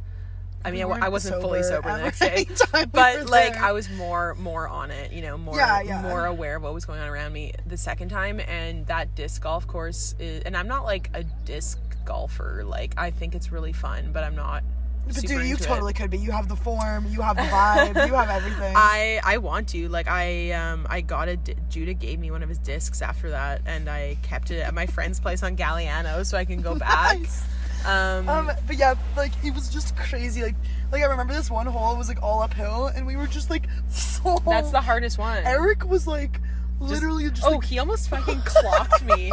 i 0.65 0.71
mean 0.71 0.83
I, 0.85 1.07
I 1.07 1.09
wasn't 1.09 1.41
fully 1.41 1.63
sober 1.63 1.91
the 1.93 2.03
next 2.03 2.19
day 2.21 2.45
time 2.45 2.83
we 2.83 2.87
but 2.87 3.29
like 3.31 3.55
there. 3.55 3.63
i 3.65 3.73
was 3.73 3.89
more 3.91 4.35
more 4.37 4.67
on 4.69 4.91
it 4.91 5.13
you 5.13 5.23
know 5.23 5.39
more 5.39 5.57
Yeah, 5.57 5.81
yeah. 5.83 6.03
more 6.03 6.27
aware 6.27 6.57
of 6.57 6.63
what 6.63 6.75
was 6.75 6.85
going 6.85 7.01
on 7.01 7.09
around 7.09 7.33
me 7.33 7.53
the 7.67 7.77
second 7.77 8.09
time 8.09 8.41
and 8.41 8.87
that 8.89 9.15
disc 9.15 9.43
golf 9.43 9.67
course 9.67 10.15
is, 10.19 10.43
and 10.45 10.57
i'm 10.57 10.69
not 10.69 10.85
like 10.85 11.11
a 11.15 11.23
disc 11.45 11.79
golfer 12.05 12.65
like 12.67 12.95
i 12.97 13.11
think 13.11 13.35
it's 13.35 13.53
really 13.53 13.73
fun 13.73 14.11
but 14.13 14.25
i'm 14.25 14.35
not 14.35 14.63
But 15.07 15.15
dude, 15.17 15.31
you 15.31 15.39
into 15.39 15.53
it. 15.63 15.67
totally 15.67 15.93
could 15.95 16.11
be. 16.11 16.19
You 16.19 16.33
have 16.33 16.49
the 16.49 16.57
form, 16.57 17.07
you 17.09 17.23
have 17.23 17.37
the 17.37 17.43
vibe, 17.43 18.07
you 18.09 18.13
have 18.15 18.29
everything. 18.29 18.75
I 18.77 19.21
I 19.25 19.39
want 19.39 19.69
to 19.71 19.89
like 19.89 20.07
I 20.07 20.51
um 20.53 20.87
I 20.91 21.01
got 21.01 21.29
a 21.29 21.37
di- 21.39 21.55
Judah 21.71 21.95
gave 21.95 22.19
me 22.19 22.31
one 22.31 22.43
of 22.43 22.49
his 22.51 22.59
discs 22.59 23.01
after 23.01 23.31
that 23.31 23.63
and 23.65 23.89
I 23.89 24.19
kept 24.23 24.51
it 24.51 24.61
at 24.61 24.75
my 24.75 24.85
friend's 24.87 25.19
place 25.19 25.43
on 25.43 25.57
Galiano 25.57 26.27
so 26.27 26.37
I 26.37 26.45
can 26.45 26.61
go 26.61 26.75
back. 26.89 27.19
Nice. 27.21 27.43
Um, 27.87 28.29
Um, 28.29 28.51
but 28.67 28.77
yeah, 28.77 28.95
like 29.17 29.33
it 29.45 29.55
was 29.55 29.69
just 29.69 29.97
crazy. 29.97 30.43
Like, 30.43 30.57
like 30.93 31.03
I 31.03 31.07
remember 31.07 31.33
this 31.33 31.51
one 31.51 31.67
hole 31.67 31.97
was 31.97 32.09
like 32.09 32.23
all 32.23 32.43
uphill, 32.43 32.87
and 32.87 33.07
we 33.07 33.17
were 33.17 33.27
just 33.27 33.51
like, 33.51 33.65
so. 33.89 34.43
that's 34.47 34.71
the 34.71 34.81
hardest 34.81 35.19
one. 35.19 35.45
Eric 35.45 35.85
was 35.85 36.07
like, 36.07 36.41
literally 36.81 37.31
just. 37.31 37.45
oh, 37.45 37.53
like, 37.53 37.65
he 37.65 37.79
almost 37.79 38.09
fucking 38.11 38.43
clocked 38.43 39.05
me. 39.05 39.33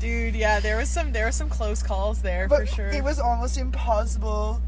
Dude, 0.00 0.34
yeah, 0.34 0.60
there 0.60 0.76
was 0.76 0.88
some 0.88 1.12
there 1.12 1.26
was 1.26 1.34
some 1.34 1.48
close 1.48 1.82
calls 1.82 2.20
there 2.20 2.46
but 2.46 2.68
for 2.68 2.74
sure. 2.74 2.88
it 2.88 3.02
was 3.02 3.18
almost 3.18 3.56
impossible. 3.56 4.60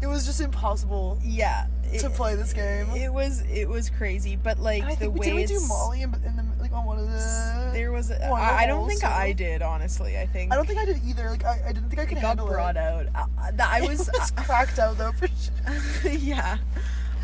It 0.00 0.06
was 0.06 0.26
just 0.26 0.40
impossible 0.40 1.18
yeah, 1.22 1.66
to 1.98 2.06
it, 2.06 2.14
play 2.14 2.34
this 2.34 2.52
game. 2.52 2.88
it 2.96 3.12
was 3.12 3.42
it 3.42 3.68
was 3.68 3.90
crazy, 3.90 4.36
but 4.36 4.58
like 4.58 4.98
the 4.98 5.10
we 5.10 5.20
way 5.20 5.26
did 5.26 5.34
we 5.34 5.46
do 5.46 5.60
Molly 5.68 6.02
in, 6.02 6.14
in 6.24 6.36
the 6.36 6.44
on 6.72 6.84
one 6.84 6.98
of 6.98 7.06
the. 7.06 7.70
there 7.72 7.92
was 7.92 8.10
a, 8.10 8.24
I, 8.26 8.62
I 8.62 8.66
don't 8.66 8.88
think 8.88 9.04
I 9.04 9.32
did 9.32 9.62
honestly. 9.62 10.18
I 10.18 10.26
think 10.26 10.52
I 10.52 10.56
don't 10.56 10.66
think 10.66 10.78
I 10.78 10.84
did 10.84 11.00
either. 11.06 11.30
Like 11.30 11.44
I, 11.44 11.60
I 11.68 11.72
didn't 11.72 11.88
think 11.88 12.00
I 12.00 12.06
could 12.06 12.18
it 12.18 12.22
got 12.22 12.28
handle 12.38 12.46
brought 12.48 12.76
it. 12.76 12.80
out. 12.80 13.06
I, 13.14 13.50
I 13.58 13.80
It 13.82 13.88
was 13.88 14.10
was 14.12 14.30
cracked 14.32 14.78
out 14.78 14.98
though 14.98 15.12
for 15.12 15.28
sure. 15.28 16.12
yeah. 16.12 16.58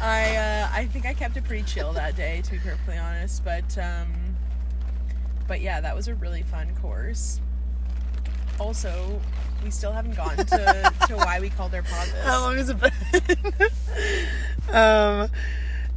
I 0.00 0.36
uh, 0.36 0.68
I 0.72 0.86
think 0.86 1.06
I 1.06 1.14
kept 1.14 1.36
it 1.36 1.44
pretty 1.44 1.64
chill 1.64 1.92
that 1.94 2.16
day, 2.16 2.40
to 2.44 2.52
be 2.52 2.58
perfectly 2.58 2.98
honest. 2.98 3.44
But 3.44 3.76
um, 3.78 4.12
but 5.48 5.60
yeah, 5.60 5.80
that 5.80 5.94
was 5.96 6.08
a 6.08 6.14
really 6.14 6.42
fun 6.42 6.74
course. 6.80 7.40
Also, 8.60 9.20
we 9.64 9.70
still 9.70 9.92
haven't 9.92 10.16
gotten 10.16 10.44
to, 10.46 10.92
to 11.08 11.16
why 11.16 11.40
we 11.40 11.48
called 11.48 11.74
our 11.74 11.82
pod 11.82 12.08
this. 12.08 12.24
How 12.24 12.40
long 12.40 12.56
has 12.56 12.70
it 12.70 12.78
been? 12.78 14.74
um. 14.74 15.28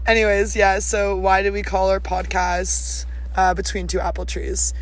Anyways, 0.08 0.56
yeah. 0.56 0.80
So 0.80 1.16
why 1.16 1.44
did 1.44 1.54
we 1.54 1.62
call 1.62 1.90
our 1.90 2.00
podcast 2.00 3.06
uh, 3.36 3.54
"Between 3.54 3.88
Two 3.88 4.00
Apple 4.00 4.26
Trees"? 4.26 4.74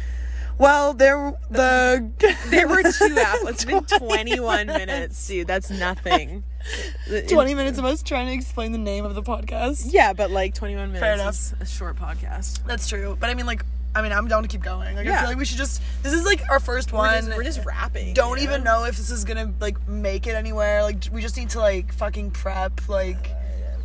Well, 0.57 0.93
there 0.93 1.33
the 1.49 2.09
There 2.47 2.67
were 2.67 2.83
two 2.83 3.15
apples. 3.17 3.49
It's 3.51 3.65
been 3.65 3.83
21 3.85 4.67
minutes, 4.67 5.27
dude. 5.27 5.47
That's 5.47 5.69
nothing. 5.69 6.43
20 7.29 7.55
minutes 7.55 7.77
of 7.77 7.85
us 7.85 8.03
trying 8.03 8.27
to 8.27 8.33
explain 8.33 8.73
the 8.73 8.77
name 8.77 9.05
of 9.05 9.15
the 9.15 9.23
podcast. 9.23 9.87
Yeah, 9.93 10.11
but 10.13 10.31
like 10.31 10.53
21 10.53 10.87
minutes 10.87 10.99
Fair 11.01 11.13
enough. 11.13 11.33
is 11.35 11.53
a 11.61 11.65
short 11.65 11.95
podcast. 11.95 12.59
That's 12.65 12.89
true. 12.89 13.15
But 13.17 13.29
I 13.29 13.33
mean, 13.35 13.45
like, 13.45 13.63
I 13.95 14.01
mean, 14.01 14.11
I'm 14.11 14.27
down 14.27 14.41
to 14.43 14.49
keep 14.49 14.61
going. 14.61 14.95
Like, 14.97 15.07
I 15.07 15.09
Yeah. 15.09 15.19
feel 15.21 15.29
like 15.29 15.37
we 15.37 15.45
should 15.45 15.57
just. 15.57 15.81
This 16.03 16.11
is 16.11 16.25
like 16.25 16.41
our 16.49 16.59
first 16.59 16.91
We're 16.91 16.97
one. 16.99 17.23
just, 17.25 17.37
we're 17.37 17.43
just 17.43 17.65
rapping. 17.65 18.13
Don't 18.13 18.37
you 18.37 18.43
even 18.43 18.63
know 18.65 18.83
if 18.83 18.97
this 18.97 19.09
is 19.09 19.23
gonna 19.23 19.53
like 19.61 19.87
make 19.87 20.27
it 20.27 20.35
anywhere. 20.35 20.83
Like, 20.83 21.05
we 21.13 21.21
just 21.21 21.37
need 21.37 21.51
to 21.51 21.59
like 21.59 21.93
fucking 21.93 22.31
prep. 22.31 22.89
Like, 22.89 23.31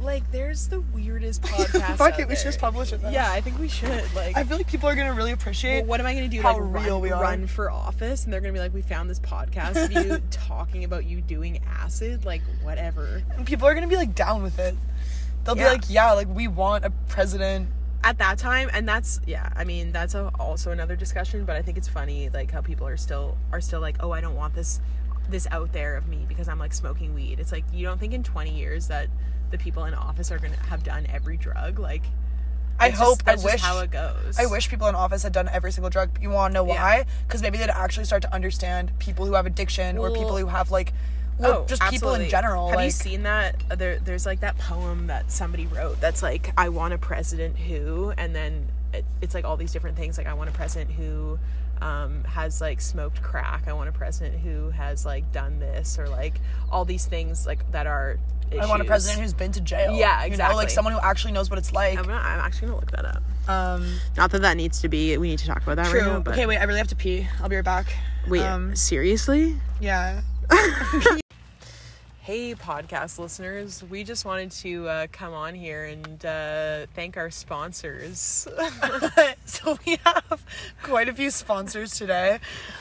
Like, 0.05 0.31
there's 0.31 0.69
the 0.69 0.81
weirdest 0.81 1.43
podcast. 1.43 1.97
fuck 1.97 2.19
it, 2.19 2.29
we 2.29 2.37
should 2.37 2.45
just 2.45 2.59
publish 2.61 2.93
it. 2.93 3.01
Then. 3.03 3.13
Yeah, 3.13 3.31
I 3.31 3.41
think 3.41 3.59
we 3.59 3.69
should. 3.69 4.05
Like, 4.15 4.37
I 4.37 4.45
feel 4.45 4.57
like 4.59 4.67
people 4.69 4.89
are 4.89 4.95
gonna 4.95 5.15
really 5.15 5.33
appreciate. 5.33 5.81
well, 5.81 5.87
what 5.91 6.01
am 6.01 6.07
I 6.07 6.15
gonna 6.15 6.29
do? 6.29 6.43
how 6.43 6.59
like, 6.59 6.85
real 6.85 6.95
run, 6.97 7.01
we 7.01 7.11
are. 7.11 7.23
run 7.23 7.47
for 7.47 7.71
office, 7.71 8.25
and 8.25 8.33
they're 8.33 8.41
gonna 8.41 8.53
be 8.53 8.59
like, 8.61 8.75
"We 8.75 8.83
found 8.83 9.09
this 9.11 9.21
podcast 9.21 9.83
of 9.85 9.93
you 9.93 10.19
talking 10.31 10.85
about 10.85 11.05
you 11.07 11.21
doing 11.21 11.61
acid." 11.67 12.25
Like, 12.25 12.43
whatever. 12.63 13.23
and 13.37 13.47
people 13.47 13.67
are 13.67 13.75
gonna 13.75 13.89
be 13.89 13.97
like 13.97 14.15
down 14.15 14.43
with 14.43 14.59
it. 14.59 14.75
They'll 15.45 15.57
Yeah. 15.57 15.65
be 15.65 15.71
like, 15.71 15.85
yeah, 15.91 16.13
like 16.13 16.29
we 16.29 16.49
want 16.49 16.85
a 16.85 16.91
president. 17.09 17.69
at 18.03 18.19
that 18.19 18.37
time 18.37 18.69
and 18.75 18.87
that's 18.87 19.19
yeah 19.27 19.49
i 19.57 19.65
mean 19.65 19.91
that's 19.91 20.15
a, 20.15 20.31
also 20.39 20.71
another 20.71 20.95
discussion 20.95 21.47
but 21.47 21.57
i 21.57 21.63
think 21.63 21.79
it's 21.79 21.89
funny 21.89 22.29
like 22.29 22.51
how 22.51 22.61
people 22.61 22.87
are 22.87 22.99
still 22.99 23.35
are 23.51 23.63
still 23.63 23.81
like 23.81 23.97
oh 24.01 24.11
i 24.13 24.21
don't 24.21 24.35
want 24.37 24.55
this 24.55 24.79
this 25.31 25.47
out 25.51 25.73
there 25.73 25.97
of 25.97 26.07
me 26.07 26.25
because 26.29 26.49
i'm 26.49 26.59
like 26.59 26.73
smoking 26.73 27.15
weed 27.15 27.39
it's 27.41 27.53
like 27.53 27.65
you 27.73 27.85
don't 27.87 27.99
think 27.99 28.13
in 28.13 28.23
20 28.23 28.51
years 28.51 28.89
that 28.89 29.09
the 29.51 29.59
people 29.59 29.85
in 29.85 29.95
office 29.95 30.31
are 30.31 30.39
gonna 30.39 30.57
have 30.69 30.83
done 30.83 31.07
every 31.13 31.37
drug 31.37 31.79
like 31.79 32.03
I 32.79 32.91
hope. 32.91 33.25
just, 33.25 33.47
I 33.47 33.53
wish. 33.53 33.61
how 33.61 33.79
it 33.81 33.91
goes 33.91 34.39
I 34.39 34.47
wish 34.47 34.69
people 34.69 34.89
in 34.89 34.95
office 34.95 35.23
had 35.23 35.33
done 35.33 35.49
every 35.49 35.73
single 35.73 35.91
drug. 35.91 36.11
But 36.13 36.23
you 36.23 36.31
want 36.31 36.53
to 36.53 36.55
know 36.55 36.65
why? 36.65 37.07
Because 37.27 37.43
maybe 37.43 37.59
they'd 37.59 37.71
actually 37.71 38.05
start 38.05 38.23
to 38.23 38.35
understand 38.35 38.99
people 38.99 39.27
who 39.27 39.35
have 39.35 39.47
addiction 39.47 39.99
or 39.99 40.11
people 40.11 40.37
who 40.37 40.47
have 40.47 40.71
like, 40.71 40.93
or 41.39 41.65
just 41.67 41.83
people 41.83 42.15
in 42.15 42.29
general. 42.29 42.69
Have 42.69 42.77
like, 42.77 42.87
you 42.87 42.91
seen 42.91 43.23
that? 43.25 43.63
Uh, 43.71 43.77
There, 43.77 43.99
there's 43.99 44.27
like 44.27 44.41
that 44.41 44.59
poem 44.59 45.07
that 45.07 45.31
somebody 45.31 45.67
wrote 45.67 46.01
that's 46.01 46.23
like, 46.23 46.53
I 46.57 46.69
want 46.69 46.95
a 46.95 46.99
president 46.99 47.57
who, 47.59 48.13
and 48.19 48.35
then 48.35 48.67
it, 48.93 49.05
it's 49.21 49.35
like 49.35 49.45
all 49.45 49.57
these 49.57 49.73
different 49.73 49.97
things. 49.97 50.19
Like, 50.19 50.27
I 50.27 50.35
want 50.35 50.51
a 50.51 50.53
president 50.53 50.91
who 50.93 51.39
um, 51.85 52.25
has 52.25 52.61
like 52.63 52.81
smoked 52.81 53.23
crack. 53.23 53.69
I 53.69 53.75
want 53.75 53.91
a 53.91 53.93
president 53.93 54.41
who 54.41 54.71
has 54.71 55.05
like 55.05 55.31
done 55.33 55.59
this, 55.59 55.99
or 55.99 56.09
like 56.09 56.41
all 56.73 56.85
these 56.85 57.05
things 57.05 57.47
like 57.47 57.71
that 57.73 57.87
are. 57.87 58.19
I 58.59 58.67
want 58.67 58.83
a 58.83 58.85
president 58.85 59.21
who's 59.21 59.35
been 59.35 59.53
to 59.53 59.61
jail. 59.61 59.97
Yeah, 59.97 60.25
You 60.25 60.37
know, 60.37 60.55
like 60.55 60.71
someone 60.71 60.95
who 60.95 61.01
actually 61.01 61.33
knows 61.33 61.51
what 61.51 61.59
it's 61.59 61.73
like. 61.73 61.99
I'm, 61.99 62.05
gonna, 62.05 62.19
I'm 62.19 62.41
actually 62.41 62.69
gonna 62.69 62.81
look 62.81 62.91
that 62.93 63.05
up. 63.05 63.23
Um, 63.49 63.99
Not 64.17 64.31
that 64.31 64.43
that 64.43 64.57
needs 64.57 64.81
to 64.83 64.89
be. 64.89 65.17
We 65.19 65.29
need 65.29 65.41
to 65.41 65.47
talk 65.47 65.63
about 65.63 65.77
that 65.77 65.87
true. 65.87 66.01
right 66.01 66.07
now. 66.07 66.21
But 66.21 66.35
okay, 66.35 66.47
wait. 66.47 66.59
I 66.59 66.65
really 66.65 66.79
have 66.79 66.89
to 66.89 66.97
pee. 66.97 67.27
I'll 67.43 67.49
be 67.49 67.57
right 67.57 67.65
back. 67.65 67.95
wait. 68.29 68.43
Um, 68.43 68.75
seriously? 68.77 69.57
yeah. 69.81 70.23
Hey, 72.25 72.55
podcast 72.55 73.19
listeners. 73.19 73.85
We 73.85 74.03
just 74.03 74.25
wanted 74.25 74.51
to 74.53 74.89
uh, 74.89 75.07
come 75.13 75.35
on 75.35 75.55
here 75.55 75.85
and 75.85 76.25
uh, 76.25 76.87
thank 76.95 77.19
our 77.19 77.31
sponsors. 77.31 78.49
so 79.45 79.77
we 79.85 79.99
have 80.03 80.43
quite 80.83 81.11
a 81.11 81.13
few 81.13 81.31
sponsors 81.31 81.99
today. 81.99 82.39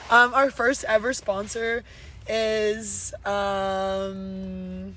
Um, 0.10 0.34
our 0.34 0.50
first 0.50 0.86
ever 0.86 1.12
sponsor 1.12 1.84
is 2.26 3.14
um, 3.26 4.96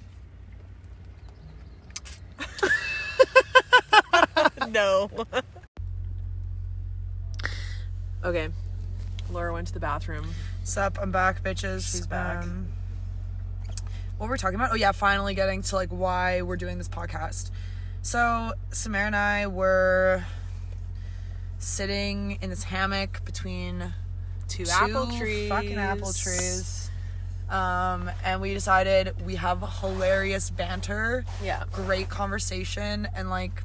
no. 4.68 5.10
okay. 8.24 8.50
Laura 9.28 9.52
went 9.52 9.66
to 9.66 9.74
the 9.74 9.80
bathroom. 9.80 10.28
Sup, 10.62 10.96
I'm 11.02 11.10
back, 11.10 11.42
bitches. 11.42 11.90
She's 11.90 12.06
back. 12.06 12.44
Um, 12.44 12.68
what 14.18 14.26
were 14.28 14.32
we 14.32 14.38
talking 14.38 14.54
about? 14.56 14.72
Oh 14.72 14.76
yeah, 14.76 14.92
finally 14.92 15.34
getting 15.34 15.62
to 15.62 15.76
like 15.76 15.90
why 15.90 16.42
we're 16.42 16.56
doing 16.56 16.78
this 16.78 16.88
podcast. 16.88 17.50
So 18.02 18.52
Samara 18.70 19.06
and 19.06 19.16
I 19.16 19.46
were 19.46 20.24
sitting 21.58 22.38
in 22.40 22.50
this 22.50 22.64
hammock 22.64 23.24
between 23.24 23.92
Two, 24.48 24.64
two 24.64 24.70
apple 24.70 25.06
trees. 25.18 25.48
fucking 25.48 25.76
apple 25.76 26.12
trees. 26.12 26.90
Um, 27.50 28.10
and 28.24 28.40
we 28.40 28.54
decided 28.54 29.14
we 29.24 29.36
have 29.36 29.62
hilarious 29.80 30.50
banter, 30.50 31.24
Yeah. 31.42 31.64
great 31.72 32.08
conversation, 32.08 33.06
and 33.14 33.30
like 33.30 33.62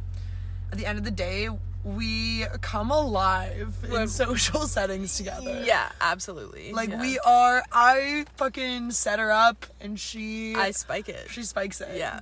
at 0.71 0.77
the 0.77 0.85
end 0.85 0.97
of 0.97 1.03
the 1.03 1.11
day, 1.11 1.49
we 1.83 2.45
come 2.61 2.91
alive 2.91 3.73
in 3.91 4.07
social 4.07 4.61
settings 4.67 5.17
together. 5.17 5.63
Yeah, 5.65 5.89
absolutely. 5.99 6.73
Like 6.73 6.89
Yeah. 6.89 7.01
we 7.01 7.19
are 7.19 7.63
I 7.71 8.25
fucking 8.35 8.91
set 8.91 9.19
her 9.19 9.31
up 9.31 9.65
and 9.79 9.99
she 9.99 10.55
I 10.55 10.71
spike 10.71 11.09
it. 11.09 11.27
she 11.31 11.43
spikes 11.43 11.81
it. 11.81 11.97
yeah. 11.97 12.19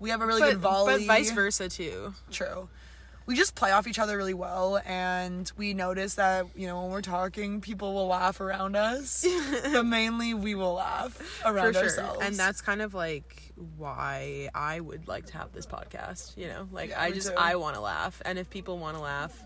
We 0.00 0.10
have 0.10 0.20
a 0.22 0.26
really 0.26 0.40
But, 0.40 0.50
good 0.52 0.58
volley. 0.60 0.92
but 0.98 1.06
vice 1.06 1.30
versa 1.32 1.68
too. 1.68 2.14
True. 2.30 2.68
We 3.26 3.36
just 3.36 3.54
play 3.54 3.70
off 3.72 3.86
each 3.86 3.98
other 3.98 4.16
really 4.18 4.34
well 4.34 4.80
and 4.84 5.50
we 5.56 5.72
notice 5.72 6.14
that, 6.16 6.46
you 6.54 6.66
know, 6.66 6.82
when 6.82 6.90
we're 6.90 7.00
talking, 7.00 7.62
people 7.62 7.94
will 7.94 8.06
laugh 8.08 8.38
around 8.40 8.76
us. 8.76 9.24
but 9.72 9.84
mainly 9.84 10.34
we 10.34 10.54
will 10.54 10.74
laugh 10.74 11.42
around 11.44 11.68
For 11.68 11.72
sure. 11.74 11.82
ourselves. 11.84 12.18
And 12.22 12.36
that's 12.36 12.60
kind 12.60 12.82
of 12.82 12.92
like 12.92 13.43
why 13.76 14.48
I 14.54 14.80
would 14.80 15.06
like 15.08 15.26
to 15.26 15.38
have 15.38 15.52
this 15.52 15.66
podcast, 15.66 16.36
you 16.36 16.48
know? 16.48 16.68
Like 16.72 16.90
Yeah, 16.90 17.02
I 17.02 17.10
just 17.12 17.28
too. 17.28 17.34
I 17.36 17.56
want 17.56 17.74
to 17.76 17.80
laugh 17.80 18.20
and 18.24 18.38
if 18.38 18.50
people 18.50 18.78
want 18.78 18.96
to 18.96 19.02
laugh, 19.02 19.44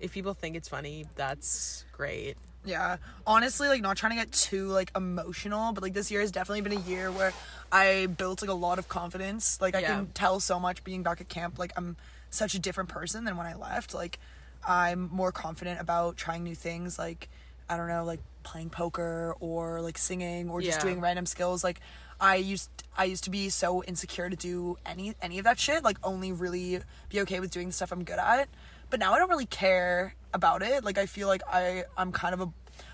if 0.00 0.12
people 0.12 0.34
think 0.34 0.56
it's 0.56 0.68
funny, 0.68 1.06
that's 1.14 1.84
great. 1.92 2.36
Yeah. 2.64 2.96
Honestly, 3.26 3.68
like 3.68 3.82
not 3.82 3.96
trying 3.96 4.10
to 4.12 4.16
get 4.16 4.32
too 4.32 4.68
like 4.68 4.90
emotional, 4.96 5.72
but 5.72 5.82
like 5.82 5.94
this 5.94 6.10
year 6.10 6.20
has 6.20 6.30
definitely 6.30 6.60
been 6.62 6.78
a 6.78 6.80
year 6.88 7.10
where 7.10 7.32
I 7.70 8.06
built 8.06 8.40
like 8.42 8.50
a 8.50 8.54
lot 8.54 8.78
of 8.78 8.88
confidence. 8.88 9.60
Like 9.60 9.74
I 9.74 9.80
Yeah. 9.80 9.88
can 9.96 10.06
tell 10.14 10.40
so 10.40 10.58
much 10.60 10.82
being 10.84 11.02
back 11.02 11.20
at 11.20 11.28
camp. 11.28 11.58
Like 11.58 11.72
I'm 11.76 11.96
such 12.30 12.54
a 12.54 12.58
different 12.58 12.88
person 12.88 13.24
than 13.24 13.36
when 13.36 13.46
I 13.46 13.54
left. 13.54 13.94
Like 13.94 14.18
I'm 14.66 15.08
more 15.12 15.32
confident 15.32 15.80
about 15.80 16.16
trying 16.16 16.44
new 16.44 16.54
things 16.54 16.98
like 16.98 17.28
I 17.68 17.76
don't 17.76 17.88
know, 17.88 18.04
like 18.04 18.20
playing 18.42 18.70
poker 18.70 19.34
or 19.40 19.80
like 19.80 19.96
singing 19.98 20.50
or 20.50 20.60
just 20.60 20.78
Yeah. 20.78 20.84
doing 20.84 21.00
random 21.00 21.26
skills. 21.26 21.62
Like 21.64 21.80
I 22.22 22.36
used 22.36 22.70
I 22.96 23.04
used 23.04 23.24
to 23.24 23.30
be 23.30 23.48
so 23.48 23.82
insecure 23.82 24.30
to 24.30 24.36
do 24.36 24.78
any 24.86 25.14
any 25.20 25.38
of 25.38 25.44
that 25.44 25.58
shit. 25.58 25.82
Like 25.82 25.98
only 26.04 26.30
really 26.30 26.78
be 27.10 27.20
okay 27.22 27.40
with 27.40 27.50
doing 27.50 27.66
the 27.66 27.72
stuff 27.72 27.90
I'm 27.92 28.04
good 28.04 28.18
at. 28.18 28.48
But 28.90 29.00
now 29.00 29.12
I 29.12 29.18
don't 29.18 29.28
really 29.28 29.46
care 29.46 30.14
about 30.32 30.62
it. 30.62 30.84
Like 30.84 30.98
I 30.98 31.06
feel 31.06 31.26
like 31.26 31.42
I 31.50 31.84
I'm 31.98 32.12
kind 32.12 32.32
of 32.32 32.40
a 32.40 32.52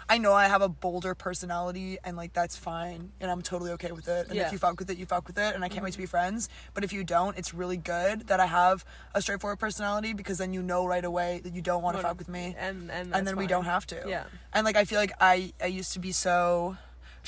I 0.08 0.16
know 0.16 0.32
I 0.32 0.46
have 0.48 0.62
a 0.62 0.68
bolder 0.70 1.14
personality 1.14 1.98
and 2.02 2.16
like 2.16 2.32
that's 2.32 2.56
fine 2.56 3.12
and 3.20 3.30
I'm 3.30 3.42
totally 3.42 3.72
okay 3.72 3.92
with 3.92 4.08
it. 4.08 4.28
And 4.28 4.36
Yeah. 4.36 4.46
if 4.46 4.52
you 4.52 4.58
fuck 4.58 4.78
with 4.78 4.88
it, 4.88 4.96
you 4.96 5.04
fuck 5.04 5.26
with 5.26 5.36
it 5.36 5.54
and 5.54 5.62
I 5.62 5.68
can't 5.68 5.84
wait 5.84 5.92
to 5.92 5.96
mm-hmm. 5.98 6.04
be 6.04 6.06
friends. 6.06 6.48
But 6.72 6.82
if 6.82 6.94
you 6.94 7.04
don't, 7.04 7.36
it's 7.36 7.52
really 7.52 7.76
good 7.76 8.28
that 8.28 8.40
I 8.40 8.46
have 8.46 8.86
a 9.14 9.20
straightforward 9.20 9.58
personality 9.58 10.14
because 10.14 10.38
then 10.38 10.54
you 10.54 10.62
know 10.62 10.86
right 10.86 11.04
away 11.04 11.42
that 11.44 11.54
you 11.54 11.60
don't 11.60 11.82
want 11.82 11.98
to 11.98 12.02
fuck 12.02 12.18
with 12.18 12.28
me 12.30 12.56
And 12.58 12.90
and 12.90 13.14
and 13.14 13.26
then 13.26 13.36
we 13.36 13.46
don't 13.46 13.66
have 13.66 13.86
to. 13.88 14.02
Yeah. 14.06 14.24
And 14.54 14.64
like 14.64 14.76
I 14.76 14.86
feel 14.86 14.98
like 14.98 15.12
I 15.20 15.52
I 15.62 15.66
used 15.66 15.92
to 15.92 15.98
be 15.98 16.12
so 16.12 16.78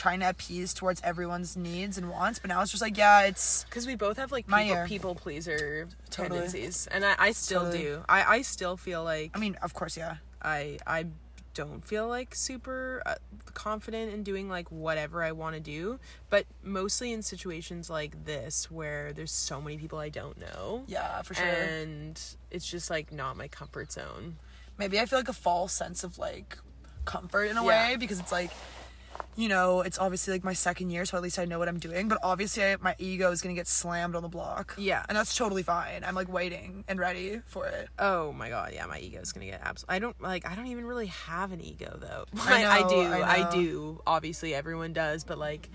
trying 0.01 0.21
to 0.21 0.29
appease 0.31 0.73
towards 0.73 0.99
everyone's 1.05 1.59
needs 1.59 1.99
and 1.99 2.09
wants, 2.09 2.39
but 2.39 2.49
now 2.49 2.63
it's 2.63 2.71
just 2.71 2.81
like 2.83 2.97
yeah, 2.97 3.25
it's 3.27 3.65
Because 3.65 3.87
we 3.87 3.97
both 3.97 4.17
have 4.17 4.33
like 4.33 4.49
My 4.49 4.65
people, 4.65 4.87
people 4.87 5.15
pleaser 5.15 5.89
Totally. 6.09 6.39
tendencies, 6.41 6.87
and 6.91 7.05
I, 7.05 7.15
I 7.19 7.33
still 7.33 7.65
Totally. 7.65 7.83
do. 7.83 8.03
I, 8.09 8.25
I 8.37 8.43
still 8.43 8.79
feel 8.79 9.05
like 9.05 9.33
I 9.35 9.39
mean, 9.39 9.57
of 9.63 9.75
course, 9.75 9.99
yeah. 9.99 10.17
I 10.41 10.79
I 10.87 11.05
don't 11.53 11.85
feel 11.85 12.09
like 12.09 12.35
super 12.35 13.03
uh, 13.05 13.17
confident 13.53 14.15
in 14.15 14.23
doing 14.23 14.49
like 14.49 14.71
whatever 14.71 15.23
I 15.23 15.33
want 15.33 15.55
to 15.57 15.61
do, 15.61 15.99
but 16.31 16.47
mostly 16.63 17.13
in 17.13 17.21
situations 17.23 17.91
like 17.91 18.25
this 18.25 18.71
where 18.71 19.13
there's 19.13 19.33
so 19.33 19.61
many 19.61 19.77
people 19.77 19.99
I 19.99 20.09
don't 20.09 20.39
know. 20.41 20.85
Yeah, 20.87 21.21
for 21.21 21.35
sure. 21.35 21.45
And 21.45 22.19
it's 22.51 22.67
just 22.67 22.89
like 22.89 23.13
not 23.13 23.37
my 23.37 23.49
comfort 23.49 23.93
zone. 23.93 24.37
Maybe 24.79 24.99
I 24.99 25.05
feel 25.05 25.19
like 25.19 25.29
a 25.29 25.35
false 25.35 25.75
sense 25.75 26.05
of 26.05 26.17
like 26.19 26.57
comfort 27.05 27.45
in 27.51 27.59
a 27.59 27.63
Yeah. 27.65 27.69
way 27.91 27.97
because 27.97 28.19
it's 28.19 28.33
like 28.33 28.51
you 29.37 29.49
know, 29.49 29.81
it's 29.81 29.99
obviously 29.99 30.33
like 30.33 30.45
my 30.45 30.53
second 30.53 30.91
year, 30.91 31.05
so 31.05 31.17
at 31.17 31.23
least 31.23 31.39
I 31.39 31.45
know 31.45 31.59
what 31.59 31.69
I'm 31.69 31.79
doing. 31.79 32.09
But 32.09 32.19
obviously, 32.23 32.65
I, 32.65 32.77
my 32.77 32.95
ego 32.99 33.31
is 33.31 33.43
gonna 33.43 33.55
get 33.55 33.69
slammed 33.69 34.15
on 34.15 34.23
the 34.23 34.29
block. 34.29 34.75
Yeah. 34.79 35.05
and 35.09 35.17
that's 35.17 35.35
totally 35.35 35.63
fine. 35.63 36.05
I'm 36.05 36.15
like 36.15 36.31
waiting 36.31 36.85
and 36.89 36.99
ready 36.99 37.41
for 37.47 37.67
it. 37.67 37.89
Oh 37.99 38.33
my 38.33 38.49
god, 38.49 38.73
yeah, 38.75 38.87
my 38.87 38.99
ego 38.99 39.21
is 39.21 39.33
gonna 39.33 39.47
get 39.47 39.61
absolutely. 39.63 39.97
I 39.97 39.99
don't 39.99 40.21
like. 40.21 40.47
I 40.49 40.55
don't 40.55 40.67
even 40.67 40.85
really 40.85 41.07
have 41.07 41.53
an 41.53 41.61
ego 41.61 41.99
though. 42.01 42.25
I 42.41 42.65
I, 42.65 42.79
I 42.79 42.89
do. 42.89 43.01
I 43.01 43.49
I, 43.49 43.51
do. 43.51 44.03
Obviously, 44.07 44.55
everyone 44.55 44.93
does, 44.93 45.25
but 45.25 45.39
like, 45.39 45.69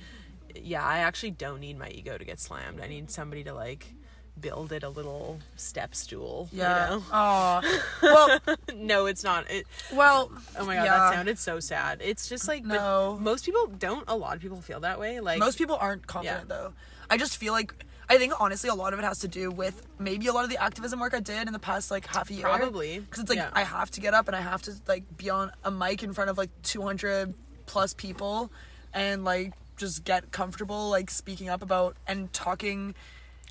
yeah, 0.56 0.84
I 0.84 1.00
actually 1.00 1.32
don't 1.32 1.60
need 1.60 1.78
my 1.78 1.90
ego 1.90 2.18
to 2.18 2.26
get 2.26 2.40
slammed. 2.40 2.82
I 2.82 2.88
need 2.88 3.10
somebody 3.12 3.44
to 3.46 3.54
like 3.54 3.96
builded 4.40 4.84
a 4.84 4.90
little 4.90 5.40
step 5.56 5.96
stool. 5.96 6.50
Yeah. 6.52 6.90
You 6.94 6.98
know? 6.98 7.04
Oh. 7.12 7.82
Well, 8.02 8.40
no, 8.76 9.06
it's 9.08 9.24
not. 9.24 9.50
It, 9.50 9.66
well. 9.94 10.32
oh 10.60 10.66
my 10.66 10.76
god, 10.76 10.84
yeah. 10.86 10.98
that 10.98 11.14
sounded 11.14 11.40
so 11.40 11.60
sad. 11.60 12.02
It's 12.04 12.30
just 12.30 12.48
like, 12.48 12.64
No. 12.64 13.18
most 13.20 13.46
people 13.46 13.68
don't. 13.68 14.04
A 14.08 14.16
lot 14.16 14.36
of 14.36 14.42
people 14.42 14.62
feel 14.62 14.80
that 14.82 15.00
way. 15.00 15.20
Like 15.20 15.40
Most 15.40 15.58
people 15.58 15.78
aren't 15.80 16.06
confident 16.08 16.50
though. 16.50 16.74
I 17.10 17.18
just 17.18 17.38
feel 17.38 17.54
like 17.54 17.74
I 18.10 18.18
think 18.18 18.34
honestly 18.40 18.70
a 18.70 18.76
lot 18.76 18.94
of 18.94 19.00
it 19.00 19.04
has 19.04 19.20
to 19.20 19.28
do 19.28 19.50
with 19.50 19.82
maybe 19.98 20.28
a 20.28 20.34
lot 20.34 20.44
of 20.44 20.50
the 20.50 20.62
activism 20.62 21.00
work 21.00 21.14
I 21.16 21.20
did 21.20 21.48
in 21.48 21.54
the 21.54 21.60
past 21.60 21.90
like 21.90 22.06
half 22.06 22.30
a 22.30 22.34
year. 22.34 22.44
Probably. 22.44 23.00
Because 23.00 23.22
it's 23.22 23.30
like 23.30 23.38
Yeah. 23.38 23.50
I 23.54 23.64
have 23.64 23.90
to 23.92 24.02
get 24.02 24.14
up 24.14 24.28
and 24.28 24.36
I 24.36 24.42
have 24.42 24.62
to 24.64 24.74
like 24.88 25.04
be 25.18 25.30
on 25.30 25.52
a 25.64 25.72
mic 25.72 26.04
in 26.04 26.14
front 26.14 26.30
of 26.30 26.38
like 26.38 26.52
200 26.64 27.34
plus 27.66 27.94
people 27.96 28.52
and 28.94 29.24
like 29.24 29.54
just 29.78 30.04
get 30.04 30.32
comfortable 30.32 30.90
like 30.90 31.10
speaking 31.10 31.50
up 31.50 31.62
about 31.64 31.98
and 32.08 32.32
talking 32.32 32.94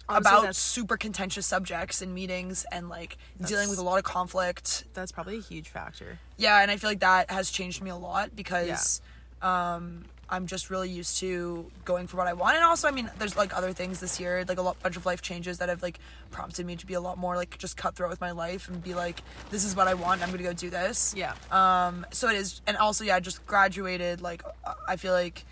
Honestly, 0.08 0.38
about 0.38 0.56
super 0.56 0.96
contentious 0.96 1.46
subjects 1.46 2.02
in 2.02 2.12
meetings 2.12 2.66
and 2.70 2.88
like 2.88 3.16
dealing 3.46 3.70
with 3.70 3.78
a 3.78 3.82
lot 3.82 3.98
of 3.98 4.04
conflict. 4.04 4.84
that's 4.94 5.12
probably 5.12 5.38
a 5.38 5.40
huge 5.40 5.68
factor. 5.68 6.18
Yeah, 6.36 6.60
and 6.60 6.70
I 6.70 6.76
feel 6.76 6.90
like 6.90 7.00
that 7.00 7.30
has 7.30 7.50
changed 7.50 7.82
me 7.82 7.90
a 7.90 7.96
lot 7.96 8.36
because 8.36 9.00
um 9.40 10.04
I'm 10.28 10.46
just 10.46 10.70
really 10.70 10.88
used 10.88 11.18
to 11.18 11.70
going 11.84 12.06
for 12.06 12.16
what 12.16 12.26
I 12.26 12.32
want. 12.32 12.56
And 12.56 12.64
also, 12.64 12.88
I 12.88 12.90
mean, 12.90 13.10
there's 13.18 13.36
like 13.36 13.56
other 13.56 13.72
things 13.72 14.00
this 14.00 14.18
year, 14.18 14.44
like 14.48 14.58
a 14.58 14.62
lot 14.62 14.82
bunch 14.82 14.96
of 14.96 15.04
life 15.06 15.20
changes 15.22 15.58
that 15.58 15.68
have 15.68 15.82
like 15.82 15.98
prompted 16.30 16.64
me 16.66 16.76
to 16.76 16.86
be 16.86 16.94
a 16.94 17.00
lot 17.00 17.18
more 17.18 17.36
like 17.36 17.58
just 17.58 17.76
cutthroat 17.76 18.10
with 18.10 18.20
my 18.20 18.30
life 18.30 18.68
and 18.68 18.82
be 18.82 18.94
like, 18.94 19.22
this 19.50 19.64
is 19.64 19.76
what 19.76 19.86
I 19.86 19.94
want. 19.94 20.22
I'm 20.22 20.30
gonna 20.30 20.42
go 20.42 20.52
do 20.52 20.70
this. 20.70 21.14
Yeah. 21.16 21.34
Um. 21.50 22.06
So 22.10 22.28
it 22.28 22.36
is, 22.36 22.62
and 22.66 22.76
also, 22.76 23.04
yeah, 23.04 23.16
I 23.16 23.20
just 23.20 23.44
graduated. 23.46 24.20
Like, 24.20 24.42
I 24.88 24.96
feel 24.96 25.12
like. 25.12 25.44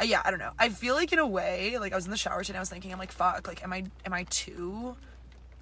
Uh, 0.00 0.04
yeah, 0.04 0.22
I 0.24 0.30
don't 0.30 0.38
know. 0.40 0.52
I 0.58 0.70
feel 0.70 0.94
like 0.94 1.12
in 1.12 1.18
a 1.18 1.26
way, 1.26 1.76
like 1.78 1.92
I 1.92 1.96
was 1.96 2.04
in 2.06 2.10
the 2.10 2.16
shower 2.16 2.42
today, 2.42 2.56
I 2.58 2.60
was 2.60 2.70
thinking, 2.70 2.92
I'm 2.92 2.98
like, 2.98 3.12
fuck, 3.12 3.46
like, 3.46 3.62
am 3.62 3.72
I, 3.72 3.84
am 4.06 4.12
I 4.14 4.24
too, 4.30 4.96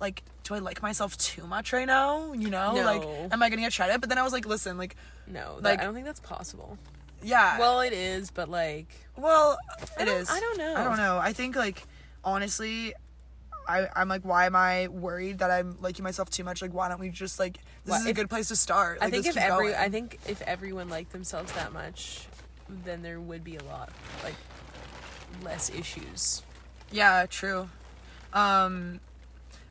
like, 0.00 0.22
do 0.44 0.54
I 0.54 0.58
like 0.60 0.80
myself 0.82 1.16
too 1.18 1.44
much 1.46 1.72
right 1.72 1.86
now? 1.86 2.32
You 2.32 2.48
know, 2.50 2.74
like, 2.74 3.02
am 3.32 3.42
I 3.42 3.48
gonna 3.50 3.62
get 3.62 3.72
shredded? 3.72 4.00
But 4.00 4.08
then 4.10 4.18
I 4.18 4.22
was 4.22 4.32
like, 4.32 4.46
listen, 4.46 4.78
like, 4.78 4.94
No, 5.26 5.56
that, 5.56 5.64
Like- 5.64 5.80
I 5.80 5.84
don't 5.84 5.94
think 5.94 6.06
that's 6.06 6.20
possible. 6.20 6.78
yeah, 7.22 7.58
Well, 7.58 7.80
it 7.80 7.92
is, 7.92 8.30
but 8.30 8.48
like, 8.48 8.86
Well, 9.16 9.58
I 9.98 10.02
it 10.02 10.04
don't- 10.06 10.16
is. 10.20 10.30
I 10.30 10.38
don't 10.38 10.56
know. 10.58 10.74
I 10.76 10.84
don't 10.84 10.96
know. 10.98 11.18
I 11.18 11.32
think 11.32 11.56
like 11.56 11.82
honestly, 12.24 12.94
I 13.66 13.88
I'm 13.96 14.08
like, 14.08 14.22
why 14.22 14.46
am 14.46 14.54
I 14.54 14.86
worried 14.88 15.40
that 15.40 15.50
I'm 15.50 15.76
liking 15.80 16.04
myself 16.04 16.30
too 16.30 16.44
much? 16.44 16.62
Like, 16.62 16.72
why 16.72 16.88
don't 16.88 17.00
we 17.00 17.08
just 17.10 17.38
like 17.40 17.54
this 17.84 17.90
Well, 17.90 18.00
is 18.00 18.06
a 18.06 18.10
if- 18.10 18.16
good 18.16 18.30
place 18.30 18.48
to 18.48 18.56
start? 18.56 18.98
I 19.02 19.10
think 19.10 19.26
if 19.26 19.36
every, 19.36 19.70
going. 19.70 19.74
I 19.74 19.88
think 19.88 20.18
if 20.28 20.40
everyone 20.42 20.88
liked 20.88 21.10
themselves 21.12 21.52
that 21.54 21.72
much, 21.72 22.27
then 22.84 23.02
there 23.02 23.20
would 23.20 23.44
be 23.44 23.56
a 23.56 23.64
lot 23.64 23.90
like 24.22 24.34
less 25.42 25.70
issues. 25.70 26.42
yeah, 26.90 27.26
true. 27.26 27.68
Um, 28.32 29.00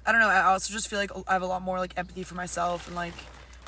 I 0.06 0.12
don't 0.12 0.22
know. 0.22 0.30
I 0.30 0.44
also 0.44 0.74
just 0.74 0.88
feel 0.88 1.00
like 1.00 1.12
I 1.28 1.34
have 1.34 1.42
a 1.42 1.48
lot 1.48 1.62
more 1.62 1.78
like 1.80 1.94
empathy 1.98 2.24
for 2.24 2.36
myself 2.36 2.88
and 2.88 2.96
like, 2.96 3.14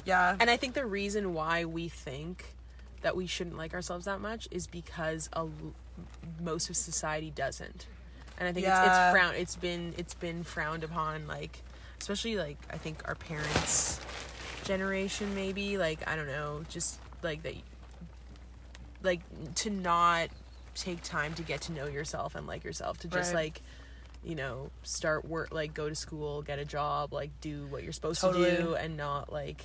yeah, 0.05 0.35
And 0.39 0.49
I 0.49 0.57
think 0.57 0.73
the 0.73 0.85
reason 0.85 1.33
why 1.33 1.65
we 1.65 1.89
think 1.89 2.45
that 3.01 3.15
we 3.15 3.27
shouldn't 3.27 3.57
like 3.57 3.73
ourselves 3.73 4.05
that 4.05 4.21
much 4.21 4.47
is 4.51 4.65
because 4.67 5.29
a 5.33 5.47
most 6.41 6.69
of 6.69 6.77
society 6.77 7.31
doesn't. 7.31 7.87
And 8.39 8.47
I 8.47 8.53
think 8.53 8.65
it's, 8.67 8.79
it's 8.79 9.11
frowned. 9.11 9.35
It's 9.35 9.55
been 9.57 9.93
it's 9.97 10.13
been 10.13 10.43
frowned 10.43 10.83
upon, 10.83 11.27
like 11.27 11.61
especially 11.99 12.37
like 12.37 12.57
I 12.71 12.77
think 12.77 13.05
our 13.07 13.15
parents' 13.15 13.99
generation, 14.63 15.35
maybe 15.35 15.77
like 15.77 16.07
I 16.07 16.15
don't 16.15 16.27
know, 16.27 16.63
just 16.69 16.99
like 17.21 17.43
that, 17.43 17.55
like 19.03 19.21
to 19.55 19.69
not 19.69 20.29
take 20.75 21.01
time 21.03 21.33
to 21.35 21.41
get 21.43 21.61
to 21.61 21.71
know 21.73 21.87
yourself 21.87 22.35
and 22.35 22.47
like 22.47 22.63
yourself 22.63 22.97
to 22.99 23.07
just 23.07 23.33
Right. 23.33 23.45
like 23.45 23.61
you 24.23 24.35
know 24.35 24.69
start 24.83 25.25
work 25.25 25.53
like 25.53 25.73
go 25.73 25.87
to 25.89 25.95
school 25.95 26.41
get 26.41 26.59
a 26.59 26.65
job 26.65 27.13
like 27.13 27.29
do 27.41 27.65
what 27.67 27.83
you're 27.83 27.93
supposed 27.93 28.19
Totally. 28.21 28.51
to 28.51 28.57
do 28.61 28.75
and 28.75 28.97
not 28.97 29.31
like 29.31 29.63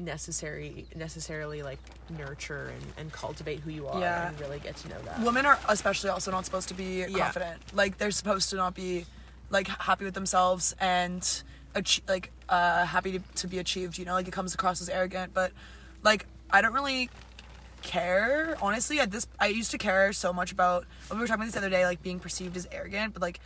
necessary 0.00 0.86
necessarily 0.94 1.62
like 1.62 1.78
nurture 2.16 2.66
and, 2.74 2.84
and 2.98 3.12
cultivate 3.12 3.58
who 3.60 3.70
you 3.70 3.86
are 3.88 4.00
Yeah. 4.00 4.28
and 4.28 4.40
really 4.40 4.60
get 4.60 4.76
to 4.76 4.88
know 4.88 5.00
that 5.04 5.20
women 5.20 5.44
are 5.44 5.58
especially 5.68 6.10
also 6.10 6.30
not 6.30 6.44
supposed 6.44 6.68
to 6.68 6.74
be 6.74 7.04
Yeah. 7.08 7.24
confident. 7.24 7.60
Like 7.74 7.98
they're 7.98 8.10
supposed 8.12 8.50
to 8.50 8.56
not 8.56 8.74
be 8.74 9.06
like 9.50 9.66
happy 9.66 10.04
with 10.04 10.14
themselves 10.14 10.76
and 10.78 11.42
ach- 11.74 12.02
like 12.06 12.30
uh 12.48 12.84
happy 12.84 13.12
to, 13.12 13.18
to 13.36 13.48
be 13.48 13.58
achieved, 13.58 13.98
you 13.98 14.04
know? 14.04 14.12
Like 14.12 14.28
it 14.28 14.32
comes 14.32 14.54
across 14.54 14.80
as 14.80 14.88
arrogant, 14.88 15.34
but 15.34 15.52
like 16.04 16.26
I 16.50 16.60
don't 16.62 16.72
really 16.74 17.10
care 17.82 18.56
honestly 18.60 19.00
at 19.00 19.10
this 19.10 19.26
I 19.38 19.46
used 19.48 19.70
to 19.70 19.78
care 19.78 20.12
so 20.12 20.32
much 20.32 20.52
about 20.52 20.84
we 21.10 21.16
were 21.18 21.26
talking 21.26 21.42
about 21.42 21.44
this 21.46 21.54
the 21.54 21.60
other 21.60 21.70
day 21.70 21.84
like 21.86 22.02
being 22.02 22.18
perceived 22.20 22.56
as 22.56 22.66
arrogant, 22.72 23.12
but 23.14 23.22
like 23.22 23.40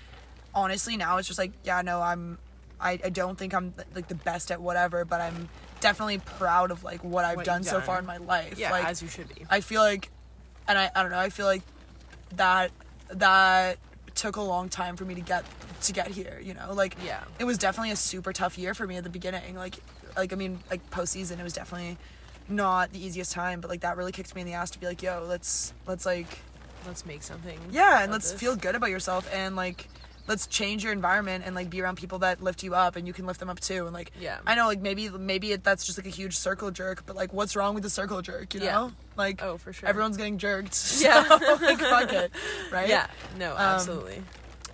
honestly 0.54 0.96
now 0.96 1.16
it's 1.18 1.28
just 1.28 1.38
like 1.38 1.52
yeah, 1.64 1.82
no, 1.82 2.00
I'm 2.00 2.38
I, 2.80 2.98
I 3.04 3.10
don't 3.10 3.38
think 3.38 3.54
I'm 3.54 3.74
like 3.94 4.08
the 4.08 4.14
best 4.16 4.50
at 4.50 4.60
whatever, 4.60 5.04
but 5.04 5.20
I'm 5.20 5.48
definitely 5.80 6.18
proud 6.18 6.70
of 6.72 6.82
like 6.82 7.04
what 7.04 7.24
I've 7.24 7.36
What 7.36 7.44
done 7.44 7.60
you've 7.62 7.68
so 7.70 7.80
far 7.80 7.98
in 7.98 8.06
my 8.06 8.16
life. 8.16 8.58
yeah 8.58 8.70
like, 8.72 8.84
as 8.86 9.00
you 9.02 9.08
should 9.08 9.28
be 9.34 9.46
I 9.48 9.60
feel 9.60 9.80
like, 9.82 10.10
and 10.66 10.76
I, 10.78 10.90
I 10.94 11.02
don't 11.02 11.12
know. 11.12 11.18
I 11.18 11.28
feel 11.30 11.46
like 11.46 11.62
that 12.36 12.70
that 13.10 13.78
took 14.14 14.36
a 14.36 14.40
long 14.42 14.68
time 14.68 14.96
for 14.96 15.04
me 15.04 15.14
to 15.14 15.20
get 15.20 15.44
to 15.82 15.92
get 15.92 16.08
here. 16.08 16.40
You 16.42 16.54
know, 16.54 16.72
like 16.72 16.96
Yeah. 17.04 17.22
it 17.38 17.44
was 17.44 17.58
definitely 17.58 17.90
a 17.92 17.96
super 17.96 18.32
tough 18.32 18.58
year 18.58 18.74
for 18.74 18.86
me 18.86 18.96
at 18.96 19.04
the 19.04 19.10
beginning. 19.10 19.54
Like, 19.54 19.76
like 20.16 20.32
I 20.32 20.36
mean, 20.36 20.60
like 20.70 20.88
postseason, 20.90 21.38
it 21.38 21.42
was 21.42 21.52
definitely 21.52 21.98
not 22.48 22.92
the 22.92 23.04
easiest 23.04 23.32
time. 23.32 23.60
But 23.60 23.70
like 23.70 23.80
that 23.80 23.96
really 23.96 24.12
kicked 24.12 24.34
me 24.34 24.40
in 24.42 24.46
the 24.46 24.54
ass 24.54 24.70
to 24.72 24.78
be 24.80 24.86
like, 24.86 25.02
yo, 25.02 25.24
let's 25.28 25.72
let's 25.86 26.06
like 26.06 26.38
let's 26.86 27.06
make 27.06 27.22
something 27.22 27.58
yeah, 27.70 28.02
and 28.02 28.10
let's 28.10 28.32
this. 28.32 28.40
feel 28.40 28.56
good 28.56 28.74
about 28.74 28.90
yourself 28.90 29.28
and 29.32 29.54
like 29.54 29.88
let's 30.28 30.46
change 30.48 30.82
your 30.84 30.92
environment 30.92 31.44
and 31.46 31.54
like 31.54 31.68
be 31.70 31.80
around 31.80 31.96
people 31.96 32.18
that 32.20 32.42
lift 32.42 32.62
you 32.64 32.74
up 32.74 32.94
and 32.96 33.06
you 33.06 33.12
can 33.12 33.24
lift 33.26 33.38
them 33.40 33.48
up 33.50 33.58
too 33.60 33.84
and 33.86 33.92
like 33.94 34.10
Yeah. 34.20 34.38
I 34.46 34.54
know 34.56 34.66
like 34.66 34.80
maybe 34.80 35.08
maybe 35.08 35.52
it, 35.52 35.62
that's 35.64 35.84
just 35.86 35.96
like 35.98 36.06
a 36.06 36.10
huge 36.10 36.36
circle 36.36 36.70
jerk 36.72 37.04
but 37.06 37.14
like 37.16 37.32
what's 37.32 37.54
wrong 37.56 37.74
with 37.74 37.82
the 37.84 37.90
circle 37.90 38.20
jerk 38.22 38.52
you 38.54 38.60
Yeah. 38.60 38.72
know 38.72 38.92
like 39.16 39.42
oh 39.42 39.58
for 39.58 39.72
sure 39.72 39.88
everyone's 39.88 40.16
getting 40.16 40.38
jerked 40.38 40.74
so, 40.74 41.08
Yeah. 41.08 41.26
like 41.60 41.78
fuck 41.78 42.12
it 42.12 42.30
right 42.72 42.88
yeah 42.88 43.06
no 43.38 43.52
Um, 43.52 43.58
absolutely 43.58 44.22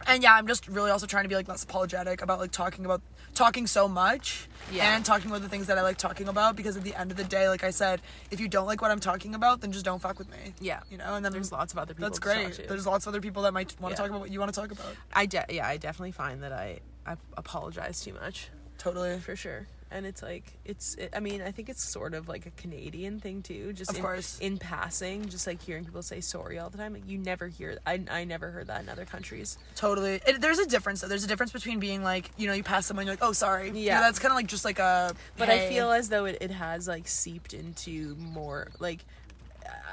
and 0.07 0.23
yeah 0.23 0.35
i'm 0.35 0.47
just 0.47 0.67
really 0.69 0.91
also 0.91 1.07
trying 1.07 1.25
to 1.25 1.29
be 1.29 1.35
like 1.35 1.49
less 1.49 1.65
apologetic 1.65 2.21
about 2.23 2.39
like 2.41 2.53
talking 2.53 2.85
about 2.87 3.01
talking 3.39 3.69
so 3.69 3.87
much 3.87 4.49
Yeah. 4.73 4.97
and 4.97 5.05
talking 5.05 5.31
about 5.31 5.43
the 5.43 5.49
things 5.49 5.69
that 5.69 5.79
i 5.79 5.83
like 5.83 5.97
talking 5.97 6.27
about 6.29 6.57
because 6.57 6.77
at 6.77 6.83
the 6.83 6.95
end 7.01 7.13
of 7.13 7.17
the 7.17 7.23
day 7.25 7.49
like 7.49 7.63
i 7.63 7.71
said 7.71 8.01
if 8.33 8.41
you 8.41 8.49
don't 8.49 8.67
like 8.67 8.83
what 8.83 8.91
i'm 8.91 8.99
talking 8.99 9.35
about 9.37 9.61
then 9.61 9.71
just 9.71 9.85
don't 9.85 10.01
fuck 10.01 10.19
with 10.19 10.29
me 10.31 10.55
yeah 10.61 10.81
you 10.91 10.99
know 10.99 11.15
and 11.15 11.25
then 11.25 11.31
there's 11.33 11.53
lots 11.53 11.73
of 11.73 11.79
other 11.79 11.95
people 11.95 12.09
that's 12.09 12.19
great 12.19 12.53
to. 12.55 12.63
there's 12.63 12.85
lots 12.87 13.07
of 13.07 13.11
other 13.13 13.21
people 13.21 13.43
that 13.45 13.55
might 13.55 13.75
want 13.81 13.95
to 13.95 14.03
Yeah. 14.03 14.03
talk 14.03 14.11
about 14.11 14.21
what 14.23 14.31
you 14.33 14.41
want 14.41 14.53
to 14.53 14.61
talk 14.61 14.73
about 14.73 14.93
I 15.15 15.27
de- 15.27 15.45
yeah, 15.51 15.69
I 15.69 15.77
definitely 15.77 16.13
find 16.13 16.43
that 16.43 16.53
I 16.53 16.81
I 17.07 17.15
apologize 17.37 18.03
too 18.03 18.13
much 18.15 18.49
totally 18.77 19.19
for 19.21 19.37
sure. 19.37 19.67
And 19.91 20.05
it's 20.05 20.23
like 20.23 20.45
it's 20.67 20.97
it, 20.97 21.11
I 21.17 21.21
mean, 21.21 21.41
I 21.41 21.51
think 21.51 21.71
it's 21.71 21.83
sort 21.83 22.13
of 22.13 22.29
like 22.29 22.45
a 22.45 22.51
Canadian 22.51 23.21
thing 23.21 23.43
too, 23.43 23.73
just 23.73 23.91
Of 23.91 23.97
in, 23.97 24.03
course. 24.03 24.39
in 24.39 24.59
passing, 24.59 25.27
just 25.31 25.47
like 25.47 25.63
hearing 25.63 25.85
people 25.87 26.03
say 26.03 26.21
sorry 26.21 26.59
all 26.59 26.69
the 26.69 26.77
time. 26.77 26.93
Like 26.93 27.09
you 27.09 27.17
never 27.17 27.49
hear 27.49 27.79
I 27.87 28.03
I 28.11 28.25
never 28.25 28.51
heard 28.51 28.67
that 28.67 28.83
in 28.83 28.91
other 28.91 29.07
countries. 29.07 29.57
Totally. 29.77 30.21
It, 30.27 30.43
there's 30.43 30.59
a 30.59 30.67
difference 30.67 31.01
though. 31.01 31.09
There's 31.09 31.25
a 31.25 31.29
difference 31.29 31.53
between 31.53 31.81
being 31.81 32.03
like, 32.03 32.31
you 32.37 32.47
know, 32.49 32.53
you 32.53 32.63
pass 32.63 32.85
someone, 32.85 33.07
you're 33.07 33.15
like, 33.15 33.23
oh, 33.25 33.33
sorry. 33.33 33.69
You 33.69 33.77
Yeah. 33.77 33.95
know, 33.97 34.03
that's 34.03 34.19
kind 34.19 34.31
of 34.31 34.37
like 34.37 34.47
just 34.47 34.65
like 34.65 34.79
a. 34.79 35.15
But 35.39 35.49
I 35.49 35.69
feel 35.71 35.91
as 35.91 36.11
though 36.11 36.27
it, 36.27 36.37
it 36.43 36.51
has 36.51 36.87
like 36.87 37.09
seeped 37.09 37.55
into 37.55 38.15
more 38.17 38.69
like 38.81 39.05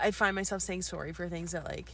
I 0.02 0.12
find 0.12 0.36
myself 0.36 0.62
saying 0.62 0.82
sorry 0.82 1.14
for 1.14 1.30
things 1.30 1.54
that 1.54 1.64
like 1.64 1.88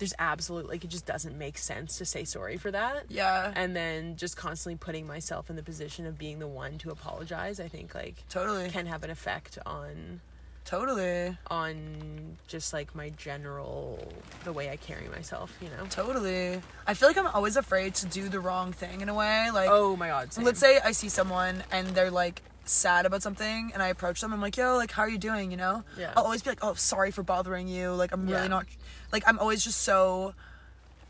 there's 0.00 0.14
absolute 0.18 0.68
like 0.68 0.82
it 0.84 0.88
just 0.90 1.06
doesn't 1.06 1.38
make 1.38 1.56
sense 1.56 1.98
to 1.98 2.04
say 2.04 2.24
sorry 2.24 2.56
for 2.56 2.70
that. 2.72 3.04
Yeah. 3.08 3.52
And 3.54 3.76
then 3.76 4.16
just 4.16 4.36
constantly 4.36 4.76
putting 4.76 5.06
myself 5.06 5.48
in 5.50 5.54
the 5.56 5.62
position 5.62 6.06
of 6.06 6.18
being 6.18 6.40
the 6.40 6.48
one 6.48 6.76
to 6.78 6.90
apologize, 6.90 7.60
I 7.60 7.68
think 7.68 7.94
like 7.94 8.24
totally. 8.28 8.68
can 8.70 8.86
have 8.86 9.04
an 9.04 9.10
effect 9.10 9.58
on 9.64 10.20
Totally. 10.64 11.36
on 11.50 12.36
just 12.46 12.72
like 12.72 12.94
my 12.94 13.10
general 13.10 14.12
the 14.44 14.52
way 14.52 14.70
I 14.70 14.76
carry 14.76 15.08
myself, 15.08 15.56
you 15.60 15.68
know. 15.68 15.84
Totally. 15.90 16.60
I 16.86 16.94
feel 16.94 17.08
like 17.08 17.16
I'm 17.18 17.26
always 17.28 17.56
afraid 17.56 17.94
to 17.96 18.06
do 18.06 18.28
the 18.28 18.40
wrong 18.40 18.72
thing 18.72 19.00
in 19.00 19.08
a 19.08 19.14
way. 19.14 19.50
Like, 19.52 19.68
Oh 19.70 19.96
my 19.96 20.08
god. 20.08 20.32
same. 20.32 20.44
let's 20.44 20.60
say 20.60 20.78
I 20.84 20.92
see 20.92 21.08
someone 21.08 21.62
and 21.72 21.88
they're 21.88 22.10
like 22.10 22.42
sad 22.70 23.06
about 23.06 23.22
something 23.22 23.70
and 23.74 23.82
I 23.82 23.88
approach 23.88 24.20
them. 24.20 24.32
I'm 24.32 24.40
like, 24.40 24.56
yo, 24.56 24.76
like, 24.76 24.90
how 24.92 25.02
are 25.02 25.08
you 25.08 25.18
doing? 25.18 25.50
You 25.50 25.56
know? 25.56 25.84
Yeah. 25.98 26.12
I'll 26.16 26.24
always 26.24 26.42
be 26.42 26.50
like, 26.50 26.60
oh, 26.62 26.74
sorry 26.74 27.10
for 27.10 27.22
bothering 27.22 27.68
you. 27.68 27.92
Like, 27.92 28.12
I'm 28.12 28.28
Yeah. 28.28 28.36
really 28.36 28.48
not. 28.48 28.66
Like, 29.12 29.24
I'm 29.26 29.38
always 29.38 29.62
just 29.64 29.82
so, 29.82 30.34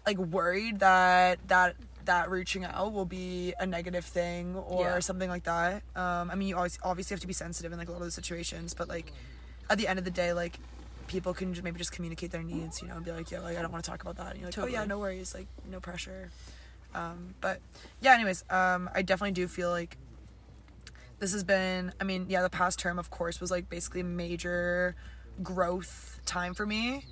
like, 0.07 0.18
worried 0.18 0.81
that 0.81 1.38
that 1.49 1.77
that 2.07 2.31
reaching 2.31 2.64
out 2.64 2.92
will 2.94 3.05
be 3.05 3.53
a 3.61 3.66
negative 3.66 4.05
thing 4.05 4.57
or 4.57 4.85
Yeah. 4.85 4.99
something 5.01 5.29
like 5.29 5.44
that. 5.44 5.83
Um, 5.94 6.31
I 6.31 6.35
mean, 6.35 6.49
you 6.49 6.57
always 6.57 6.79
obviously 6.83 7.14
have 7.14 7.20
to 7.20 7.27
be 7.27 7.35
sensitive 7.35 7.70
in 7.73 7.79
like 7.79 7.88
a 7.88 7.92
lot 7.92 7.99
of 8.01 8.07
the 8.07 8.11
situations, 8.11 8.73
but 8.75 8.88
like, 8.88 9.12
at 9.68 9.77
the 9.79 9.87
end 9.87 9.99
of 9.99 10.05
the 10.05 10.11
day, 10.11 10.33
like. 10.33 10.59
People 11.07 11.35
can 11.35 11.53
ju- 11.55 11.62
maybe 11.62 11.77
just 11.77 11.90
communicate 11.90 12.31
their 12.31 12.44
needs, 12.44 12.81
you 12.81 12.87
know, 12.87 12.94
and 12.94 13.05
be 13.05 13.11
like, 13.11 13.29
"Yo, 13.33 13.42
like 13.42 13.59
I 13.59 13.62
don't 13.62 13.73
want 13.73 13.83
to 13.85 13.90
talk 13.90 14.01
about 14.01 14.14
that." 14.18 14.31
And 14.31 14.38
you're 14.38 14.46
like, 14.46 14.59
"Oh 14.59 14.66
yeah, 14.66 14.85
no 14.85 15.01
worries, 15.01 15.35
like 15.35 15.49
no 15.68 15.81
pressure." 15.81 16.31
Um, 16.94 17.35
but 17.40 17.59
yeah, 18.01 18.14
anyways, 18.14 18.44
um, 18.49 18.88
I 18.94 19.03
definitely 19.03 19.33
do 19.33 19.49
feel 19.49 19.70
like 19.70 19.96
this 21.20 21.33
has 21.33 21.44
been 21.44 21.92
i 22.00 22.04
mean 22.04 22.26
yeah 22.28 22.42
the 22.42 22.50
past 22.50 22.78
term 22.78 22.98
of 22.98 23.11
course 23.11 23.40
was 23.40 23.50
like 23.50 23.68
basically 23.70 24.00
a 24.00 24.04
major 24.04 24.96
growth 25.42 26.20
time 26.26 26.52
for 26.54 26.66
me 26.66 27.04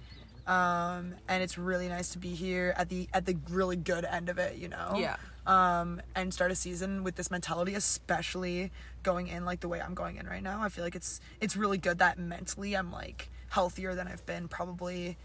Um, 0.46 1.14
and 1.28 1.42
it's 1.42 1.58
really 1.58 1.88
nice 1.90 2.08
to 2.12 2.18
be 2.18 2.30
here 2.34 2.72
at 2.78 2.88
the 2.88 3.06
at 3.12 3.26
the 3.26 3.36
really 3.50 3.76
good 3.76 4.06
end 4.06 4.30
of 4.30 4.38
it, 4.38 4.56
you 4.56 4.68
know. 4.68 4.94
Yeah. 4.96 5.16
Um, 5.46 6.00
and 6.14 6.32
start 6.32 6.50
a 6.50 6.54
season 6.54 7.04
with 7.04 7.16
this 7.16 7.30
mentality, 7.30 7.74
especially 7.74 8.70
going 9.02 9.28
in 9.28 9.44
like 9.44 9.60
the 9.60 9.68
way 9.68 9.78
I'm 9.78 9.92
going 9.92 10.16
in 10.16 10.26
right 10.26 10.42
now. 10.42 10.62
I 10.62 10.70
feel 10.70 10.84
like 10.84 10.96
it's 10.96 11.20
it's 11.42 11.54
really 11.54 11.76
good 11.76 11.98
that 11.98 12.18
mentally 12.18 12.74
I'm 12.74 12.90
like 12.90 13.28
healthier 13.50 13.94
than 13.94 14.08
I've 14.08 14.24
been 14.24 14.48
probably 14.48 15.18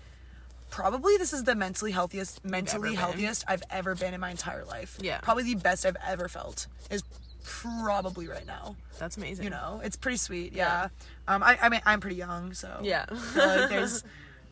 probably 0.70 1.16
this 1.18 1.32
is 1.32 1.46
the 1.46 1.56
mentally 1.56 1.92
healthiest 1.92 2.44
mentally 2.44 2.96
healthiest 2.96 3.46
I've 3.48 3.64
ever 3.70 3.96
been 3.96 4.14
in 4.14 4.20
my 4.20 4.32
entire 4.32 4.66
life. 4.66 4.98
Yeah. 5.02 5.20
Probably 5.22 5.44
the 5.44 5.56
best 5.56 5.86
I've 5.86 5.98
ever 6.06 6.28
felt 6.28 6.68
is 6.92 7.02
probably 7.44 8.28
right 8.28 8.46
now. 8.48 8.76
That's 9.00 9.18
amazing. 9.18 9.44
You 9.46 9.50
know, 9.52 9.82
it's 9.84 9.96
pretty 9.96 10.18
sweet. 10.18 10.54
Yeah. 10.54 10.90
Um, 11.28 11.44
I, 11.44 11.58
I 11.62 11.70
mean, 11.70 11.82
I'm 11.86 12.00
pretty 12.00 12.16
young, 12.16 12.54
so 12.54 12.80
Yeah. 12.84 13.06
Like 13.36 13.70
there's 13.70 14.04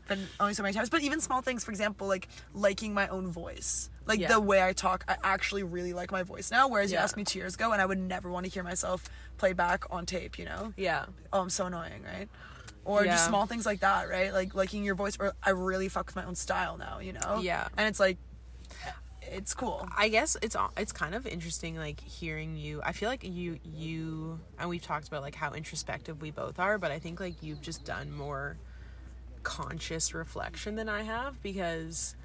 been 0.08 0.28
only 0.40 0.54
so 0.54 0.64
many 0.64 0.74
times, 0.74 0.90
but 0.90 1.02
even 1.02 1.20
small 1.22 1.42
things, 1.42 1.64
for 1.64 1.72
example, 1.72 2.08
like 2.08 2.28
liking 2.54 2.94
my 2.94 3.08
own 3.08 3.28
voice, 3.32 3.90
like 4.06 4.20
Yeah. 4.20 4.28
the 4.30 4.40
way 4.40 4.62
I 4.64 4.74
talk, 4.74 5.06
I 5.08 5.16
actually 5.24 5.64
really 5.64 5.94
like 5.94 6.12
my 6.12 6.24
voice 6.24 6.52
now. 6.52 6.68
Whereas 6.68 6.92
you 6.92 6.98
asked 6.98 7.16
me 7.18 7.24
two 7.24 7.40
years 7.40 7.56
ago, 7.56 7.72
and 7.72 7.82
I 7.82 7.86
would 7.86 8.00
never 8.00 8.30
want 8.30 8.46
to 8.46 8.52
hear 8.52 8.64
myself 8.64 9.06
play 9.38 9.54
back 9.54 9.86
on 9.90 10.06
tape. 10.06 10.38
You 10.38 10.46
know? 10.46 10.74
Yeah. 10.76 11.06
Oh, 11.32 11.42
I'm 11.42 11.50
so 11.50 11.68
annoying, 11.68 12.04
right? 12.04 12.28
Or 12.84 13.06
Yeah. 13.06 13.12
just 13.12 13.26
small 13.28 13.46
things 13.46 13.66
like 13.66 13.82
that, 13.82 14.10
right? 14.10 14.34
Like 14.34 14.54
liking 14.56 14.84
your 14.84 14.96
voice, 14.96 15.16
or 15.20 15.34
I 15.44 15.52
really 15.52 15.88
fuck 15.88 16.08
with 16.08 16.16
my 16.16 16.26
own 16.26 16.36
style 16.36 16.78
now. 16.78 17.00
You 17.00 17.14
know? 17.14 17.40
Yeah. 17.42 17.68
And 17.78 17.88
it's 17.88 18.00
like, 18.00 18.18
it's 19.32 19.54
cool. 19.54 19.88
I 19.98 20.10
guess 20.10 20.36
it's 20.42 20.56
it's 20.76 20.92
kind 20.92 21.16
of 21.16 21.26
interesting 21.26 21.78
like 21.78 22.02
hearing 22.02 22.58
you. 22.58 22.82
I 22.84 22.92
feel 22.92 23.10
like 23.10 23.24
you 23.24 23.60
you 23.64 24.40
and 24.60 24.70
we've 24.70 24.82
talked 24.82 25.08
about 25.08 25.22
like 25.22 25.36
how 25.36 25.54
introspective 25.54 26.22
we 26.22 26.32
both 26.32 26.60
are, 26.60 26.78
but 26.78 26.92
I 26.92 27.00
think 27.00 27.20
like 27.20 27.42
you've 27.42 27.62
just 27.62 27.86
done 27.86 28.12
more 28.12 28.58
conscious 29.44 30.14
reflection 30.14 30.76
than 30.76 30.90
I 30.90 31.04
have 31.04 31.42
because 31.42 32.16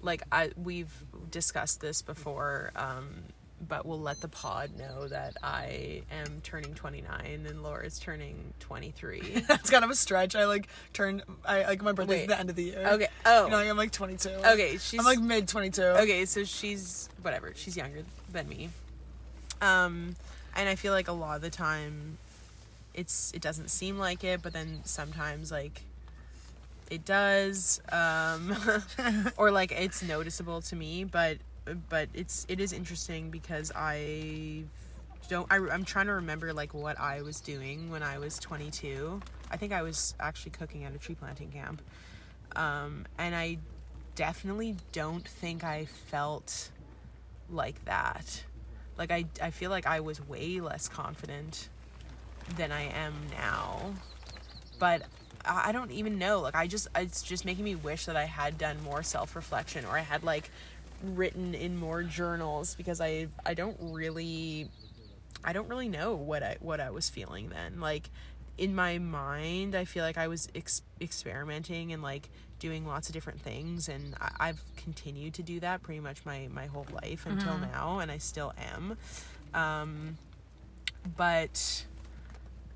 like 0.00 0.22
I 0.30 0.52
we've 0.56 0.92
discussed 1.30 1.80
this 1.80 2.00
before 2.00 2.70
um 2.76 3.24
but 3.66 3.86
we'll 3.86 4.00
let 4.00 4.20
the 4.20 4.28
pod 4.28 4.76
know 4.76 5.06
that 5.08 5.36
I 5.42 6.02
am 6.10 6.40
turning 6.42 6.74
29 6.74 7.46
and 7.48 7.62
Laura's 7.62 7.98
turning 7.98 8.52
23. 8.60 9.44
That's 9.48 9.70
kind 9.70 9.84
of 9.84 9.90
a 9.90 9.94
stretch. 9.94 10.34
I 10.34 10.46
like 10.46 10.68
turned. 10.92 11.22
I 11.44 11.64
like 11.64 11.82
my 11.82 11.92
birthday's 11.92 12.16
Wait. 12.16 12.22
at 12.24 12.28
the 12.28 12.40
end 12.40 12.50
of 12.50 12.56
the 12.56 12.64
year. 12.64 12.86
Okay. 12.86 13.08
Oh. 13.24 13.44
You 13.44 13.50
know, 13.50 13.56
like, 13.58 13.68
I'm 13.68 13.76
like 13.76 13.92
22. 13.92 14.28
okay, 14.28 14.76
she's 14.78 14.98
I'm 14.98 15.06
like 15.06 15.20
mid 15.20 15.48
22. 15.48 15.82
okay 15.82 16.24
so 16.24 16.44
she's 16.44 17.08
whatever 17.22 17.52
she's 17.54 17.76
younger 17.76 18.02
than 18.32 18.48
me 18.48 18.70
um 19.60 20.16
and 20.56 20.68
i 20.68 20.74
feel 20.74 20.92
like 20.92 21.08
a 21.08 21.12
lot 21.12 21.36
of 21.36 21.42
the 21.42 21.50
time 21.50 22.18
it's 22.94 23.32
it 23.32 23.40
doesn't 23.40 23.68
seem 23.68 23.98
like 23.98 24.24
it 24.24 24.42
but 24.42 24.52
then 24.52 24.80
sometimes 24.84 25.50
like 25.50 25.82
it 26.90 27.04
does 27.04 27.80
um 27.90 28.54
or 29.36 29.50
like 29.50 29.72
it's 29.72 30.02
noticeable 30.02 30.60
to 30.60 30.76
me 30.76 31.04
but 31.04 31.38
but 31.88 32.08
it's 32.14 32.46
it 32.48 32.60
is 32.60 32.72
interesting 32.72 33.30
because 33.30 33.70
i 33.74 34.64
don't 35.28 35.46
I, 35.50 35.56
i'm 35.56 35.84
trying 35.84 36.06
to 36.06 36.14
remember 36.14 36.52
like 36.52 36.74
what 36.74 36.98
i 36.98 37.22
was 37.22 37.40
doing 37.40 37.90
when 37.90 38.02
i 38.02 38.18
was 38.18 38.38
22 38.38 39.20
i 39.50 39.56
think 39.56 39.72
i 39.72 39.82
was 39.82 40.14
actually 40.18 40.50
cooking 40.52 40.84
at 40.84 40.94
a 40.94 40.98
tree 40.98 41.14
planting 41.14 41.50
camp 41.50 41.80
um 42.56 43.06
and 43.18 43.34
i 43.34 43.58
definitely 44.14 44.76
don't 44.92 45.26
think 45.26 45.64
I 45.64 45.86
felt 45.86 46.70
like 47.50 47.84
that. 47.84 48.44
Like 48.98 49.10
I 49.10 49.24
I 49.40 49.50
feel 49.50 49.70
like 49.70 49.86
I 49.86 50.00
was 50.00 50.26
way 50.26 50.60
less 50.60 50.88
confident 50.88 51.68
than 52.56 52.72
I 52.72 52.82
am 52.82 53.14
now. 53.30 53.94
But 54.78 55.02
I 55.44 55.72
don't 55.72 55.90
even 55.90 56.18
know. 56.18 56.40
Like 56.40 56.54
I 56.54 56.66
just 56.66 56.88
it's 56.94 57.22
just 57.22 57.44
making 57.44 57.64
me 57.64 57.74
wish 57.74 58.06
that 58.06 58.16
I 58.16 58.24
had 58.24 58.58
done 58.58 58.82
more 58.82 59.02
self-reflection 59.02 59.84
or 59.84 59.96
I 59.96 60.00
had 60.00 60.22
like 60.22 60.50
written 61.02 61.54
in 61.54 61.76
more 61.76 62.02
journals 62.02 62.74
because 62.74 63.00
I 63.00 63.28
I 63.44 63.54
don't 63.54 63.76
really 63.80 64.68
I 65.44 65.52
don't 65.52 65.68
really 65.68 65.88
know 65.88 66.14
what 66.14 66.42
I 66.42 66.56
what 66.60 66.80
I 66.80 66.90
was 66.90 67.10
feeling 67.10 67.48
then. 67.48 67.80
Like 67.80 68.10
in 68.58 68.74
my 68.74 68.98
mind, 68.98 69.74
I 69.74 69.84
feel 69.86 70.04
like 70.04 70.18
I 70.18 70.28
was 70.28 70.48
ex- 70.54 70.82
experimenting 71.00 71.92
and 71.92 72.02
like 72.02 72.28
doing 72.58 72.86
lots 72.86 73.08
of 73.08 73.14
different 73.14 73.40
things, 73.40 73.88
and 73.88 74.14
I- 74.20 74.48
I've 74.48 74.62
continued 74.76 75.34
to 75.34 75.42
do 75.42 75.58
that 75.60 75.82
pretty 75.82 76.00
much 76.00 76.24
my 76.24 76.48
my 76.52 76.66
whole 76.66 76.86
life 76.92 77.26
until 77.26 77.56
now, 77.58 77.98
and 78.00 78.10
I 78.10 78.18
still 78.18 78.52
am. 78.58 78.96
Um, 79.54 80.18
but 81.16 81.84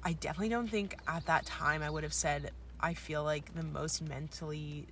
I 0.03 0.13
definitely 0.15 0.49
don't 0.49 0.69
think 0.69 0.97
at 1.07 1.27
that 1.27 1.47
time 1.47 1.83
I 1.83 1.91
would 1.91 2.03
have 2.03 2.15
said 2.15 2.51
I 2.81 2.95
feel 2.95 3.23
like 3.23 3.55
the 3.55 3.63
most 3.63 4.03
mentally 4.03 4.87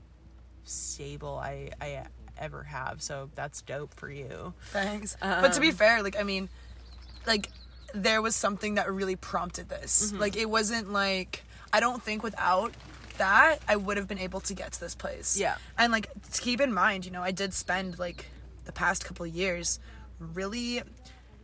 stable 0.64 1.38
I 1.42 1.70
I 1.80 2.04
ever 2.38 2.62
have. 2.64 3.02
So 3.02 3.30
that's 3.34 3.62
dope 3.62 3.94
for 3.94 4.10
you. 4.10 4.54
Thanks. 4.70 5.16
but 5.20 5.52
to 5.52 5.60
be 5.60 5.68
Um, 5.70 5.74
fair, 5.74 6.02
like 6.02 6.18
I 6.18 6.22
mean, 6.22 6.48
like 7.26 7.48
there 7.94 8.20
was 8.22 8.34
something 8.34 8.74
that 8.74 8.90
really 8.92 9.16
prompted 9.16 9.68
this. 9.68 10.08
Mm-hmm. 10.10 10.20
Like 10.20 10.36
it 10.36 10.48
wasn't 10.50 10.92
like 10.92 11.44
I 11.72 11.80
don't 11.80 12.02
think 12.02 12.22
without 12.22 12.72
that 13.18 13.58
I 13.68 13.76
would 13.76 13.96
have 13.96 14.08
been 14.08 14.18
able 14.18 14.40
to 14.40 14.54
get 14.54 14.72
to 14.72 14.80
this 14.80 14.94
place. 14.94 15.36
Yeah. 15.36 15.56
And 15.78 15.92
like 15.92 16.08
to 16.32 16.40
keep 16.40 16.60
in 16.60 16.72
mind, 16.72 17.04
you 17.06 17.12
know, 17.12 17.22
I 17.22 17.30
did 17.30 17.54
spend 17.54 17.98
like 17.98 18.26
the 18.64 18.72
past 18.72 19.04
couple 19.04 19.24
of 19.26 19.32
years 19.34 19.78
really 20.18 20.82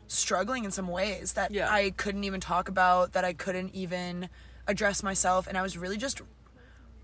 struggling 0.09 0.65
in 0.65 0.71
some 0.71 0.89
ways 0.89 1.35
that 1.35 1.53
Yeah. 1.53 1.73
I 1.73 1.91
couldn't 1.91 2.25
even 2.25 2.41
talk 2.41 2.69
about, 2.69 3.13
that 3.13 3.25
I 3.25 3.33
couldn't 3.33 3.75
even 3.75 4.29
address 4.67 5.03
myself 5.03 5.47
and 5.47 5.57
I 5.57 5.63
was 5.63 5.77
really 5.79 5.97
just 5.97 6.21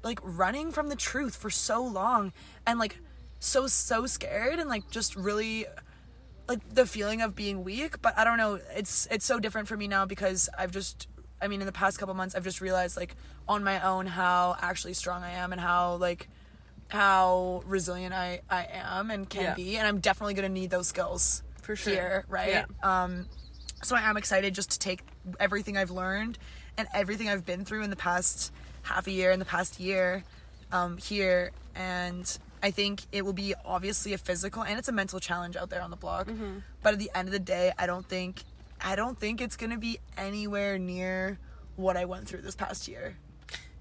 like 0.03 0.19
running 0.23 0.71
from 0.73 0.89
the 0.89 0.97
truth 0.97 1.37
for 1.37 1.51
so 1.51 1.83
long 1.85 2.33
and 2.67 2.79
like 2.79 2.99
so 3.47 3.67
so 3.67 4.07
scared 4.07 4.59
and 4.59 4.69
like 4.69 4.89
just 4.91 5.15
really 5.17 5.67
like 6.49 6.61
the 6.75 6.87
feeling 6.87 7.23
of 7.23 7.35
being 7.35 7.65
weak 7.65 8.01
but 8.03 8.17
i 8.19 8.25
don't 8.25 8.37
know 8.39 8.59
it's 8.75 9.07
it's 9.11 9.25
so 9.25 9.39
different 9.39 9.69
for 9.69 9.77
me 9.77 9.87
now 9.89 10.05
because 10.05 10.49
i've 10.59 10.71
just 10.73 11.09
i 11.41 11.49
mean 11.49 11.61
in 11.61 11.67
the 11.67 11.73
past 11.73 11.99
couple 11.99 12.15
months 12.15 12.35
i've 12.35 12.45
just 12.45 12.61
realized 12.61 12.97
like 12.97 13.15
on 13.49 13.63
my 13.65 13.81
own 13.83 14.07
how 14.07 14.57
actually 14.61 14.95
strong 14.95 15.23
i 15.23 15.31
am 15.31 15.53
and 15.53 15.61
how 15.61 15.95
like 15.97 16.29
how 16.89 17.63
resilient 17.67 18.15
i 18.15 18.41
i 18.51 18.67
am 18.73 19.11
and 19.11 19.29
can 19.29 19.43
Yeah. 19.43 19.55
be 19.55 19.77
and 19.77 19.87
i'm 19.87 19.99
definitely 20.01 20.35
going 20.35 20.49
to 20.49 20.53
need 20.53 20.71
those 20.71 20.87
skills 20.89 21.43
For 21.63 21.75
sure. 21.77 21.93
here 21.93 22.25
right 22.29 22.49
Yeah. 22.49 22.65
um 22.83 23.27
so 23.83 23.97
i 23.97 24.01
am 24.03 24.17
excited 24.17 24.55
just 24.55 24.71
to 24.73 24.79
take 24.79 25.01
everything 25.41 25.77
i've 25.77 25.91
learned 25.91 26.39
and 26.79 26.87
everything 26.95 27.29
i've 27.29 27.45
been 27.45 27.65
through 27.65 27.83
in 27.83 27.91
the 27.91 27.97
past 27.97 28.53
half 28.83 29.07
a 29.07 29.11
year 29.11 29.31
in 29.33 29.39
the 29.41 29.45
past 29.45 29.81
year 29.81 30.23
um 30.73 30.97
here 30.97 31.51
and 31.75 32.39
I 32.63 32.71
think 32.71 33.03
it 33.13 33.25
will 33.25 33.33
be 33.33 33.55
obviously 33.65 34.13
a 34.13 34.19
physical 34.19 34.63
and 34.63 34.79
it's 34.79 34.89
a 34.89 34.93
mental 34.93 35.21
challenge 35.21 35.57
out 35.57 35.71
there 35.71 35.83
on 35.83 35.91
the 35.91 35.97
block. 35.97 36.27
Mm-hmm. 36.29 36.59
But 36.83 36.95
at 36.95 36.99
the 36.99 37.11
end 37.15 37.29
of 37.29 37.33
the 37.33 37.39
day, 37.39 37.73
I 37.79 37.87
don't 37.87 38.07
think 38.07 38.43
I 38.81 38.97
don't 38.97 39.19
think 39.19 39.41
it's 39.41 39.57
gonna 39.57 39.79
be 39.79 39.99
anywhere 40.17 40.79
near 40.79 41.39
what 41.77 41.97
I 41.97 42.05
went 42.05 42.27
through 42.29 42.43
this 42.43 42.55
past 42.57 42.89
year. 42.89 43.17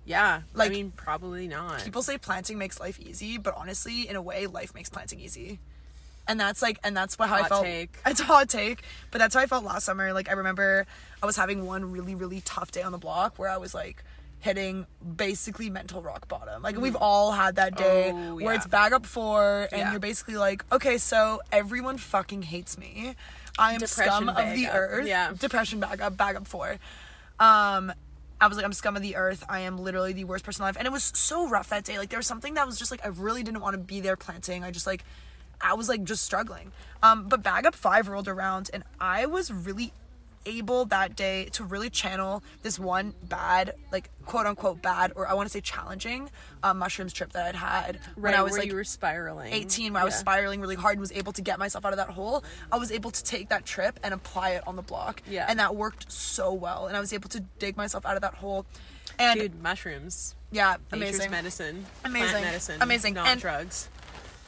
Yeah, 0.06 0.42
Like- 0.54 0.70
I 0.70 0.74
mean 0.74 0.92
probably 0.92 1.48
not. 1.48 1.84
People 1.84 2.04
say 2.04 2.18
planting 2.18 2.58
makes 2.58 2.80
life 2.80 3.00
easy, 3.00 3.38
but 3.38 3.56
honestly, 3.58 4.08
in 4.08 4.16
a 4.16 4.22
way, 4.22 4.46
life 4.46 4.74
makes 4.76 4.90
planting 4.90 5.20
easy. 5.20 5.60
And 6.28 6.40
that's 6.40 6.62
like, 6.62 6.80
and 6.84 6.96
that's 6.98 7.18
what 7.20 7.30
how 7.30 7.36
I 7.44 7.48
felt. 7.48 7.64
take. 7.64 7.98
It's 8.06 8.20
a 8.20 8.24
hot 8.24 8.50
take, 8.50 8.82
but 9.12 9.20
that's 9.20 9.36
how 9.36 9.42
I 9.42 9.46
felt 9.48 9.64
last 9.64 9.86
summer. 9.86 10.12
Like 10.14 10.30
I 10.30 10.34
remember, 10.34 10.86
I 11.22 11.26
was 11.26 11.36
having 11.38 11.66
one 11.66 11.92
really, 11.92 12.16
really 12.16 12.42
tough 12.42 12.72
day 12.72 12.82
on 12.82 12.92
the 12.92 12.98
block 12.98 13.38
where 13.40 13.50
I 13.50 13.58
was 13.58 13.74
like 13.74 14.04
hitting 14.46 14.86
basically 15.18 15.72
mental 15.72 16.04
rock 16.04 16.28
bottom. 16.28 16.62
Like 16.62 16.78
we've 16.78 16.96
all 16.96 17.32
had 17.32 17.56
that 17.56 17.76
day 17.76 18.12
Oh, 18.14 18.36
where 18.36 18.54
yeah. 18.54 18.58
it's 18.58 18.68
bag 18.68 18.94
up 18.94 19.04
four, 19.06 19.68
and 19.72 19.80
Yeah. 19.80 19.92
you're 19.92 20.00
basically 20.00 20.36
like, 20.38 20.64
okay, 20.72 21.00
so 21.00 21.42
everyone 21.52 21.98
fucking 21.98 22.44
hates 22.44 22.78
me. 22.78 23.16
I 23.58 23.74
am 23.74 23.80
Depression 23.80 24.14
scum 24.14 24.30
of 24.30 24.54
the 24.56 24.68
up. 24.68 24.76
earth. 24.76 25.08
Yeah. 25.08 25.34
Depression 25.38 25.80
bag 25.80 26.00
up, 26.00 26.16
bag 26.16 26.36
up 26.36 26.46
four. 26.48 26.78
Um, 27.40 27.92
I 28.40 28.48
was 28.48 28.56
like, 28.58 28.66
I'm 28.66 28.74
scum 28.74 28.96
of 28.96 29.02
the 29.02 29.16
earth. 29.16 29.44
I 29.50 29.62
am 29.62 29.80
literally 29.80 30.14
the 30.14 30.26
worst 30.26 30.46
person 30.46 30.62
alive. 30.62 30.78
And 30.78 30.86
it 30.86 30.92
was 30.92 31.12
so 31.16 31.48
rough 31.50 31.70
that 31.70 31.84
day. 31.84 31.98
Like 31.98 32.10
there 32.10 32.20
was 32.20 32.28
something 32.28 32.54
that 32.54 32.68
was 32.68 32.78
just 32.78 32.92
like 32.92 33.04
I 33.04 33.10
really 33.10 33.42
didn't 33.42 33.62
want 33.62 33.74
to 33.74 33.80
be 33.80 34.00
there 34.00 34.16
planting. 34.16 34.64
I 34.64 34.70
just 34.70 34.86
like 34.86 35.04
I 35.60 35.74
was 35.74 35.90
like 35.90 36.04
just 36.04 36.24
struggling. 36.24 36.72
Um, 37.02 37.28
but 37.30 37.42
bag 37.42 37.66
up 37.66 37.74
five 37.74 38.08
rolled 38.10 38.28
around 38.28 38.70
and 38.74 38.84
I 39.00 39.26
was 39.26 39.52
really 39.52 39.92
able 40.46 40.86
that 40.86 41.16
day 41.16 41.46
to 41.54 41.64
really 41.64 41.90
channel 41.90 42.44
this 42.62 42.78
one 42.80 43.14
bad, 43.24 43.74
like 43.92 44.10
quote 44.26 44.46
unquote 44.46 44.82
bad, 44.82 45.14
or 45.16 45.28
I 45.28 45.34
want 45.34 45.48
to 45.48 45.52
say 45.52 45.62
challenging 45.62 46.30
um, 46.64 46.80
mushrooms 46.80 47.14
trip 47.14 47.34
that 47.34 47.46
I'd 47.48 47.56
had 47.56 48.00
when 48.16 48.34
I 48.34 48.42
was 48.42 48.58
like 48.58 48.68
you 48.68 48.76
were 48.76 48.84
spiraling. 48.84 49.54
18 49.54 49.94
where 49.94 50.02
I 50.02 50.06
was 50.06 50.16
spiraling 50.16 50.62
really 50.62 50.76
hard 50.76 50.94
and 50.94 51.02
was 51.02 51.12
able 51.12 51.34
to 51.34 51.42
get 51.42 51.60
myself 51.60 51.86
out 51.86 51.94
of 51.94 51.98
that 51.98 52.10
hole, 52.10 52.44
I 52.72 52.78
was 52.78 52.92
able 52.92 53.12
to 53.12 53.24
take 53.24 53.50
that 53.50 53.66
trip 53.66 54.00
and 54.04 54.14
apply 54.14 54.52
it 54.52 54.64
on 54.68 54.76
the 54.76 54.82
block. 54.82 55.22
Yeah. 55.30 55.46
And 55.48 55.60
that 55.60 55.76
worked 55.76 56.12
so 56.12 56.54
well. 56.54 56.88
And 56.88 56.96
I 56.96 57.00
was 57.00 57.14
able 57.14 57.30
to 57.30 57.40
dig 57.60 57.78
myself 57.78 58.06
out 58.06 58.16
of 58.16 58.22
that 58.22 58.36
hole. 58.36 58.66
And 59.18 59.40
Dude, 59.40 59.62
mushrooms. 59.64 60.36
yeah, 60.52 60.76
Nature's 60.92 61.16
amazing. 61.16 61.32
medicine. 61.32 61.86
Amazing. 62.04 62.44
Medicine. 62.44 62.82
Amazing. 62.82 63.14
Not 63.14 63.28
And- 63.28 63.40
drugs. 63.40 63.88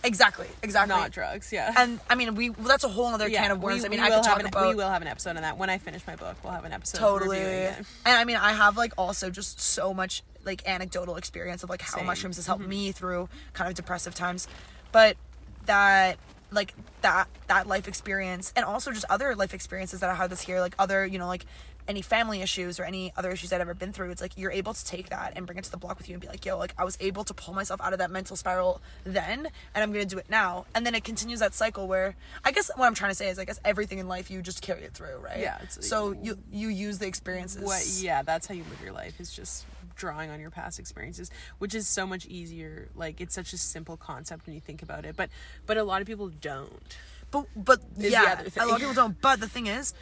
Exactly. 0.08 0.48
Exactly. 0.63 0.96
Not 0.96 1.12
drugs. 1.12 1.52
Yeah. 1.52 1.74
And 1.78 2.00
I 2.10 2.15
mean, 2.15 2.36
we 2.36 2.50
well, 2.50 2.67
that's 2.67 2.84
a 2.84 2.89
whole 2.89 3.08
other 3.08 3.28
yeah, 3.28 3.43
can 3.43 3.52
of 3.52 3.62
worms. 3.62 3.82
we- 3.82 3.88
I 3.88 3.89
mean, 3.89 4.00
I 4.00 4.10
will 4.10 4.17
could 4.17 4.24
talk 4.24 4.38
have 4.38 4.39
an, 4.41 4.48
about 4.48 4.70
We 4.70 4.76
will 4.76 4.89
have 4.89 5.02
an 5.02 5.08
episode 5.08 5.36
on 5.36 5.43
that 5.43 5.58
when 5.58 5.70
I 5.70 5.78
finish 5.78 6.02
my 6.08 6.15
book. 6.15 6.38
We'll 6.43 6.54
have 6.54 6.65
an 6.65 6.74
episode 6.74 7.00
totally. 7.00 7.39
And. 7.39 7.86
I 8.06 8.24
mean, 8.24 8.38
I 8.38 8.54
have 8.54 8.78
like 8.78 8.93
also 8.98 9.30
just 9.30 9.60
so 9.60 9.93
much 9.93 10.24
like 10.46 10.67
anecdotal 10.67 11.17
experience 11.17 11.62
of 11.63 11.70
like 11.70 11.82
how 11.82 11.98
Same. 11.98 12.06
mushrooms 12.06 12.38
has 12.38 12.48
helped 12.48 12.62
mm-hmm. 12.62 12.70
me 12.70 12.91
through 12.91 13.30
kind 13.54 13.70
of 13.70 13.76
depressive 13.76 14.15
times 14.15 14.48
but 14.91 15.17
that 15.65 16.17
like 16.50 16.74
that 17.02 17.28
that 17.48 17.67
life 17.67 17.88
experience 17.88 18.54
and 18.56 18.63
also 18.65 18.91
just 18.91 19.06
other 19.10 19.36
life 19.36 19.54
experiences 19.54 20.00
that 20.00 20.10
I 20.10 20.15
had 20.15 20.30
this 20.30 20.48
year 20.48 20.62
like 20.62 20.76
other 20.80 21.06
you 21.06 21.20
know 21.20 21.28
like 21.28 21.46
any 21.88 22.02
family 22.02 22.41
issues 22.41 22.80
or 22.80 22.84
any 22.84 23.13
other 23.15 23.32
issues 23.32 23.52
I'd 23.54 23.62
ever 23.62 23.74
been 23.74 23.93
through 23.93 24.11
it's 24.11 24.22
like 24.22 24.38
you're 24.38 24.51
able 24.51 24.74
to 24.74 24.86
take 24.86 25.09
that 25.09 25.34
and 25.36 25.45
bring 25.45 25.57
it 25.57 25.64
to 25.66 25.72
the 25.72 25.78
block 25.78 25.97
with 25.97 26.09
you 26.09 26.16
and 26.16 26.22
be 26.22 26.28
like 26.28 26.45
yo 26.45 26.57
like 26.57 26.74
I 26.78 26.84
was 26.84 26.97
able 26.99 27.24
to 27.24 27.34
pull 27.34 27.53
myself 27.53 27.82
out 27.82 27.93
of 27.93 27.99
that 27.99 28.11
mental 28.11 28.36
spiral 28.36 28.82
then 29.03 29.47
and 29.74 29.84
I'm 29.84 29.91
gonna 29.91 30.05
do 30.05 30.18
it 30.18 30.30
now. 30.30 30.66
And 30.76 30.86
then 30.86 30.95
it 30.95 31.03
continues 31.03 31.39
that 31.39 31.53
cycle 31.53 31.88
where 31.88 32.16
I 32.43 32.51
guess 32.51 32.70
what 32.76 32.86
I'm 32.86 32.93
trying 32.93 33.11
to 33.11 33.16
say 33.16 33.30
is 33.30 33.39
I 33.39 33.45
guess 33.45 33.59
everything 33.64 33.99
in 33.99 34.07
life 34.07 34.30
you 34.30 34.41
just 34.41 34.61
carry 34.61 34.84
it 34.84 34.93
through 34.93 35.18
right? 35.18 35.39
Yeah, 35.39 35.59
so 35.68 36.11
you 36.22 36.38
you 36.51 36.70
use 36.70 36.99
the 36.99 37.07
experiences. 37.07 37.61
What 37.61 37.86
yeah 37.99 38.22
that's 38.22 38.47
how 38.47 38.55
you 38.55 38.64
live 38.70 38.82
your 38.84 38.93
life 38.93 39.20
is 39.20 39.34
just 39.34 39.66
drawing 39.95 40.30
on 40.30 40.39
your 40.39 40.51
past 40.51 40.78
experiences 40.80 41.32
which 41.57 41.74
is 41.74 41.88
so 41.88 42.05
much 42.05 42.26
easier. 42.28 42.89
Like 42.95 43.22
it's 43.22 43.34
such 43.36 43.53
a 43.53 43.57
simple 43.57 43.97
concept 43.97 44.45
when 44.45 44.55
you 44.55 44.61
think 44.61 44.82
about 44.82 45.05
it 45.05 45.16
but 45.16 45.30
but 45.66 45.78
a 45.78 45.84
lot 45.84 46.01
of 46.01 46.07
people 46.07 46.30
don't. 46.30 46.97
But 47.30 47.47
but 47.55 47.82
yeah, 47.97 48.41
a 48.57 48.66
lot 48.66 48.76
of 48.76 48.80
people 48.80 48.93
don't. 48.93 49.20
But 49.20 49.41
the 49.41 49.49
thing 49.49 49.68
is, 49.68 49.93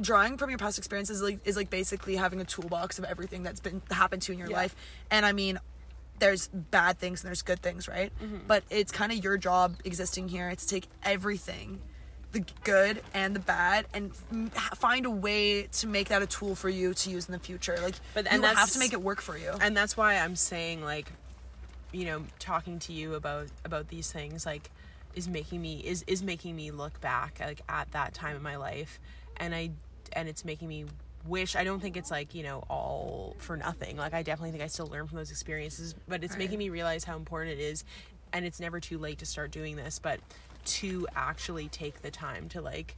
drawing 0.00 0.36
from 0.38 0.50
your 0.50 0.58
past 0.58 0.78
experiences 0.78 1.16
is 1.18 1.22
like 1.22 1.40
is 1.44 1.56
like 1.56 1.70
basically 1.70 2.16
having 2.16 2.40
a 2.40 2.44
toolbox 2.44 2.98
of 2.98 3.04
everything 3.04 3.42
that's 3.42 3.60
been 3.60 3.82
happened 3.90 4.22
to 4.22 4.32
you 4.32 4.34
in 4.34 4.38
your 4.40 4.50
Yeah. 4.50 4.56
life. 4.56 4.76
And 5.10 5.24
I 5.26 5.32
mean, 5.32 5.58
there's 6.18 6.48
bad 6.48 6.98
things 6.98 7.22
and 7.22 7.28
there's 7.28 7.42
good 7.42 7.60
things, 7.60 7.86
right? 7.88 8.12
Mm-hmm. 8.22 8.38
But 8.46 8.64
it's 8.70 8.90
kind 8.92 9.12
of 9.12 9.22
your 9.22 9.36
job 9.36 9.76
existing 9.84 10.28
here 10.28 10.54
to 10.54 10.66
take 10.66 10.86
everything, 11.04 11.80
the 12.32 12.44
good 12.64 13.02
and 13.14 13.36
the 13.36 13.40
bad, 13.40 13.86
and 13.94 14.10
f- 14.54 14.76
find 14.78 15.06
a 15.06 15.10
way 15.10 15.62
to 15.72 15.86
make 15.86 16.08
that 16.08 16.20
a 16.22 16.26
tool 16.26 16.54
for 16.54 16.68
you 16.68 16.92
to 16.94 17.10
use 17.10 17.26
in 17.26 17.32
the 17.32 17.38
future. 17.38 17.76
Like, 17.80 17.94
But- 18.14 18.24
you 18.24 18.30
and 18.32 18.44
have 18.44 18.70
to 18.70 18.78
make 18.78 18.92
it 18.92 19.00
work 19.02 19.20
for 19.20 19.36
you. 19.38 19.52
and 19.60 19.76
that's 19.76 19.96
why 19.96 20.14
i'm 20.14 20.34
saying 20.36 20.82
like 20.82 21.12
you 21.92 22.04
know 22.04 22.24
talking 22.38 22.78
to 22.80 22.92
you 22.92 23.14
about 23.14 23.46
about 23.64 23.88
these 23.88 24.12
things 24.12 24.44
like 24.44 24.70
is 25.14 25.26
making 25.26 25.62
me 25.62 25.78
is 25.80 26.04
is 26.06 26.22
making 26.22 26.54
me 26.54 26.70
look 26.70 27.00
back 27.00 27.38
like 27.40 27.62
at 27.68 27.90
that 27.92 28.12
time 28.12 28.36
in 28.36 28.42
my 28.42 28.56
life 28.56 29.00
and 29.38 29.54
i 29.54 29.70
and 30.12 30.28
it's 30.28 30.44
making 30.44 30.68
me 30.68 30.84
wish 31.26 31.56
i 31.56 31.64
don't 31.64 31.80
think 31.80 31.96
it's 31.96 32.10
like 32.10 32.34
you 32.34 32.42
know 32.42 32.64
all 32.70 33.36
for 33.38 33.56
nothing. 33.56 33.96
Like 33.96 34.14
i 34.14 34.22
definitely 34.22 34.52
think 34.52 34.62
i 34.62 34.68
still 34.68 34.86
learn 34.86 35.06
from 35.06 35.18
those 35.18 35.30
experiences 35.30 35.94
but 36.06 36.24
it's 36.24 36.36
making 36.36 36.58
me 36.58 36.70
realize 36.70 37.04
how 37.04 37.16
important 37.16 37.58
it 37.58 37.62
is 37.62 37.84
and 38.32 38.44
it's 38.44 38.60
never 38.60 38.80
too 38.80 38.98
late 38.98 39.18
to 39.18 39.26
start 39.26 39.50
doing 39.50 39.76
this 39.76 39.98
but 39.98 40.20
to 40.64 41.06
actually 41.16 41.68
take 41.68 42.02
the 42.02 42.10
time 42.10 42.48
to 42.50 42.60
like 42.60 42.96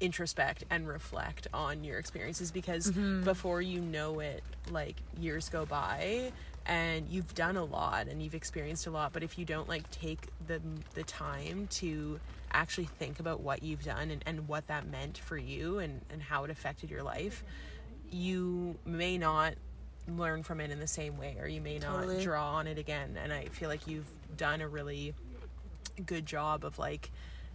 introspect 0.00 0.64
and 0.70 0.88
reflect 0.88 1.46
on 1.52 1.84
your 1.84 1.98
experiences 1.98 2.50
because 2.50 2.90
mm-hmm. 2.90 3.22
before 3.22 3.60
you 3.60 3.80
know 3.80 4.20
it 4.20 4.42
like 4.70 4.96
years 5.20 5.48
go 5.50 5.66
by 5.66 6.32
and 6.66 7.06
you've 7.10 7.34
done 7.34 7.56
a 7.56 7.64
lot 7.64 8.06
and 8.08 8.22
you've 8.22 8.34
experienced 8.34 8.86
a 8.86 8.90
lot 8.90 9.12
but 9.12 9.22
if 9.22 9.38
you 9.38 9.44
don't 9.44 9.68
like 9.68 9.88
take 9.90 10.28
the 10.46 10.60
the 10.94 11.02
time 11.02 11.66
to 11.70 12.18
actually 12.52 12.84
think 12.84 13.20
about 13.20 13.40
what 13.40 13.62
you've 13.62 13.84
done 13.84 14.10
and, 14.10 14.22
and 14.26 14.48
what 14.48 14.66
that 14.66 14.86
meant 14.86 15.18
for 15.18 15.36
you 15.36 15.78
and, 15.78 16.00
and 16.10 16.22
how 16.22 16.44
it 16.44 16.50
affected 16.50 16.90
your 16.90 17.02
life 17.02 17.44
you 18.10 18.76
may 18.84 19.16
not 19.16 19.54
learn 20.08 20.42
from 20.42 20.60
it 20.60 20.70
in 20.70 20.80
the 20.80 20.86
same 20.86 21.16
way 21.16 21.36
or 21.40 21.46
you 21.46 21.60
may 21.60 21.78
not 21.78 22.00
Totally. 22.00 22.22
draw 22.22 22.54
on 22.54 22.66
it 22.66 22.78
again 22.78 23.16
and 23.22 23.32
i 23.32 23.46
feel 23.46 23.68
like 23.68 23.86
you've 23.86 24.08
done 24.36 24.60
a 24.60 24.68
really 24.68 25.14
good 26.04 26.26
job 26.26 26.64
of 26.64 26.78
like 26.78 27.10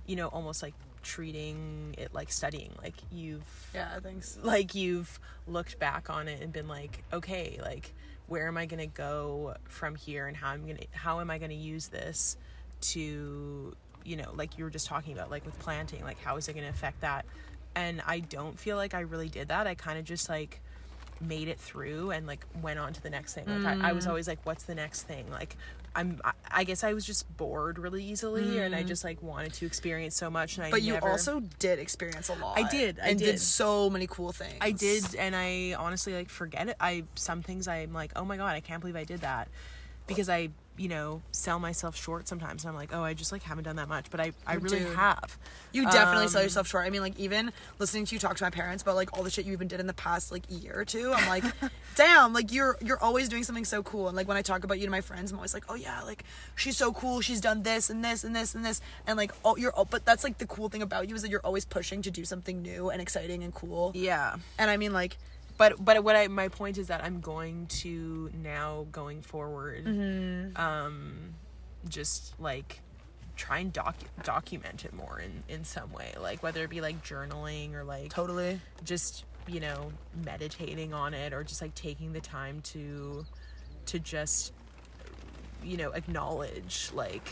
you 0.06 0.16
know 0.16 0.28
almost 0.28 0.62
like 0.62 0.74
treating 1.04 1.94
it 1.98 2.14
like 2.14 2.32
studying 2.32 2.72
like 2.82 2.96
you've 3.12 3.70
yeah, 3.74 4.00
thanks. 4.00 4.40
like 4.42 4.74
you've 4.74 5.20
looked 5.48 5.78
back 5.78 6.10
on 6.10 6.28
it 6.28 6.42
and 6.42 6.52
been 6.52 6.68
like 6.68 7.04
okay 7.14 7.60
like 7.62 7.94
where 8.28 8.48
am 8.48 8.58
i 8.58 8.66
going 8.66 8.80
to 8.80 8.88
go 8.88 9.56
from 9.66 9.96
here 9.96 10.28
and 10.28 10.36
how 10.38 10.50
i'm 10.50 10.66
going 10.66 10.78
to 10.78 10.88
how 10.94 11.20
am 11.20 11.30
i 11.30 11.38
going 11.38 11.52
to 11.52 11.56
use 11.56 11.90
this 11.90 12.38
to 12.82 13.76
you 14.06 14.16
know 14.16 14.32
like 14.36 14.58
you 14.58 14.64
were 14.64 14.70
just 14.70 14.88
talking 14.88 15.14
about 15.14 15.30
like 15.32 15.46
with 15.46 15.58
planting 15.60 16.04
like 16.04 16.20
how 16.22 16.36
is 16.38 16.48
it 16.48 16.54
going 16.54 16.64
to 16.66 16.70
affect 16.70 17.02
that 17.02 17.26
and 17.76 18.02
i 18.06 18.20
don't 18.20 18.60
feel 18.60 18.78
like 18.78 18.94
i 18.94 19.00
really 19.02 19.30
did 19.30 19.48
that 19.50 19.68
i 19.68 19.74
kind 19.76 19.98
of 19.98 20.06
just 20.06 20.30
like 20.30 20.62
made 21.22 21.48
it 21.48 21.60
through 21.60 22.12
and 22.12 22.28
like 22.28 22.46
went 22.62 22.78
on 22.78 22.92
to 22.94 23.02
the 23.02 23.10
next 23.10 23.34
thing 23.34 23.46
like 23.48 23.66
I, 23.66 23.90
I 23.90 23.92
Mm. 23.92 23.96
was 23.96 24.06
always 24.08 24.28
like 24.28 24.40
what's 24.44 24.64
the 24.64 24.76
next 24.76 25.04
thing 25.04 25.30
like 25.32 25.56
i'm 25.96 26.20
I, 26.26 26.32
I 26.52 26.64
guess 26.66 26.84
i 26.84 26.94
was 26.94 27.06
just 27.06 27.26
bored 27.38 27.80
really 27.80 28.04
easily 28.04 28.60
and 28.60 28.76
i 28.76 28.84
just 28.84 29.04
like 29.06 29.24
wanted 29.24 29.54
to 29.54 29.66
experience 29.66 30.16
so 30.18 30.30
much 30.30 30.58
and 30.58 30.66
i 30.66 30.70
Mm. 30.70 30.72
But 30.72 30.82
you 30.82 30.94
never- 30.94 31.10
also 31.10 31.40
did 31.60 31.80
experience 31.80 32.28
a 32.28 32.34
lot. 32.34 32.60
I 32.60 32.68
did, 32.70 33.00
I 33.00 33.08
and 33.10 33.20
did 33.20 33.26
did. 33.26 33.40
so 33.40 33.90
many 33.90 34.08
cool 34.08 34.34
things. 34.34 34.58
I 34.60 34.72
did, 34.72 35.16
and 35.16 35.34
I 35.36 35.76
honestly 35.80 36.14
like 36.14 36.30
forget 36.30 36.68
it. 36.68 36.76
I 36.82 37.06
some 37.16 37.42
things 37.42 37.68
I'm 37.70 37.94
like, 37.94 38.12
oh 38.18 38.26
my 38.26 38.36
god, 38.36 38.54
I 38.56 38.60
can't 38.60 38.82
believe 38.82 38.98
I 38.98 39.06
did 39.06 39.22
that, 39.22 39.48
because 40.08 40.28
I 40.28 40.50
you 40.78 40.90
know 40.90 41.22
sell 41.32 41.58
myself 41.60 41.96
short 41.96 42.28
sometimes. 42.28 42.64
And 42.64 42.70
I'm 42.70 42.76
like, 42.76 42.90
oh, 42.94 43.02
I 43.04 43.14
just 43.14 43.32
like 43.32 43.44
haven't 43.44 43.64
done 43.64 43.78
that 43.78 43.88
much, 43.88 44.10
but 44.12 44.20
I 44.20 44.34
I 44.46 44.56
really 44.56 44.80
Dude. 44.80 44.96
have. 44.96 45.38
You 45.72 45.84
definitely 45.86 46.24
Um, 46.26 46.30
sell 46.30 46.44
yourself 46.44 46.68
short. 46.68 46.86
I 46.86 46.90
mean, 46.90 47.02
like 47.02 47.18
even 47.20 47.52
listening 47.80 48.06
to 48.06 48.16
you 48.16 48.20
talk 48.20 48.36
to 48.38 48.44
my 48.44 48.50
parents 48.50 48.84
about 48.84 48.96
like 48.96 49.16
all 49.18 49.24
the 49.24 49.30
shit 49.30 49.46
you 49.46 49.54
even 49.54 49.68
did 49.68 49.80
in 49.80 49.88
the 49.88 49.94
past 49.94 50.32
like 50.32 50.44
year 50.50 50.74
or 50.80 50.86
two. 50.86 51.14
I'm 51.14 51.28
like, 51.30 51.44
damn, 51.96 52.34
like 52.34 52.52
you're 52.52 52.78
you're 52.82 53.02
always 53.02 53.30
doing 53.30 53.44
something 53.44 53.66
so 53.66 53.84
cool. 53.84 54.08
And 54.08 54.16
like 54.18 54.28
when 54.28 54.38
I 54.38 54.42
talk 54.42 54.64
about 54.64 54.80
you 54.80 54.86
to 54.86 54.92
my 54.92 55.02
friends, 55.02 55.32
I'm 55.32 55.38
always 55.38 55.54
like, 55.54 55.66
oh 55.70 55.76
yeah, 55.76 56.02
like 56.04 56.24
she's 56.56 56.78
so 56.78 56.92
cool. 56.92 57.22
She's 57.22 57.42
done 57.42 57.64
this 57.64 57.90
and 57.90 58.04
this 58.04 58.24
and 58.24 58.36
this 58.36 58.54
and 58.56 58.66
this. 58.66 58.82
And 59.08 59.18
like 59.18 59.32
oh 59.44 59.56
you're 59.58 59.74
oh, 59.78 59.86
but 59.86 60.06
that's 60.06 60.24
like 60.24 60.38
the 60.40 60.48
cool 60.48 60.70
thing 60.70 60.82
about 60.82 61.08
you 61.10 61.16
is 61.16 61.22
that 61.22 61.30
you're 61.32 61.46
always 61.46 61.66
pushing 61.66 62.02
to 62.04 62.12
do 62.12 62.26
something 62.26 62.62
new 62.62 62.90
and 62.90 63.02
exciting 63.02 63.44
and 63.44 63.54
cool. 63.54 63.92
Yeah, 63.96 64.36
And 64.60 64.70
I 64.70 64.78
mean 64.78 64.92
like 64.94 65.18
but 65.58 65.84
but 65.84 66.04
what 66.04 66.16
I 66.16 66.28
my 66.28 66.48
point 66.50 66.78
is 66.78 66.88
that 66.88 67.04
I'm 67.04 67.20
going 67.22 67.68
to 67.68 68.30
now 68.44 68.88
going 68.92 69.22
forward, 69.22 69.86
Mm-hmm. 69.86 70.58
um, 70.62 71.34
just 71.88 72.34
like 72.40 72.82
try 73.36 73.60
and 73.60 73.72
doc 73.74 73.96
document 74.24 74.86
it 74.86 74.94
more 74.94 75.20
in 75.20 75.44
in 75.54 75.64
some 75.64 75.92
way, 75.92 76.14
like 76.20 76.42
whether 76.44 76.64
it 76.64 76.70
be 76.70 76.82
like 76.82 77.04
journaling 77.04 77.74
or 77.74 77.84
like 77.84 78.10
totally. 78.10 78.60
just 78.84 79.26
you 79.48 79.60
know 79.60 79.92
meditating 80.26 80.94
on 80.94 81.14
it 81.14 81.32
or 81.34 81.44
just 81.44 81.62
like 81.62 81.76
taking 81.76 82.14
the 82.14 82.22
time 82.22 82.62
to 82.62 83.26
to 83.86 84.00
just 84.00 84.52
you 85.64 85.78
know 85.78 85.92
acknowledge 85.92 86.90
like 86.96 87.28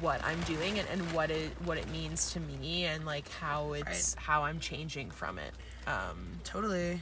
what 0.00 0.22
i'm 0.24 0.40
doing 0.42 0.78
and, 0.78 0.86
and 0.88 1.02
what 1.12 1.30
it 1.32 1.50
what 1.64 1.76
it 1.78 1.88
means 1.90 2.32
to 2.32 2.38
me 2.40 2.84
and 2.84 3.04
like 3.04 3.28
how 3.30 3.72
it's 3.72 4.14
how 4.14 4.42
i'm 4.42 4.60
changing 4.60 5.10
from 5.10 5.38
it 5.38 5.52
um 5.88 6.28
Totally. 6.44 7.00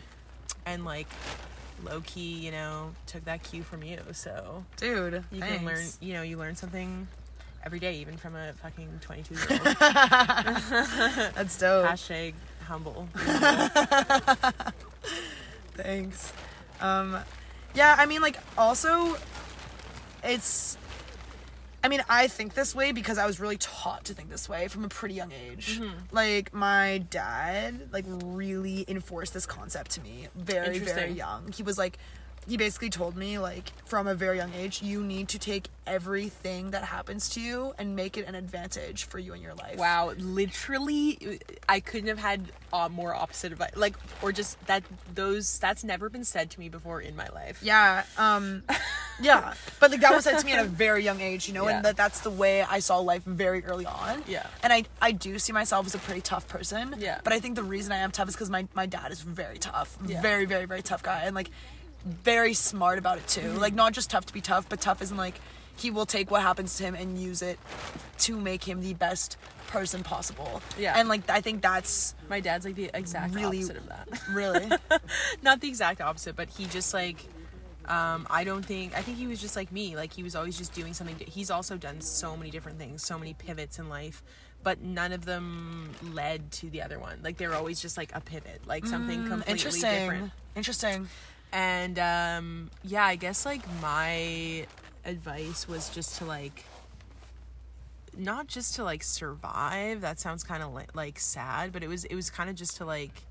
And 0.66 0.84
like 0.84 1.06
low 1.84 2.00
key 2.02 2.34
you 2.34 2.50
know 2.50 2.92
took 3.06 3.24
that 3.24 3.42
cue 3.42 3.62
from 3.62 3.82
you 3.82 3.98
so 4.12 4.64
Dude. 4.76 5.24
you 5.32 5.40
can 5.40 5.64
learn 5.64 5.86
you 6.00 6.12
know 6.12 6.22
you 6.22 6.36
learn 6.36 6.54
something 6.56 7.08
every 7.64 7.78
day 7.78 7.94
even 7.96 8.16
from 8.16 8.36
a 8.36 8.52
fucking 8.54 8.88
22 9.00 9.34
year 9.34 9.44
old 9.50 9.60
That's 11.34 11.58
dope. 11.58 11.86
hashtag 11.86 12.34
humble 12.66 13.08
Thanks. 15.74 16.32
Um, 16.80 17.16
yeah, 17.74 17.94
I 17.98 18.06
mean, 18.06 18.20
like, 18.20 18.36
also, 18.58 19.16
it's. 20.22 20.76
I 21.82 21.88
mean, 21.88 22.02
I 22.08 22.28
think 22.28 22.54
this 22.54 22.74
way 22.74 22.92
because 22.92 23.16
I 23.16 23.26
was 23.26 23.40
really 23.40 23.56
taught 23.56 24.04
to 24.04 24.14
think 24.14 24.28
this 24.28 24.48
way 24.48 24.68
from 24.68 24.84
a 24.84 24.88
pretty 24.88 25.14
young 25.14 25.32
age. 25.32 25.80
Mm-hmm. 25.80 26.14
Like, 26.14 26.52
my 26.52 27.04
dad, 27.10 27.88
like, 27.92 28.04
really 28.06 28.84
enforced 28.86 29.32
this 29.32 29.46
concept 29.46 29.92
to 29.92 30.02
me 30.02 30.28
very, 30.34 30.78
very 30.78 31.12
young. 31.12 31.52
He 31.52 31.62
was 31.62 31.78
like, 31.78 31.98
he 32.48 32.56
basically 32.56 32.90
told 32.90 33.16
me, 33.16 33.38
like, 33.38 33.72
from 33.84 34.06
a 34.06 34.14
very 34.14 34.38
young 34.38 34.52
age, 34.54 34.82
you 34.82 35.02
need 35.02 35.28
to 35.28 35.38
take 35.38 35.68
everything 35.86 36.70
that 36.70 36.84
happens 36.84 37.28
to 37.30 37.40
you 37.40 37.74
and 37.78 37.94
make 37.96 38.16
it 38.16 38.26
an 38.26 38.34
advantage 38.34 39.04
for 39.04 39.18
you 39.18 39.34
in 39.34 39.42
your 39.42 39.54
life. 39.54 39.76
Wow, 39.78 40.12
literally, 40.18 41.40
I 41.68 41.80
couldn't 41.80 42.08
have 42.08 42.18
had 42.18 42.52
uh, 42.72 42.88
more 42.88 43.14
opposite 43.14 43.52
advice. 43.52 43.72
Like, 43.76 43.96
or 44.22 44.32
just 44.32 44.64
that 44.66 44.82
those 45.14 45.58
that's 45.58 45.84
never 45.84 46.08
been 46.08 46.24
said 46.24 46.50
to 46.50 46.60
me 46.60 46.68
before 46.68 47.00
in 47.00 47.16
my 47.16 47.28
life. 47.28 47.60
Yeah, 47.62 48.04
um, 48.18 48.62
yeah, 49.20 49.54
but 49.78 49.90
like 49.90 50.00
that 50.00 50.12
was 50.14 50.24
said 50.24 50.38
to 50.38 50.46
me 50.46 50.52
at 50.52 50.64
a 50.64 50.68
very 50.68 51.04
young 51.04 51.20
age, 51.20 51.46
you 51.48 51.54
know, 51.54 51.68
Yeah. 51.68 51.76
and 51.76 51.84
that 51.84 51.96
that's 51.96 52.20
the 52.20 52.30
way 52.30 52.62
I 52.62 52.78
saw 52.80 52.98
life 52.98 53.22
very 53.24 53.64
early 53.64 53.86
on. 53.86 54.22
Yeah. 54.26 54.46
and 54.62 54.72
I 54.72 54.84
I 55.00 55.12
do 55.12 55.38
see 55.38 55.52
myself 55.52 55.86
as 55.86 55.94
a 55.94 55.98
pretty 55.98 56.20
tough 56.20 56.48
person. 56.48 56.94
Yeah. 56.98 57.20
but 57.24 57.32
I 57.32 57.40
think 57.40 57.54
the 57.56 57.62
reason 57.62 57.92
I 57.92 57.98
am 57.98 58.10
tough 58.12 58.28
is 58.28 58.34
because 58.34 58.50
my 58.50 58.66
my 58.74 58.86
dad 58.86 59.12
is 59.12 59.20
very 59.20 59.58
tough, 59.58 59.98
Yeah. 60.06 60.20
very 60.22 60.44
very 60.46 60.64
very 60.66 60.82
tough 60.82 61.02
guy, 61.02 61.22
and 61.24 61.34
like 61.34 61.50
very 62.04 62.54
smart 62.54 62.98
about 62.98 63.18
it 63.18 63.26
too. 63.28 63.52
Like 63.52 63.74
not 63.74 63.92
just 63.92 64.10
tough 64.10 64.26
to 64.26 64.32
be 64.32 64.40
tough, 64.40 64.68
but 64.68 64.80
tough 64.80 65.02
isn't 65.02 65.16
like 65.16 65.34
he 65.76 65.90
will 65.90 66.06
take 66.06 66.30
what 66.30 66.42
happens 66.42 66.76
to 66.76 66.84
him 66.84 66.94
and 66.94 67.18
use 67.18 67.40
it 67.42 67.58
to 68.18 68.38
make 68.38 68.64
him 68.64 68.82
the 68.82 68.94
best 68.94 69.36
person 69.68 70.02
possible. 70.02 70.60
Yeah. 70.78 70.94
and 70.98 71.08
like 71.08 71.28
I 71.30 71.40
think 71.40 71.62
that's 71.62 72.14
My 72.28 72.40
dad's 72.40 72.64
like 72.64 72.74
the 72.74 72.90
exact 72.92 73.34
Really- 73.34 73.58
opposite 73.58 73.76
of 73.76 73.88
that. 73.88 74.08
really 74.32 74.70
Not 75.42 75.60
the 75.60 75.68
exact 75.68 76.00
opposite, 76.00 76.36
but 76.36 76.48
he 76.50 76.66
just 76.66 76.92
like 76.92 77.24
um 77.86 78.26
I 78.30 78.44
don't 78.44 78.64
think 78.64 78.96
I 78.96 79.02
think 79.02 79.16
he 79.18 79.26
was 79.26 79.40
just 79.40 79.56
like 79.56 79.70
me. 79.72 79.96
Like 79.96 80.12
he 80.12 80.22
was 80.22 80.34
always 80.36 80.58
just 80.58 80.72
doing 80.74 80.92
something. 80.92 81.16
He's 81.26 81.50
also 81.50 81.76
done 81.76 82.00
so 82.00 82.36
many 82.36 82.50
different 82.50 82.78
things, 82.78 83.02
so 83.04 83.18
many 83.18 83.32
pivots 83.34 83.78
in 83.78 83.88
life, 83.88 84.22
but 84.62 84.80
none 84.82 85.12
of 85.12 85.24
them 85.24 85.90
led 86.12 86.50
to 86.52 86.68
the 86.70 86.82
other 86.82 86.98
one. 86.98 87.20
Like 87.22 87.36
they're 87.36 87.54
always 87.54 87.80
just 87.80 87.96
like 87.96 88.10
a 88.14 88.20
pivot, 88.20 88.62
like 88.66 88.84
something 88.86 89.20
completely 89.26 89.52
interesting. 89.52 89.90
different. 89.90 90.32
Interesting. 90.56 91.08
And 91.52 91.98
um 91.98 92.70
yeah, 92.84 93.04
I 93.04 93.16
guess 93.16 93.44
like 93.44 93.62
my 93.80 94.66
advice 95.04 95.66
was 95.66 95.88
just 95.90 96.16
to 96.18 96.24
like 96.24 96.64
not 98.16 98.46
just 98.46 98.74
to 98.76 98.84
like 98.84 99.02
survive. 99.02 100.00
That 100.00 100.18
sounds 100.18 100.44
kind 100.44 100.62
of 100.62 100.72
like, 100.72 100.94
like 100.94 101.18
sad, 101.18 101.72
but 101.72 101.82
it 101.82 101.88
was 101.88 102.04
it 102.04 102.14
was 102.14 102.30
kind 102.30 102.50
of 102.50 102.56
just 102.56 102.76
to 102.78 102.84
like 102.84 103.22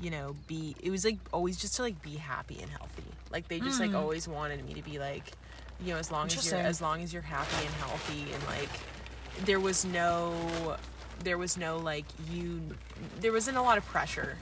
you 0.00 0.10
know, 0.10 0.34
be 0.46 0.74
it 0.82 0.90
was 0.90 1.04
like 1.04 1.18
always 1.32 1.56
just 1.56 1.76
to 1.76 1.82
like 1.82 2.00
be 2.02 2.16
happy 2.16 2.58
and 2.60 2.70
healthy. 2.70 3.04
Like 3.30 3.48
they 3.48 3.60
just 3.60 3.80
like 3.80 3.94
always 3.94 4.26
wanted 4.26 4.64
me 4.66 4.74
to 4.74 4.82
be 4.82 4.98
like 4.98 5.32
you 5.80 5.92
know, 5.92 5.98
as 5.98 6.10
long 6.10 6.26
as 6.26 6.50
you're 6.50 6.60
as 6.60 6.80
long 6.80 7.02
as 7.02 7.12
you're 7.12 7.22
happy 7.22 7.64
and 7.64 7.74
healthy 7.74 8.32
and 8.32 8.44
like 8.46 8.70
there 9.44 9.60
was 9.60 9.84
no 9.84 10.76
there 11.24 11.38
was 11.38 11.56
no 11.56 11.78
like 11.78 12.04
you 12.30 12.60
there 13.20 13.32
wasn't 13.32 13.56
a 13.56 13.62
lot 13.62 13.78
of 13.78 13.84
pressure 13.86 14.36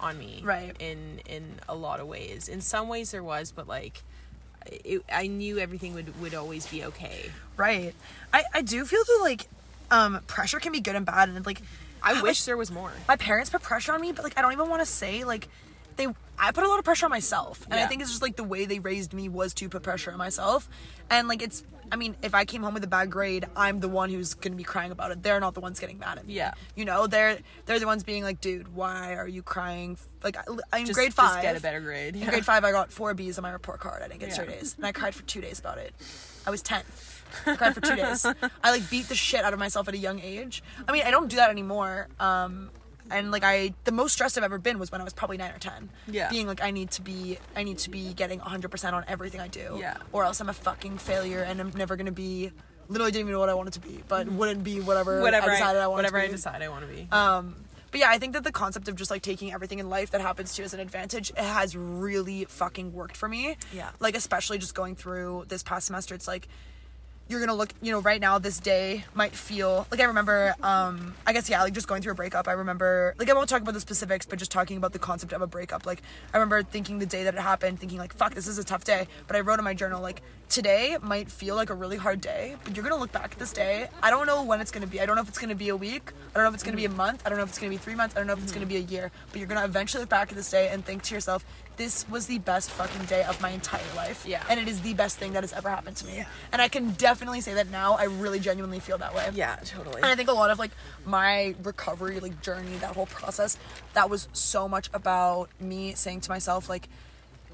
on 0.00 0.18
me 0.18 0.40
Right. 0.44 0.74
in 0.78 1.20
in 1.28 1.44
a 1.68 1.74
lot 1.74 2.00
of 2.00 2.06
ways 2.06 2.48
in 2.48 2.60
some 2.60 2.88
ways 2.88 3.10
there 3.10 3.22
was 3.22 3.52
but 3.52 3.66
like 3.68 4.02
it, 4.66 5.02
i 5.12 5.26
knew 5.26 5.58
everything 5.58 5.94
would 5.94 6.20
would 6.20 6.34
always 6.34 6.66
be 6.66 6.84
okay 6.84 7.30
Right. 7.56 7.94
I 8.32 8.44
I 8.54 8.62
do 8.62 8.84
feel 8.84 9.02
that 9.04 9.18
like 9.22 9.48
um 9.90 10.20
pressure 10.26 10.60
can 10.60 10.72
be 10.72 10.80
good 10.80 10.94
and 10.94 11.04
bad 11.06 11.28
and 11.28 11.44
like 11.46 11.60
i 12.02 12.12
like, 12.12 12.22
wish 12.22 12.44
there 12.44 12.56
was 12.56 12.70
more 12.70 12.92
my 13.08 13.16
parents 13.16 13.50
put 13.50 13.62
pressure 13.62 13.92
on 13.92 14.00
me, 14.00 14.12
but 14.12 14.22
like 14.24 14.38
I 14.38 14.42
don't 14.42 14.52
even 14.52 14.68
want 14.68 14.80
to 14.82 14.86
say 14.86 15.24
like 15.24 15.48
they 15.96 16.06
I 16.38 16.52
put 16.52 16.62
a 16.62 16.68
lot 16.68 16.78
of 16.78 16.84
pressure 16.84 17.06
on 17.06 17.10
myself. 17.10 17.66
And 17.68 17.80
I 17.80 17.86
think 17.86 18.00
it's 18.00 18.10
just 18.10 18.22
like 18.22 18.36
the 18.36 18.44
way 18.44 18.64
they 18.64 18.78
raised 18.78 19.12
me 19.12 19.28
was 19.28 19.52
to 19.54 19.68
put 19.68 19.82
pressure 19.82 20.12
on 20.12 20.18
myself. 20.18 20.68
And 21.10 21.26
like 21.26 21.42
it's 21.42 21.64
I 21.92 21.96
mean, 21.96 22.16
if 22.22 22.34
I 22.34 22.44
came 22.44 22.62
home 22.62 22.74
with 22.74 22.84
a 22.84 22.88
bad 22.88 23.10
grade, 23.10 23.46
I'm 23.56 23.80
the 23.80 23.88
one 23.88 24.10
who's 24.10 24.34
going 24.34 24.52
to 24.52 24.56
be 24.56 24.64
crying 24.64 24.92
about 24.92 25.10
it. 25.10 25.22
They're 25.22 25.40
not 25.40 25.54
the 25.54 25.60
ones 25.60 25.80
getting 25.80 25.98
mad 25.98 26.18
at 26.18 26.26
me. 26.26 26.34
Yeah. 26.34 26.52
You 26.76 26.84
know, 26.84 27.06
they're 27.06 27.38
they're 27.66 27.78
the 27.78 27.86
ones 27.86 28.04
being 28.04 28.22
like, 28.24 28.40
"Dude, 28.40 28.74
why 28.74 29.14
are 29.14 29.28
you 29.28 29.42
crying?" 29.42 29.96
Like 30.22 30.36
I- 30.72 30.78
in 30.80 30.86
just, 30.86 30.96
grade 30.96 31.14
5. 31.14 31.26
just 31.30 31.42
get 31.42 31.56
a 31.56 31.60
better 31.60 31.80
grade 31.80 32.16
In 32.16 32.26
grade 32.28 32.44
5 32.44 32.64
I 32.64 32.72
got 32.72 32.90
4 32.92 33.14
Bs 33.14 33.38
on 33.38 33.42
my 33.42 33.50
report 33.50 33.80
card. 33.80 34.02
I 34.02 34.08
didn't 34.08 34.20
get 34.20 34.28
Yeah. 34.30 34.34
straight 34.34 34.50
A's. 34.50 34.74
And 34.76 34.84
I 34.86 34.92
cried 34.92 35.14
for 35.14 35.22
2 35.22 35.40
days 35.40 35.58
about 35.60 35.78
it. 35.78 35.94
I 36.46 36.50
was 36.50 36.60
10. 36.62 36.82
I 37.46 37.56
cried 37.56 37.74
for 37.74 37.80
2 37.80 37.94
days. 37.96 38.24
I 38.26 38.70
like 38.70 38.88
beat 38.90 39.08
the 39.08 39.14
shit 39.14 39.44
out 39.44 39.52
of 39.52 39.58
myself 39.58 39.86
at 39.88 39.94
a 39.94 39.98
young 39.98 40.18
age. 40.20 40.62
I 40.88 40.92
mean, 40.92 41.02
I 41.06 41.10
don't 41.10 41.28
do 41.28 41.36
that 41.36 41.50
anymore. 41.50 42.08
Um 42.18 42.70
and 43.10 43.30
like 43.30 43.44
I 43.44 43.74
the 43.84 43.92
most 43.92 44.12
stressed 44.12 44.36
I've 44.38 44.44
ever 44.44 44.58
been 44.58 44.78
was 44.78 44.90
when 44.92 45.00
I 45.00 45.04
was 45.04 45.12
probably 45.12 45.36
9 45.36 45.50
or 45.50 45.58
10. 45.58 45.90
Yeah. 46.08 46.28
Being 46.30 46.46
like 46.46 46.62
I 46.62 46.70
need 46.70 46.90
to 46.92 47.02
be 47.02 47.38
I 47.56 47.62
need 47.62 47.78
to 47.78 47.90
be 47.90 48.12
getting 48.14 48.40
100% 48.40 48.92
on 48.92 49.04
everything 49.08 49.40
I 49.40 49.48
do 49.48 49.76
Yeah. 49.80 49.96
or 50.12 50.24
else 50.24 50.40
I'm 50.40 50.48
a 50.48 50.52
fucking 50.54 50.98
failure 50.98 51.40
and 51.42 51.60
I'm 51.60 51.70
never 51.74 51.96
to 51.96 52.12
be 52.12 52.52
literally 52.88 53.10
didn't 53.12 53.22
even 53.26 53.32
know 53.32 53.38
what 53.40 53.48
I 53.50 53.54
wanted 53.54 53.74
to 53.74 53.80
be, 53.80 54.02
but 54.08 54.26
wouldn't 54.28 54.64
be 54.64 54.80
whatever, 54.80 55.20
whatever 55.20 55.50
I 55.50 55.54
decided 55.54 55.80
I, 55.82 55.86
wanted 55.88 56.04
whatever 56.04 56.20
to 56.20 56.24
i 56.26 56.30
decide 56.30 56.62
i 56.62 56.68
want 56.68 56.88
to 56.88 56.94
be 56.94 57.06
Um, 57.12 57.56
but 57.90 58.00
yeah, 58.00 58.10
I 58.10 58.18
think 58.18 58.34
that 58.34 58.44
the 58.44 58.52
concept 58.52 58.88
of 58.88 58.96
just 58.96 59.10
like 59.10 59.22
taking 59.22 59.52
everything 59.52 59.78
in 59.78 59.88
life 59.90 60.10
that 60.12 60.20
happens 60.20 60.54
to 60.54 60.62
you 60.62 60.64
as 60.66 60.74
an 60.74 60.80
advantage 60.80 61.30
it 61.30 61.38
has 61.38 61.76
really 61.76 62.44
fucking 62.46 62.92
worked 62.92 63.16
for 63.16 63.28
me. 63.28 63.56
Yeah. 63.72 63.90
Like 64.00 64.14
especially 64.16 64.58
just 64.58 64.74
going 64.74 64.94
through 64.94 65.46
this 65.48 65.62
past 65.62 65.86
semester, 65.86 66.14
it's 66.14 66.28
like 66.28 66.48
you're 67.28 67.40
gonna 67.40 67.54
look, 67.54 67.72
you 67.82 67.92
know, 67.92 68.00
right 68.00 68.20
now 68.20 68.38
this 68.38 68.58
day 68.58 69.04
might 69.14 69.32
feel 69.32 69.86
like 69.90 70.00
I 70.00 70.04
remember. 70.04 70.54
Um, 70.62 71.14
I 71.26 71.32
guess 71.32 71.48
yeah, 71.48 71.62
like 71.62 71.74
just 71.74 71.86
going 71.86 72.00
through 72.02 72.12
a 72.12 72.16
breakup. 72.16 72.48
I 72.48 72.52
remember 72.52 73.14
like 73.18 73.28
I 73.28 73.34
won't 73.34 73.48
talk 73.48 73.60
about 73.60 73.74
the 73.74 73.80
specifics, 73.80 74.24
but 74.26 74.38
just 74.38 74.50
talking 74.50 74.76
about 74.76 74.92
the 74.92 74.98
concept 74.98 75.32
of 75.32 75.42
a 75.42 75.46
breakup. 75.46 75.84
Like 75.84 76.02
I 76.32 76.38
remember 76.38 76.62
thinking 76.62 76.98
the 76.98 77.06
day 77.06 77.24
that 77.24 77.34
it 77.34 77.40
happened, 77.40 77.78
thinking 77.80 77.98
like, 77.98 78.14
fuck, 78.14 78.34
this 78.34 78.46
is 78.46 78.58
a 78.58 78.64
tough 78.64 78.84
day. 78.84 79.06
But 79.26 79.36
I 79.36 79.40
wrote 79.40 79.58
in 79.58 79.64
my 79.64 79.74
journal 79.74 80.00
like 80.00 80.22
today 80.48 80.96
might 81.02 81.30
feel 81.30 81.54
like 81.54 81.68
a 81.68 81.74
really 81.74 81.98
hard 81.98 82.20
day, 82.20 82.56
but 82.64 82.74
you're 82.74 82.82
gonna 82.82 82.96
look 82.96 83.12
back 83.12 83.32
at 83.32 83.38
this 83.38 83.52
day. 83.52 83.88
I 84.02 84.10
don't 84.10 84.26
know 84.26 84.42
when 84.42 84.60
it's 84.60 84.70
gonna 84.70 84.86
be. 84.86 85.00
I 85.00 85.06
don't 85.06 85.16
know 85.16 85.22
if 85.22 85.28
it's 85.28 85.38
gonna 85.38 85.54
be 85.54 85.68
a 85.68 85.76
week. 85.76 86.12
I 86.30 86.34
don't 86.34 86.44
know 86.44 86.48
if 86.48 86.54
it's 86.54 86.64
gonna 86.64 86.76
be 86.76 86.86
a 86.86 86.90
month. 86.90 87.22
I 87.26 87.28
don't 87.28 87.36
know 87.36 87.44
if 87.44 87.50
it's 87.50 87.58
gonna 87.58 87.70
be 87.70 87.76
three 87.76 87.94
months. 87.94 88.16
I 88.16 88.20
don't 88.20 88.26
know 88.26 88.32
if 88.32 88.42
it's 88.42 88.52
gonna 88.52 88.66
be 88.66 88.76
a 88.76 88.80
year. 88.80 89.10
But 89.30 89.38
you're 89.38 89.48
gonna 89.48 89.64
eventually 89.64 90.02
look 90.02 90.10
back 90.10 90.30
at 90.30 90.36
this 90.36 90.50
day 90.50 90.68
and 90.68 90.84
think 90.84 91.02
to 91.04 91.14
yourself, 91.14 91.44
this 91.78 92.06
was 92.08 92.26
the 92.26 92.38
best 92.38 92.70
fucking 92.70 93.06
day 93.06 93.22
of 93.24 93.40
my 93.40 93.50
entire 93.50 93.80
life. 93.96 94.26
Yeah. 94.26 94.44
And 94.50 94.60
it 94.60 94.68
is 94.68 94.82
the 94.82 94.92
best 94.94 95.16
thing 95.16 95.32
that 95.32 95.42
has 95.42 95.52
ever 95.52 95.70
happened 95.70 95.96
to 95.98 96.06
me. 96.06 96.16
Yeah. 96.18 96.26
And 96.52 96.60
I 96.60 96.68
can 96.68 96.90
definitely 96.92 97.40
say 97.40 97.54
that 97.54 97.70
now. 97.70 97.94
I 97.94 98.04
really 98.04 98.40
genuinely 98.40 98.80
feel 98.80 98.98
that 98.98 99.14
way. 99.14 99.30
yeah 99.32 99.56
totally 99.64 99.96
And 99.96 100.06
I 100.06 100.14
think 100.14 100.28
a 100.28 100.32
lot 100.32 100.50
of 100.50 100.58
like 100.58 100.72
my 101.06 101.54
recovery 101.62 102.20
like 102.20 102.42
journey, 102.42 102.76
that 102.80 102.94
whole 102.94 103.06
process, 103.06 103.56
that 103.94 104.10
was 104.10 104.28
so 104.32 104.68
much 104.68 104.90
about 104.92 105.48
me 105.60 105.94
saying 105.94 106.20
to 106.22 106.30
myself 106.30 106.68
like 106.68 106.88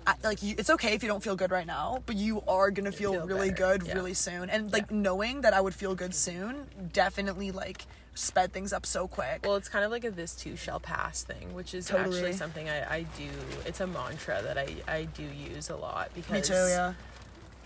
I, 0.07 0.15
like 0.23 0.43
you, 0.43 0.55
it's 0.59 0.69
okay 0.69 0.93
if 0.95 1.03
you 1.03 1.09
don't 1.09 1.23
feel 1.23 1.37
good 1.37 1.51
right 1.51 1.67
now, 1.67 2.03
but 2.05 2.17
you 2.17 2.43
are 2.47 2.71
gonna 2.71 2.93
feel, 2.93 3.13
Feel 3.13 3.27
really 3.27 3.51
better, 3.51 3.79
good 3.79 3.87
yeah. 3.89 3.95
really 3.95 4.13
soon. 4.15 4.51
And 4.51 4.71
like 4.73 4.91
knowing 4.91 5.43
that 5.43 5.55
I 5.55 5.61
would 5.61 5.75
feel 5.75 5.95
good 5.95 6.15
soon 6.15 6.67
definitely 6.93 7.53
like 7.53 7.87
sped 8.15 8.53
things 8.53 8.73
up 8.73 8.87
so 8.87 9.09
quick. 9.09 9.41
Well, 9.45 9.57
it's 9.57 9.69
kind 9.69 9.85
of 9.85 9.91
like 9.91 10.05
a 10.05 10.11
this 10.11 10.35
too 10.35 10.57
shall 10.57 10.81
pass 10.81 11.23
thing, 11.23 11.55
which 11.55 11.75
is 11.75 11.87
Totally. 11.87 12.17
actually 12.19 12.33
something 12.35 12.69
I, 12.69 12.95
I 12.97 13.03
do. 13.19 13.29
It's 13.67 13.81
a 13.81 13.87
mantra 13.87 14.41
that 14.43 14.57
I, 14.59 14.69
I 14.87 15.05
do 15.05 15.23
use 15.25 15.71
a 15.71 15.77
lot 15.77 16.11
because 16.15 16.33
me 16.33 16.55
too, 16.57 16.61
yeah, 16.69 16.95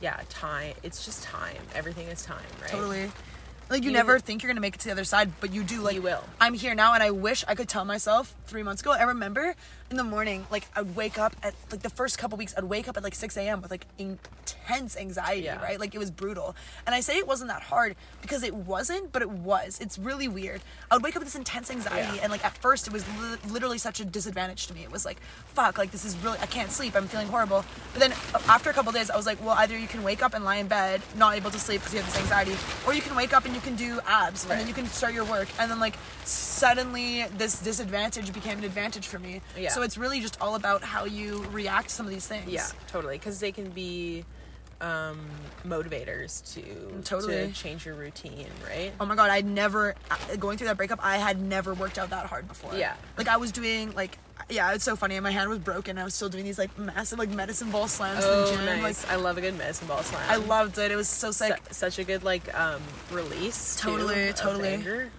yeah, 0.00 0.20
time. 0.28 0.74
It's 0.82 1.04
just 1.04 1.22
time. 1.22 1.56
Everything 1.74 2.08
is 2.08 2.22
time, 2.24 2.38
right? 2.62 2.70
totally. 2.70 3.10
Like 3.70 3.82
you 3.82 3.90
You- 3.90 3.96
never 3.96 4.18
think 4.18 4.42
you're 4.42 4.50
gonna 4.50 4.62
make 4.62 4.74
it 4.76 4.80
to 4.80 4.86
the 4.86 4.92
other 4.92 5.04
side, 5.04 5.30
but 5.40 5.52
you 5.52 5.62
do. 5.62 5.80
Like 5.82 5.96
You 5.96 6.02
will. 6.02 6.24
I'm 6.40 6.54
here 6.54 6.74
now, 6.74 6.94
and 6.94 7.02
I 7.02 7.10
wish 7.10 7.44
I 7.46 7.54
could 7.54 7.68
tell 7.68 7.84
myself 7.84 8.34
three 8.46 8.62
months 8.62 8.80
ago. 8.80 8.92
I 8.92 9.02
remember 9.02 9.54
in 9.90 9.96
the 9.96 10.04
morning, 10.04 10.46
like 10.50 10.66
I'd 10.76 10.94
wake 10.94 11.18
up 11.18 11.34
at 11.42 11.54
like 11.70 11.80
the 11.80 11.88
first 11.90 12.18
couple 12.18 12.36
weeks, 12.36 12.54
I'd 12.56 12.64
wake 12.64 12.88
up 12.88 12.96
at 12.96 13.02
like 13.02 13.14
6 13.14 13.36
a.m. 13.38 13.62
with 13.62 13.70
like 13.70 13.86
intense 13.98 14.96
anxiety, 14.96 15.42
Yeah. 15.44 15.62
right? 15.62 15.80
Like 15.80 15.94
it 15.94 15.98
was 15.98 16.10
brutal. 16.10 16.54
And 16.86 16.94
I 16.94 17.00
say 17.00 17.16
it 17.16 17.26
wasn't 17.26 17.48
that 17.48 17.62
hard 17.62 17.96
because 18.20 18.42
it 18.42 18.54
wasn't, 18.54 19.12
but 19.12 19.22
it 19.22 19.30
was. 19.30 19.78
It's 19.80 19.98
really 19.98 20.28
weird. 20.28 20.60
I 20.90 20.94
would 20.96 21.02
wake 21.02 21.16
up 21.16 21.20
with 21.20 21.28
this 21.28 21.36
intense 21.36 21.70
anxiety, 21.70 22.16
Yeah. 22.16 22.22
and 22.24 22.30
like 22.30 22.44
at 22.44 22.56
first, 22.58 22.86
it 22.86 22.92
was 22.92 23.04
li- 23.20 23.38
literally 23.48 23.78
such 23.78 23.98
a 24.00 24.04
disadvantage 24.04 24.66
to 24.66 24.74
me. 24.74 24.82
It 24.82 24.92
was 24.92 25.04
like, 25.06 25.20
fuck, 25.54 25.78
like 25.78 25.90
this 25.90 26.04
is 26.04 26.16
really, 26.18 26.38
I 26.40 26.46
can't 26.46 26.70
sleep. 26.70 26.94
I'm 26.94 27.08
feeling 27.08 27.28
horrible. 27.28 27.64
But 27.94 28.00
then 28.00 28.12
uh, 28.34 28.40
after 28.48 28.68
a 28.68 28.74
couple 28.74 28.92
days, 28.92 29.10
I 29.10 29.16
was 29.16 29.24
like, 29.26 29.42
well, 29.42 29.54
either 29.58 29.78
you 29.78 29.88
can 29.88 30.02
wake 30.02 30.22
up 30.22 30.34
and 30.34 30.44
lie 30.44 30.56
in 30.56 30.66
bed, 30.68 31.00
not 31.16 31.34
able 31.34 31.50
to 31.50 31.58
sleep 31.58 31.80
because 31.80 31.94
you 31.94 32.00
have 32.00 32.12
this 32.12 32.20
anxiety, 32.20 32.56
or 32.86 32.92
you 32.92 33.00
can 33.00 33.16
wake 33.16 33.32
up 33.32 33.46
and 33.46 33.54
you 33.54 33.60
can 33.62 33.74
do 33.74 34.00
abs, 34.06 34.42
and 34.44 34.60
then 34.60 34.68
you 34.68 34.74
can 34.74 34.86
start 34.86 35.14
your 35.14 35.24
work. 35.24 35.48
And 35.58 35.70
then 35.70 35.80
like 35.80 35.94
suddenly, 36.24 37.24
this 37.38 37.58
disadvantage 37.60 38.32
became 38.34 38.58
an 38.58 38.64
advantage 38.64 39.06
for 39.06 39.18
me. 39.18 39.40
Yeah. 39.56 39.70
So 39.70 39.77
it's 39.82 39.98
really 39.98 40.20
just 40.20 40.40
all 40.40 40.54
about 40.54 40.82
how 40.82 41.04
you 41.04 41.44
react 41.52 41.88
to 41.88 41.94
some 41.94 42.06
of 42.06 42.12
these 42.12 42.26
things. 42.26 42.50
Yeah, 42.50 42.66
totally. 42.88 43.18
Because 43.18 43.40
they 43.40 43.52
can 43.52 43.70
be 43.70 44.24
um, 44.80 45.18
motivators 45.66 46.54
to 46.54 47.02
Totally. 47.02 47.48
to 47.48 47.52
change 47.52 47.84
your 47.86 47.94
routine, 47.94 48.46
right? 48.66 48.92
Oh 49.00 49.06
my 49.06 49.14
god, 49.16 49.30
I'd 49.30 49.46
never 49.46 49.94
uh, 50.10 50.36
going 50.36 50.56
through 50.58 50.68
that 50.68 50.76
breakup. 50.76 51.00
I 51.02 51.16
had 51.18 51.40
never 51.40 51.74
worked 51.74 51.98
out 51.98 52.10
that 52.10 52.26
hard 52.26 52.46
before. 52.48 52.74
Yeah. 52.76 52.94
like 53.16 53.28
I 53.28 53.36
was 53.36 53.52
doing 53.52 53.92
like 53.94 54.18
yeah, 54.50 54.72
it's 54.72 54.84
so 54.84 54.96
funny. 54.96 55.18
My 55.20 55.30
hand 55.32 55.50
was 55.50 55.58
broken. 55.58 55.98
I 55.98 56.04
was 56.04 56.14
still 56.14 56.28
doing 56.30 56.44
these 56.44 56.58
like 56.58 56.78
massive 56.78 57.18
like 57.18 57.28
medicine 57.28 57.70
ball 57.70 57.88
slams 57.88 58.24
in 58.24 58.30
Oh, 58.30 58.46
the 58.46 58.56
gym. 58.56 58.64
nice. 58.80 59.04
Like 59.04 59.12
I 59.12 59.16
love 59.16 59.36
a 59.36 59.40
good 59.40 59.58
medicine 59.58 59.88
ball 59.88 60.02
slam. 60.02 60.22
I 60.28 60.36
loved 60.36 60.78
it. 60.78 60.90
It 60.92 60.96
was 60.96 61.08
so 61.08 61.32
sick. 61.32 61.60
such 61.70 61.98
a 61.98 62.04
good 62.04 62.22
like 62.22 62.56
um, 62.58 62.80
release. 63.10 63.76
too, 63.76 63.90
Totally, 63.90 64.28
of 64.28 64.36
totally. 64.36 64.68
anger. 64.68 65.10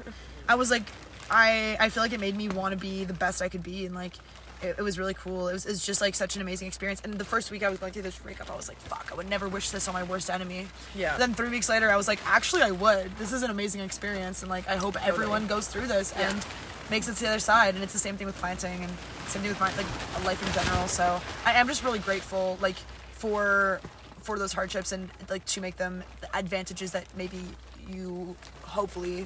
I 0.48 0.56
was 0.56 0.72
like, 0.72 0.84
I 1.30 1.76
I 1.80 1.90
feel 1.90 2.02
like 2.02 2.14
it 2.14 2.20
made 2.22 2.36
me 2.36 2.48
want 2.50 2.72
to 2.72 2.78
be 2.78 3.04
the 3.04 3.14
best 3.14 3.42
I 3.42 3.50
could 3.50 3.62
be, 3.64 3.86
and 3.86 3.94
like. 3.94 4.14
It, 4.62 4.76
it 4.78 4.82
was 4.82 5.00
really 5.00 5.14
cool. 5.14 5.48
It 5.48 5.54
was, 5.54 5.66
it 5.66 5.70
was 5.70 5.86
just 5.86 6.02
like 6.02 6.16
such 6.16 6.36
an 6.36 6.42
amazing 6.42 6.68
experience. 6.68 7.02
And 7.04 7.14
the 7.14 7.26
first 7.26 7.50
week 7.52 7.64
I 7.64 7.70
was 7.70 7.80
going 7.80 7.94
through 7.94 8.02
this 8.02 8.18
breakup, 8.18 8.52
I 8.52 8.56
was 8.56 8.68
like, 8.68 8.78
"Fuck! 8.80 9.10
I 9.12 9.16
would 9.16 9.30
never 9.30 9.48
wish 9.48 9.70
this 9.70 9.88
on 9.88 9.94
my 9.94 10.04
worst 10.04 10.30
enemy." 10.30 10.68
Yeah. 10.96 11.18
Then 11.18 11.34
three 11.34 11.50
weeks 11.50 11.70
later, 11.70 11.90
I 11.90 11.96
was 11.96 12.08
like, 12.08 12.20
"Actually, 12.26 12.64
I 12.64 12.72
would. 12.72 13.16
This 13.18 13.32
is 13.32 13.44
an 13.44 13.52
amazing 13.52 13.82
experience, 13.82 14.42
and 14.42 14.50
like 14.50 14.68
I 14.68 14.76
hope 14.76 14.96
everyone 15.06 15.48
goes 15.48 15.68
through 15.68 15.88
this 15.88 16.14
Yeah. 16.18 16.30
and 16.30 16.46
makes 16.90 17.08
it 17.08 17.16
to 17.16 17.22
the 17.24 17.30
other 17.30 17.40
side." 17.40 17.76
And 17.76 17.84
it's 17.84 17.94
the 17.94 18.00
same 18.00 18.18
thing 18.18 18.28
with 18.28 18.36
planting, 18.38 18.84
and 18.84 18.92
same 19.28 19.42
thing 19.44 19.52
with 19.52 19.60
my 19.60 19.74
like 19.78 20.26
life 20.26 20.46
in 20.46 20.52
general. 20.54 20.88
So 20.88 21.22
I 21.46 21.54
am 21.54 21.68
just 21.68 21.84
really 21.84 22.00
grateful, 22.00 22.58
like 22.62 22.76
for 23.12 23.80
for 24.24 24.38
those 24.38 24.52
hardships 24.54 24.92
and 24.92 25.10
like 25.30 25.46
to 25.46 25.62
make 25.62 25.78
them 25.78 26.04
the 26.22 26.36
advantages 26.38 26.92
that 26.92 27.06
maybe 27.16 27.42
you 27.88 28.36
hopefully 28.64 29.26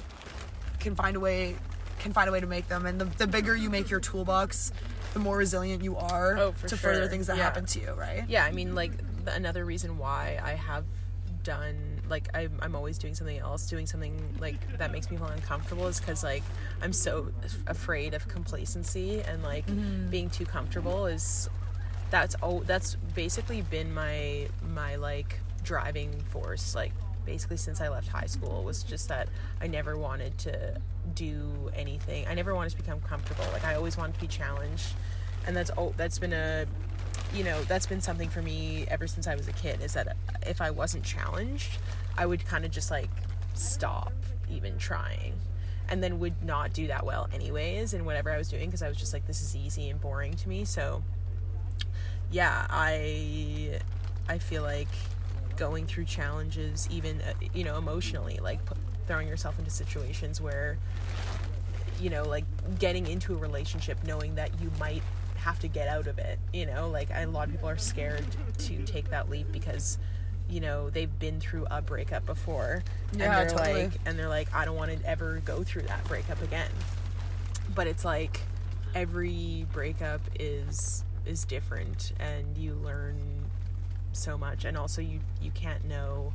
can 0.80 0.94
find 0.94 1.16
a 1.16 1.20
way 1.20 1.56
can 1.98 2.12
find 2.12 2.28
a 2.28 2.32
way 2.32 2.40
to 2.40 2.46
make 2.46 2.68
them 2.68 2.86
and 2.86 3.00
the, 3.00 3.04
the 3.04 3.26
bigger 3.26 3.56
you 3.56 3.68
make 3.70 3.90
your 3.90 4.00
toolbox 4.00 4.72
the 5.14 5.20
more 5.20 5.36
resilient 5.38 5.82
you 5.82 5.96
are 5.96 6.36
Oh, 6.36 6.54
to 6.66 6.76
further 6.76 7.08
things 7.08 7.28
that 7.28 7.36
Yeah. 7.36 7.44
happen 7.44 7.64
to 7.66 7.80
you 7.80 7.92
right? 7.92 8.24
Yeah 8.28 8.44
i 8.44 8.52
mean 8.52 8.74
like 8.74 8.92
th- 9.24 9.36
another 9.36 9.64
reason 9.64 9.96
why 9.96 10.38
i 10.44 10.52
have 10.52 10.84
done 11.44 12.00
like 12.08 12.28
I'm, 12.34 12.58
I'm 12.62 12.74
always 12.74 12.98
doing 12.98 13.14
something 13.14 13.38
else 13.38 13.68
doing 13.68 13.86
something 13.86 14.14
like 14.40 14.78
that 14.78 14.90
makes 14.92 15.10
me 15.10 15.16
feel 15.16 15.26
uncomfortable 15.26 15.86
is 15.86 16.00
because 16.00 16.22
like 16.24 16.42
i'm 16.82 16.92
so 16.92 17.30
af- 17.44 17.62
afraid 17.66 18.14
of 18.14 18.26
complacency 18.28 19.20
and 19.22 19.42
like 19.42 19.66
mm-hmm. 19.66 20.08
being 20.10 20.30
too 20.30 20.46
comfortable 20.46 21.06
is 21.06 21.48
that's 22.10 22.34
all 22.36 22.60
that's 22.60 22.96
basically 23.14 23.60
been 23.62 23.92
my 23.92 24.48
my 24.74 24.96
like 24.96 25.40
driving 25.62 26.12
force 26.30 26.74
like 26.74 26.92
basically 27.24 27.56
since 27.56 27.80
i 27.80 27.88
left 27.88 28.08
high 28.08 28.26
school 28.26 28.62
was 28.62 28.82
just 28.82 29.08
that 29.08 29.28
i 29.60 29.66
never 29.66 29.96
wanted 29.96 30.36
to 30.38 30.76
do 31.14 31.70
anything. 31.74 32.26
I 32.26 32.32
never 32.32 32.54
wanted 32.54 32.70
to 32.70 32.76
become 32.78 33.00
comfortable. 33.02 33.44
Like 33.52 33.64
i 33.64 33.74
always 33.74 33.96
wanted 33.96 34.14
to 34.14 34.20
be 34.20 34.26
challenged. 34.26 34.94
And 35.46 35.54
that's 35.54 35.70
oh 35.76 35.92
that's 35.96 36.18
been 36.18 36.32
a 36.32 36.66
you 37.34 37.44
know 37.44 37.62
that's 37.64 37.86
been 37.86 38.00
something 38.00 38.28
for 38.28 38.42
me 38.42 38.86
ever 38.88 39.06
since 39.06 39.26
i 39.26 39.34
was 39.34 39.46
a 39.48 39.52
kid 39.52 39.80
is 39.82 39.94
that 39.94 40.16
if 40.46 40.60
i 40.60 40.70
wasn't 40.70 41.04
challenged 41.04 41.78
i 42.16 42.26
would 42.26 42.44
kind 42.44 42.64
of 42.64 42.70
just 42.70 42.90
like 42.90 43.10
stop 43.54 44.12
even 44.50 44.78
trying 44.78 45.32
and 45.88 46.02
then 46.02 46.18
would 46.18 46.42
not 46.42 46.72
do 46.72 46.86
that 46.86 47.04
well 47.04 47.28
anyways 47.32 47.94
in 47.94 48.04
whatever 48.04 48.30
i 48.30 48.38
was 48.38 48.48
doing 48.48 48.66
because 48.66 48.82
i 48.82 48.88
was 48.88 48.96
just 48.96 49.12
like 49.12 49.26
this 49.26 49.42
is 49.42 49.54
easy 49.54 49.90
and 49.90 50.00
boring 50.00 50.34
to 50.34 50.48
me. 50.48 50.64
So 50.64 51.02
yeah, 52.30 52.66
I 52.68 53.78
I 54.28 54.38
feel 54.38 54.62
like 54.62 54.88
going 55.56 55.86
through 55.86 56.04
challenges, 56.04 56.88
even 56.90 57.20
uh, 57.22 57.32
you 57.52 57.64
know 57.64 57.76
emotionally, 57.78 58.38
like 58.42 58.60
throwing 59.06 59.28
yourself 59.28 59.58
into 59.58 59.70
situations 59.70 60.40
where 60.40 60.78
you 62.00 62.10
know, 62.10 62.24
like 62.24 62.44
getting 62.80 63.06
into 63.06 63.34
a 63.34 63.36
relationship, 63.36 63.98
knowing 64.04 64.34
that 64.34 64.50
you 64.60 64.70
might 64.80 65.02
have 65.36 65.60
to 65.60 65.68
get 65.68 65.86
out 65.88 66.06
of 66.08 66.18
it. 66.18 66.38
You 66.52 66.66
know, 66.66 66.88
like 66.90 67.08
a 67.14 67.24
lot 67.26 67.46
of 67.46 67.52
people 67.52 67.68
are 67.68 67.78
scared 67.78 68.24
to 68.58 68.82
take 68.84 69.10
that 69.10 69.30
leap 69.30 69.50
because 69.52 69.98
you 70.50 70.60
know 70.60 70.90
they've 70.90 71.18
been 71.18 71.40
through 71.40 71.66
a 71.70 71.80
breakup 71.80 72.26
before 72.26 72.82
Yeah, 73.16 73.24
and 73.24 73.32
they're 73.50 73.58
totally. 73.58 73.84
like 73.84 73.92
and 74.04 74.18
they're 74.18 74.28
like 74.28 74.54
i 74.54 74.66
don't 74.66 74.76
want 74.76 74.90
to 74.92 75.08
ever 75.08 75.40
go 75.42 75.62
through 75.62 75.82
that 75.84 76.04
breakup 76.04 76.42
again 76.42 76.68
but 77.74 77.86
it's 77.86 78.04
like 78.04 78.40
every 78.94 79.66
breakup 79.72 80.20
is 80.38 81.02
is 81.24 81.46
different 81.46 82.12
and 82.20 82.58
you 82.58 82.74
learn 82.74 83.16
so 84.16 84.36
much 84.38 84.64
and 84.64 84.76
also 84.76 85.00
you 85.02 85.20
you 85.40 85.50
can't 85.50 85.84
know 85.84 86.32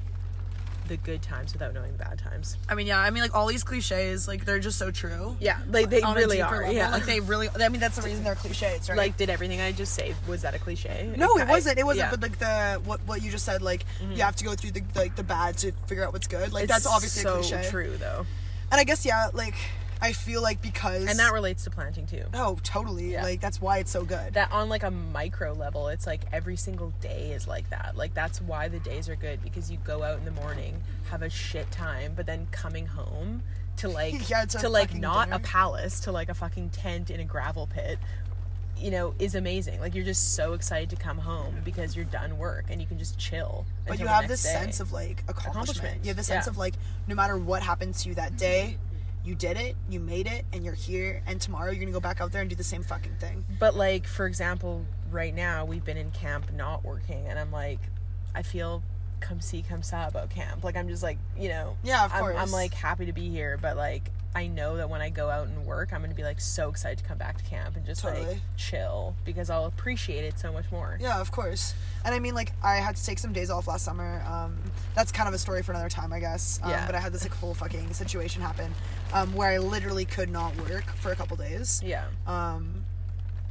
the 0.88 0.98
good 0.98 1.22
times 1.22 1.54
without 1.54 1.72
knowing 1.76 1.92
the 1.92 2.04
bad 2.04 2.18
times 2.18 2.58
I 2.68 2.74
mean, 2.74 2.88
yeah, 2.88 2.98
I 3.00 3.12
mean, 3.12 3.22
like 3.22 3.36
all 3.36 3.46
these 3.46 3.64
cliches, 3.64 4.28
like 4.28 4.44
they're 4.44 4.58
just 4.60 4.80
so 4.80 4.90
true. 4.90 5.38
yeah 5.40 5.60
like 5.70 5.92
they 5.92 6.02
really 6.02 6.42
are 6.42 6.62
level, 6.62 6.74
yeah 6.74 6.90
Like 6.92 7.06
they 7.06 7.20
really. 7.20 7.48
I 7.62 7.70
mean, 7.70 7.80
that's 7.80 7.96
the 7.98 8.02
reason 8.02 8.24
they're 8.24 8.34
cliches, 8.34 8.90
right? 8.90 8.98
like 8.98 9.16
did 9.16 9.30
everything 9.30 9.62
i 9.62 9.72
just 9.72 9.94
say 9.94 10.16
was 10.28 10.42
that 10.42 10.56
a 10.56 10.60
cliche 10.60 11.14
No, 11.16 11.38
it 11.38 11.44
I- 11.48 11.50
wasn't. 11.52 11.78
It 11.78 11.86
wasn't. 11.86 12.08
yeah. 12.08 12.12
Mm-hmm. 12.12 12.22
But 12.22 12.30
like 12.32 12.40
the 12.40 12.82
what 12.90 13.00
what 13.06 13.22
you 13.22 13.30
just 13.30 13.46
said, 13.46 13.62
like 13.62 13.86
you 14.12 14.24
have 14.24 14.36
to 14.38 14.44
go 14.44 14.56
through 14.56 14.72
the 14.72 14.82
like 14.96 15.16
the 15.16 15.24
bad 15.24 15.58
to 15.60 15.74
figure 15.86 16.04
out 16.04 16.12
what's 16.12 16.26
good. 16.28 16.52
Like 16.54 16.64
It's 16.64 16.74
that's 16.74 16.88
obviously 16.88 17.22
so 17.22 17.36
a 17.36 17.42
cliche. 17.44 17.70
true 17.70 17.96
though 17.98 18.26
And 18.72 18.82
I 18.82 18.84
guess 18.84 19.06
yeah, 19.06 19.30
like 19.32 19.54
I 20.02 20.14
feel 20.14 20.42
like 20.42 20.62
because 20.62 21.06
and 21.10 21.20
that 21.20 21.34
relates 21.34 21.64
to 21.66 21.70
planting 21.70 22.06
too 22.08 22.24
oh 22.34 22.58
totally 22.64 23.12
Yeah. 23.14 23.24
like 23.24 23.42
that's 23.42 23.60
why 23.62 23.80
it's 23.80 23.92
so 23.92 24.04
good. 24.06 24.34
that 24.34 24.52
on 24.52 24.70
like 24.70 24.84
a 24.84 24.92
micro 24.92 25.54
level 25.54 25.90
it's 25.90 26.08
like 26.08 26.22
every 26.32 26.56
single 26.56 26.94
day 27.02 27.32
is 27.32 27.48
like 27.48 27.70
that 27.70 27.98
like 27.98 28.14
that's 28.14 28.42
why 28.42 28.68
the 28.70 28.80
days 28.80 29.10
are 29.10 29.16
good 29.16 29.42
because 29.44 29.70
you 29.70 29.78
go 29.84 30.04
out 30.04 30.18
in 30.20 30.26
the 30.26 30.32
morning 30.32 30.82
have 31.10 31.22
a 31.22 31.30
shit 31.30 31.70
time 31.72 32.14
but 32.16 32.26
then 32.26 32.48
coming 32.52 32.86
home 32.88 33.42
to 33.78 33.90
like 33.90 34.14
Yeah, 34.30 34.46
to 34.46 34.70
like 34.70 34.94
not 34.96 35.32
a 35.32 35.40
palace 35.40 36.00
to 36.02 36.12
like 36.12 36.30
a 36.30 36.34
fucking 36.34 36.70
tent 36.70 37.10
in 37.12 37.20
a 37.20 37.26
gravel 37.26 37.68
pit 37.68 38.00
you 38.78 38.92
know 38.92 39.14
is 39.20 39.36
amazing 39.36 39.78
like 39.82 39.94
you're 39.94 40.06
just 40.06 40.36
so 40.36 40.54
excited 40.54 40.90
to 40.90 40.96
come 40.96 41.18
home 41.18 41.54
because 41.66 41.98
you're 41.98 42.06
done 42.06 42.38
work 42.38 42.64
and 42.70 42.80
you 42.80 42.88
can 42.88 42.98
just 42.98 43.18
chill 43.20 43.66
but 43.86 44.00
you 44.00 44.08
have 44.08 44.30
this 44.30 44.42
day. 44.44 44.54
sense 44.54 44.80
of 44.80 44.94
like 44.94 45.24
accomplishment. 45.28 45.48
Accomplishment, 45.56 46.04
You 46.06 46.08
have 46.10 46.16
the 46.18 46.24
sense 46.24 46.46
yeah. 46.46 46.52
of 46.52 46.58
like 46.58 46.76
no 47.06 47.16
matter 47.16 47.38
what 47.38 47.62
happens 47.62 48.04
to 48.04 48.10
you 48.10 48.16
that 48.16 48.38
day, 48.38 48.78
you 49.24 49.36
did 49.36 49.58
it, 49.58 49.76
you 49.90 50.00
made 50.00 50.28
it, 50.28 50.46
and 50.54 50.64
you're 50.64 50.74
here. 50.74 51.22
And 51.28 51.40
tomorrow 51.40 51.72
you're 51.72 51.80
gonna 51.80 51.92
go 51.92 52.00
back 52.00 52.22
out 52.22 52.32
there 52.32 52.42
and 52.42 52.50
do 52.50 52.56
the 52.56 52.64
same 52.64 52.84
fucking 52.84 53.16
thing. 53.20 53.46
But 53.60 53.76
like 53.76 54.08
for 54.08 54.26
example, 54.26 54.86
right 55.12 55.34
now 55.34 55.66
we've 55.66 55.86
been 55.86 55.98
in 55.98 56.12
camp 56.12 56.52
not 56.54 56.84
working, 56.84 57.28
and 57.28 57.38
I'm 57.38 57.52
like, 57.52 57.80
I 58.34 58.44
feel 58.44 58.84
come 59.20 59.42
see 59.42 59.64
come 59.68 59.82
saw 59.84 60.08
about 60.08 60.30
camp. 60.30 60.64
Like 60.64 60.76
I'm 60.76 60.88
just 60.88 61.04
like 61.04 61.18
you 61.38 61.50
know, 61.50 61.78
Yeah, 61.84 62.06
of 62.06 62.14
I'm, 62.14 62.36
I'm 62.36 62.52
like 62.52 62.74
happy 62.74 63.06
to 63.06 63.14
be 63.14 63.30
here, 63.30 63.58
but 63.62 63.78
like 63.78 64.12
I 64.36 64.46
know 64.46 64.78
that 64.78 64.90
when 64.90 65.02
I 65.02 65.10
go 65.10 65.30
out 65.30 65.48
and 65.48 65.66
work, 65.66 65.92
I'm 65.92 66.02
gonna 66.02 66.14
be 66.14 66.24
like 66.24 66.40
so 66.40 66.70
excited 66.70 67.00
to 67.00 67.04
come 67.04 67.18
back 67.18 67.38
to 67.40 67.44
camp 67.44 67.76
and 67.76 67.86
just 67.86 68.04
like 68.04 68.40
chill 68.58 69.16
because 69.26 69.50
I'll 69.50 69.66
appreciate 69.66 70.24
it 70.24 70.38
so 70.40 70.54
much 70.54 70.72
more. 70.72 70.98
Yeah, 71.02 71.20
of 71.20 71.32
course. 71.32 71.74
And 72.06 72.14
I 72.14 72.20
mean, 72.20 72.36
like, 72.36 72.54
I 72.64 72.76
had 72.76 72.96
to 72.96 73.04
take 73.04 73.18
some 73.18 73.34
days 73.34 73.50
off 73.50 73.68
last 73.68 73.84
summer. 73.84 74.24
Um, 74.30 74.56
that's 74.94 75.12
kind 75.12 75.28
of 75.28 75.34
a 75.34 75.40
story 75.40 75.64
for 75.64 75.72
another 75.72 75.90
time, 75.90 76.14
I 76.14 76.20
guess. 76.20 76.60
Um, 76.62 76.70
Yeah. 76.70 76.86
But 76.86 76.94
I 76.96 77.00
had 77.00 77.12
this 77.12 77.24
like 77.24 77.34
whole 77.34 77.56
fucking 77.56 77.92
situation 77.94 78.42
happen 78.42 78.74
um, 79.14 79.34
where 79.34 79.50
I 79.50 79.58
literally 79.58 80.06
could 80.06 80.30
not 80.30 80.56
work 80.70 80.86
for 80.98 81.12
a 81.12 81.16
couple 81.16 81.36
days. 81.36 81.82
Yeah. 81.84 82.06
Um, 82.28 82.86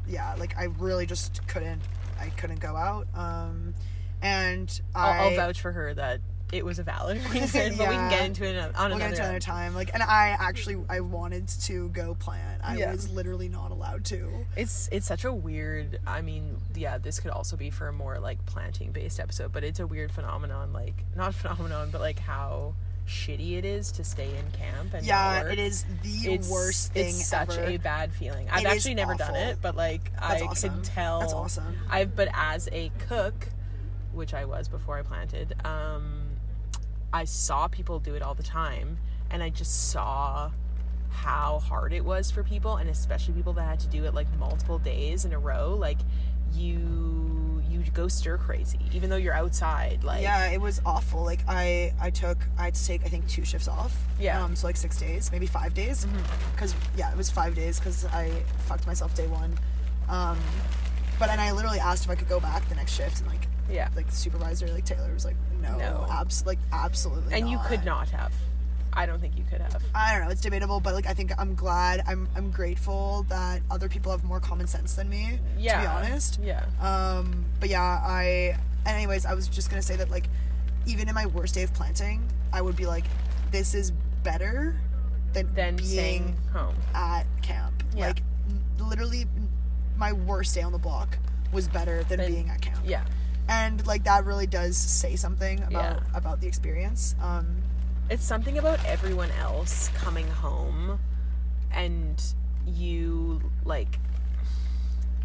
yeah, 0.08 0.34
like 0.38 0.56
I 0.56 0.64
really 0.78 1.06
just 1.06 1.46
couldn't. 1.48 1.82
I 2.20 2.30
couldn't 2.30 2.60
go 2.60 2.76
out. 2.76 3.06
Um, 3.14 3.74
and 4.22 4.80
I. 4.94 5.18
I'll, 5.18 5.28
I'll 5.30 5.36
vouch 5.36 5.60
for 5.60 5.72
her 5.72 5.94
that 5.94 6.20
it 6.50 6.64
was 6.64 6.78
a 6.78 6.82
valid 6.82 7.18
reason, 7.30 7.76
but 7.76 7.88
we 7.88 7.94
can 7.94 8.10
get 8.10 8.24
into 8.24 8.44
it 8.46 8.56
on 8.74 8.90
another. 8.90 9.04
into 9.04 9.22
another 9.22 9.38
time. 9.38 9.74
Like, 9.74 9.90
and 9.92 10.02
I 10.02 10.28
actually 10.38 10.78
I 10.88 11.00
wanted 11.00 11.46
to 11.48 11.90
go 11.90 12.14
plant. 12.14 12.62
I 12.64 12.76
Yeah. 12.76 12.90
was 12.90 13.10
literally 13.10 13.48
not 13.50 13.70
allowed 13.70 14.04
to. 14.06 14.46
It's 14.56 14.88
it's 14.90 15.06
such 15.06 15.24
a 15.24 15.32
weird. 15.32 15.98
I 16.06 16.22
mean, 16.22 16.56
yeah, 16.74 16.96
this 16.98 17.20
could 17.20 17.32
also 17.32 17.56
be 17.56 17.68
for 17.70 17.88
a 17.88 17.92
more 17.92 18.18
like 18.18 18.44
planting 18.46 18.92
based 18.92 19.20
episode, 19.20 19.52
but 19.52 19.62
it's 19.62 19.78
a 19.78 19.86
weird 19.86 20.10
phenomenon. 20.10 20.72
Like 20.72 20.94
not 21.14 21.34
phenomenon, 21.34 21.90
but 21.92 22.00
like 22.00 22.18
how 22.18 22.74
shitty 23.06 23.56
it 23.56 23.64
is 23.64 23.90
to 23.92 24.04
stay 24.04 24.28
in 24.28 24.50
camp 24.58 24.92
and 24.92 25.06
Yeah, 25.06 25.48
it 25.50 25.58
is 25.58 25.84
the 26.02 26.32
It's, 26.34 26.50
worst 26.50 26.92
thing 26.92 27.08
it's 27.08 27.26
such 27.26 27.56
ever. 27.56 27.64
a 27.70 27.76
bad 27.78 28.12
feeling. 28.12 28.48
I've 28.50 28.64
It 28.64 28.68
actually 28.68 28.94
never 28.96 29.14
done 29.14 29.34
it, 29.34 29.58
but 29.62 29.76
like 29.76 30.12
That's 30.18 30.42
I 30.42 30.46
awesome. 30.46 30.74
could 30.76 30.84
tell. 30.84 31.20
That's 31.20 31.32
awesome. 31.32 31.74
I've 31.90 32.14
but 32.14 32.28
as 32.34 32.68
a 32.72 32.90
cook, 33.08 33.48
which 34.18 34.34
I 34.34 34.44
was 34.44 34.68
before 34.68 34.98
I 34.98 35.02
planted, 35.02 35.54
um, 35.64 36.24
I 37.12 37.24
saw 37.24 37.68
people 37.68 37.98
do 38.00 38.14
it 38.14 38.20
all 38.22 38.34
the 38.34 38.42
time, 38.42 38.98
and 39.30 39.42
I 39.42 39.48
just 39.48 39.90
saw 39.90 40.50
how 41.10 41.58
hard 41.60 41.94
it 41.94 42.04
was 42.04 42.30
for 42.30 42.42
people, 42.42 42.76
and 42.76 42.90
especially 42.90 43.32
people 43.32 43.54
that 43.54 43.62
had 43.62 43.80
to 43.80 43.88
do 43.88 44.04
it 44.04 44.12
like 44.12 44.26
multiple 44.38 44.78
days 44.78 45.24
in 45.24 45.32
a 45.32 45.38
row. 45.38 45.74
Like 45.74 45.98
you, 46.52 47.62
you 47.70 47.80
go 47.94 48.08
stir 48.08 48.36
crazy, 48.38 48.78
even 48.92 49.08
though 49.10 49.16
you're 49.16 49.34
outside. 49.34 50.04
Like 50.04 50.20
yeah 50.22 50.50
it 50.50 50.60
was 50.60 50.80
awful 50.84 51.24
like 51.24 51.40
i 51.48 51.92
i 52.00 52.10
took 52.10 52.38
i 52.58 52.64
had 52.64 52.74
to 52.74 52.84
take 52.86 53.04
i 53.04 53.08
think 53.08 53.26
two 53.28 53.44
shifts 53.44 53.66
off 53.68 53.96
Yeah. 54.20 54.34
Mm-hmm. 54.36 54.44
um 54.44 54.56
so 54.56 54.66
like 54.66 54.76
six 54.76 54.98
days 54.98 55.30
maybe 55.32 55.46
five 55.46 55.74
days 55.74 56.06
because 56.52 56.74
yeah 56.96 57.10
it 57.10 57.16
was 57.16 57.30
five 57.30 57.54
days 57.54 57.78
because 57.78 58.04
i 58.06 58.30
fucked 58.66 58.86
myself 58.86 59.14
day 59.14 59.26
one 59.26 59.58
um 60.08 60.38
but 61.18 61.28
and 61.30 61.40
i 61.40 61.52
literally 61.52 61.78
asked 61.80 62.04
if 62.04 62.10
i 62.10 62.14
could 62.14 62.28
go 62.28 62.40
back 62.40 62.66
the 62.68 62.74
next 62.74 62.92
shift 62.92 63.20
and 63.20 63.28
like 63.28 63.46
yeah. 63.70 63.88
like 63.96 64.06
the 64.06 64.16
supervisor 64.16 64.66
like 64.68 64.84
taylor 64.86 65.12
was 65.12 65.24
like 65.26 65.36
no, 65.60 65.76
No. 65.76 66.06
abs 66.10 66.46
like 66.46 66.58
absolutely 66.72 67.34
and 67.34 67.50
you 67.50 67.58
could 67.66 67.84
not 67.84 68.08
have. 68.10 68.32
I 68.90 69.04
don't 69.06 69.20
think 69.20 69.36
you 69.36 69.44
could 69.48 69.60
have. 69.60 69.80
I 69.94 70.12
don't 70.12 70.24
know. 70.24 70.30
It's 70.30 70.40
debatable, 70.40 70.80
but 70.80 70.94
like 70.94 71.06
I 71.06 71.12
think 71.12 71.30
I'm 71.38 71.54
glad. 71.54 72.02
I'm 72.06 72.26
I'm 72.34 72.50
grateful 72.50 73.26
that 73.28 73.60
other 73.70 73.88
people 73.88 74.10
have 74.10 74.24
more 74.24 74.40
common 74.40 74.66
sense 74.66 74.94
than 74.94 75.08
me. 75.10 75.38
Yeah. 75.58 75.74
To 75.74 75.80
be 75.82 75.86
honest. 75.86 76.40
Yeah. 76.42 76.64
Um, 76.80 77.44
but 77.60 77.68
yeah, 77.68 77.82
I. 77.82 78.56
And 78.86 78.96
anyways, 78.96 79.26
I 79.26 79.34
was 79.34 79.46
just 79.46 79.68
gonna 79.70 79.82
say 79.82 79.94
that 79.96 80.10
like, 80.10 80.24
even 80.86 81.06
in 81.08 81.14
my 81.14 81.26
worst 81.26 81.54
day 81.54 81.62
of 81.62 81.72
planting, 81.74 82.26
I 82.52 82.62
would 82.62 82.74
be 82.76 82.86
like, 82.86 83.04
this 83.52 83.74
is 83.74 83.92
better 84.24 84.74
than 85.34 85.52
Then 85.54 85.76
being 85.76 85.88
staying 85.88 86.36
home. 86.52 86.74
at 86.94 87.24
camp. 87.42 87.82
Yeah. 87.94 88.06
Like, 88.08 88.22
literally, 88.80 89.26
my 89.98 90.12
worst 90.12 90.54
day 90.54 90.62
on 90.62 90.72
the 90.72 90.78
block 90.78 91.18
was 91.52 91.68
better 91.68 92.04
than 92.04 92.20
being 92.20 92.48
at 92.50 92.60
camp. 92.62 92.78
Yeah. 92.86 93.04
And 93.48 93.84
like 93.86 94.04
that 94.04 94.24
really 94.24 94.46
does 94.46 94.76
say 94.76 95.16
something 95.16 95.62
about 95.64 95.70
Yeah. 96.02 96.16
about 96.18 96.40
the 96.40 96.46
experience. 96.46 97.14
Um, 97.20 97.62
It's 98.10 98.24
something 98.24 98.56
about 98.58 98.82
everyone 98.86 99.30
else 99.32 99.88
coming 99.94 100.28
home 100.28 100.98
and 101.72 102.22
you 102.66 103.40
like 103.64 103.98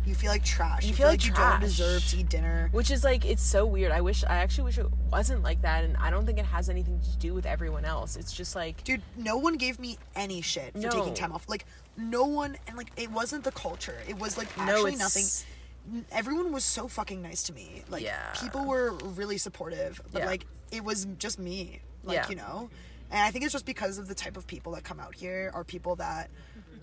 you 0.06 0.14
feel 0.14 0.32
like 0.32 0.44
trash. 0.44 0.84
You 0.84 0.90
You, 0.90 0.96
feel 0.96 1.04
feel 1.06 1.08
like 1.14 1.20
like, 1.22 1.28
you 1.30 1.34
don't 1.34 1.60
deserve 1.62 2.06
to 2.10 2.18
eat 2.18 2.28
dinner. 2.30 2.68
which 2.74 2.92
is 2.92 3.06
like 3.06 3.24
it's 3.26 3.42
so 3.44 3.66
weird. 3.66 3.94
I 3.94 4.02
wish 4.02 4.26
I 4.26 4.36
actually 4.36 4.66
wish 4.66 4.78
it 4.78 4.88
wasn't 5.10 5.44
like 5.44 5.62
that 5.62 5.86
and 5.86 5.96
I 5.96 6.10
don't 6.10 6.26
think 6.26 6.40
it 6.40 6.46
has 6.46 6.68
anything 6.70 7.00
to 7.00 7.18
do 7.20 7.34
with 7.34 7.46
everyone 7.46 7.86
else. 7.86 8.18
It's 8.18 8.34
just 8.34 8.54
like 8.54 8.84
Dude, 8.84 9.02
no 9.16 9.38
one 9.38 9.56
gave 9.56 9.80
me 9.80 9.98
any 10.14 10.42
shit 10.42 10.74
for 10.74 10.80
No. 10.80 10.90
taking 10.90 11.14
time 11.14 11.32
off. 11.32 11.48
Like, 11.48 11.66
no 11.98 12.26
one, 12.26 12.58
and 12.68 12.78
like, 12.78 12.92
it 12.98 13.12
wasn't 13.12 13.44
the 13.44 13.52
culture. 13.52 13.98
It 14.08 14.18
was 14.18 14.38
like 14.38 14.48
actually 14.58 14.94
it's 14.94 15.00
nothing. 15.00 16.06
Everyone 16.12 16.52
was 16.52 16.64
so 16.64 16.88
fucking 16.88 17.22
nice 17.22 17.44
to 17.44 17.54
me. 17.54 17.84
Like, 17.90 18.04
Yeah. 18.04 18.32
people 18.42 18.66
were 18.66 18.94
really 18.94 19.38
supportive, 19.38 20.02
but 20.12 20.20
Yeah. 20.20 20.26
like, 20.28 20.46
it 20.72 20.84
was 20.84 21.06
just 21.20 21.38
me. 21.40 21.82
Like, 22.04 22.16
Yeah. 22.16 22.30
you 22.30 22.36
know? 22.36 22.70
And 23.12 23.20
I 23.22 23.32
think 23.32 23.44
it's 23.44 23.52
just 23.54 23.66
because 23.66 23.98
of 23.98 24.08
the 24.08 24.16
type 24.16 24.38
of 24.38 24.48
people 24.48 24.72
that 24.74 24.84
come 24.84 25.00
out 25.00 25.14
here 25.14 25.52
are 25.54 25.64
people 25.64 25.96
that 25.98 26.30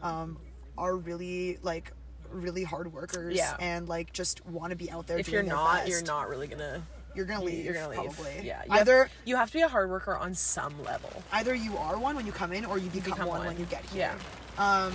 um, 0.02 0.38
are 0.78 0.96
really, 0.96 1.58
like, 1.62 1.92
really 2.30 2.62
hard 2.62 2.92
workers 2.92 3.36
Yeah. 3.36 3.56
and 3.60 3.88
like 3.88 4.12
just 4.12 4.44
want 4.46 4.70
to 4.70 4.76
be 4.76 4.90
out 4.90 5.06
there 5.06 5.18
if 5.18 5.28
you're 5.28 5.42
not, 5.42 5.78
best. 5.80 5.90
you're 5.90 6.02
not 6.02 6.28
really 6.28 6.46
gonna 6.46 6.82
you're 7.14 7.24
gonna 7.26 7.42
leave 7.44 7.64
you're 7.64 7.74
gonna 7.74 7.88
leave. 7.88 8.12
probably 8.14 8.40
Yeah. 8.42 8.62
You 8.64 8.70
have- 8.72 8.80
either 8.82 9.10
you 9.24 9.36
have 9.36 9.48
to 9.48 9.52
be 9.58 9.62
a 9.62 9.68
hard 9.68 9.90
worker 9.90 10.16
on 10.16 10.34
some 10.34 10.82
level. 10.84 11.22
either 11.32 11.54
you 11.54 11.76
are 11.76 11.98
one 11.98 12.16
when 12.16 12.26
you 12.26 12.32
come 12.32 12.52
in 12.52 12.64
or 12.64 12.78
you 12.78 12.88
become, 12.90 13.12
become 13.12 13.28
one, 13.28 13.38
one. 13.38 13.46
when 13.48 13.58
you 13.58 13.64
get 13.66 13.84
here. 13.86 14.12
Yeah. 14.58 14.84
Um 14.84 14.94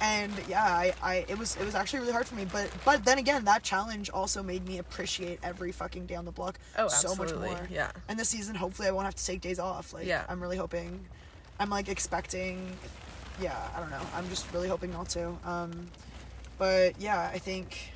and 0.00 0.32
yeah, 0.48 0.64
I, 0.64 0.92
I 1.02 1.14
it 1.28 1.38
was 1.38 1.56
it 1.56 1.64
was 1.64 1.74
actually 1.76 2.00
really 2.00 2.12
hard 2.12 2.26
for 2.26 2.34
me, 2.34 2.44
but 2.44 2.68
but 2.84 3.04
then 3.04 3.18
again, 3.18 3.44
that 3.44 3.62
challenge 3.62 4.10
also 4.10 4.42
made 4.42 4.66
me 4.66 4.78
appreciate 4.78 5.38
every 5.44 5.70
fucking 5.70 6.06
day 6.06 6.16
on 6.16 6.24
the 6.24 6.32
block 6.32 6.58
Oh, 6.76 6.88
so 6.88 7.14
much 7.14 7.32
more. 7.34 7.68
Yeah. 7.70 7.92
And 8.08 8.18
this 8.18 8.28
season, 8.30 8.56
hopefully, 8.56 8.88
I 8.88 8.90
won't 8.90 9.04
have 9.04 9.14
to 9.14 9.24
take 9.24 9.40
days 9.40 9.60
off. 9.60 9.92
Like, 9.92 10.06
Yeah. 10.06 10.24
I'm 10.28 10.40
really 10.42 10.56
hoping. 10.56 11.04
I'm 11.60 11.70
like 11.70 11.88
expecting. 11.88 12.76
Yeah, 13.40 13.56
I 13.76 13.78
don't 13.80 13.90
know. 13.90 14.00
I'm 14.14 14.28
just 14.28 14.52
really 14.52 14.68
hoping 14.68 14.90
not 14.92 15.08
to. 15.10 15.36
Um, 15.44 15.88
but 16.58 17.00
yeah, 17.00 17.30
I 17.32 17.38
think, 17.38 17.92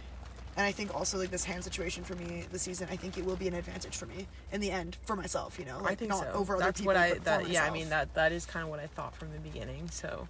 and 0.56 0.64
I 0.64 0.72
think 0.72 0.94
also 0.94 1.18
like 1.18 1.30
this 1.30 1.44
hand 1.44 1.62
situation 1.64 2.02
for 2.02 2.14
me 2.14 2.44
this 2.50 2.62
season, 2.62 2.88
I 2.90 2.96
think 2.96 3.18
it 3.18 3.24
will 3.24 3.36
be 3.36 3.46
an 3.46 3.54
advantage 3.54 3.96
for 3.96 4.06
me 4.06 4.26
in 4.52 4.60
the 4.60 4.70
end 4.70 4.96
for 5.04 5.14
myself. 5.14 5.58
You 5.58 5.66
know, 5.66 5.78
like 5.80 5.92
I 5.92 5.94
think 5.94 6.10
not 6.10 6.24
so. 6.24 6.32
over 6.32 6.56
other 6.56 6.72
people. 6.72 6.94
That's 6.94 7.14
what 7.20 7.28
I 7.28 7.40
that 7.42 7.48
yeah, 7.50 7.64
I 7.64 7.70
mean 7.70 7.90
that 7.90 8.14
that 8.14 8.32
is 8.32 8.46
kind 8.46 8.62
of 8.62 8.70
what 8.70 8.80
I 8.80 8.86
thought 8.86 9.14
from 9.14 9.32
the 9.32 9.38
beginning. 9.38 9.88
So 9.90 10.28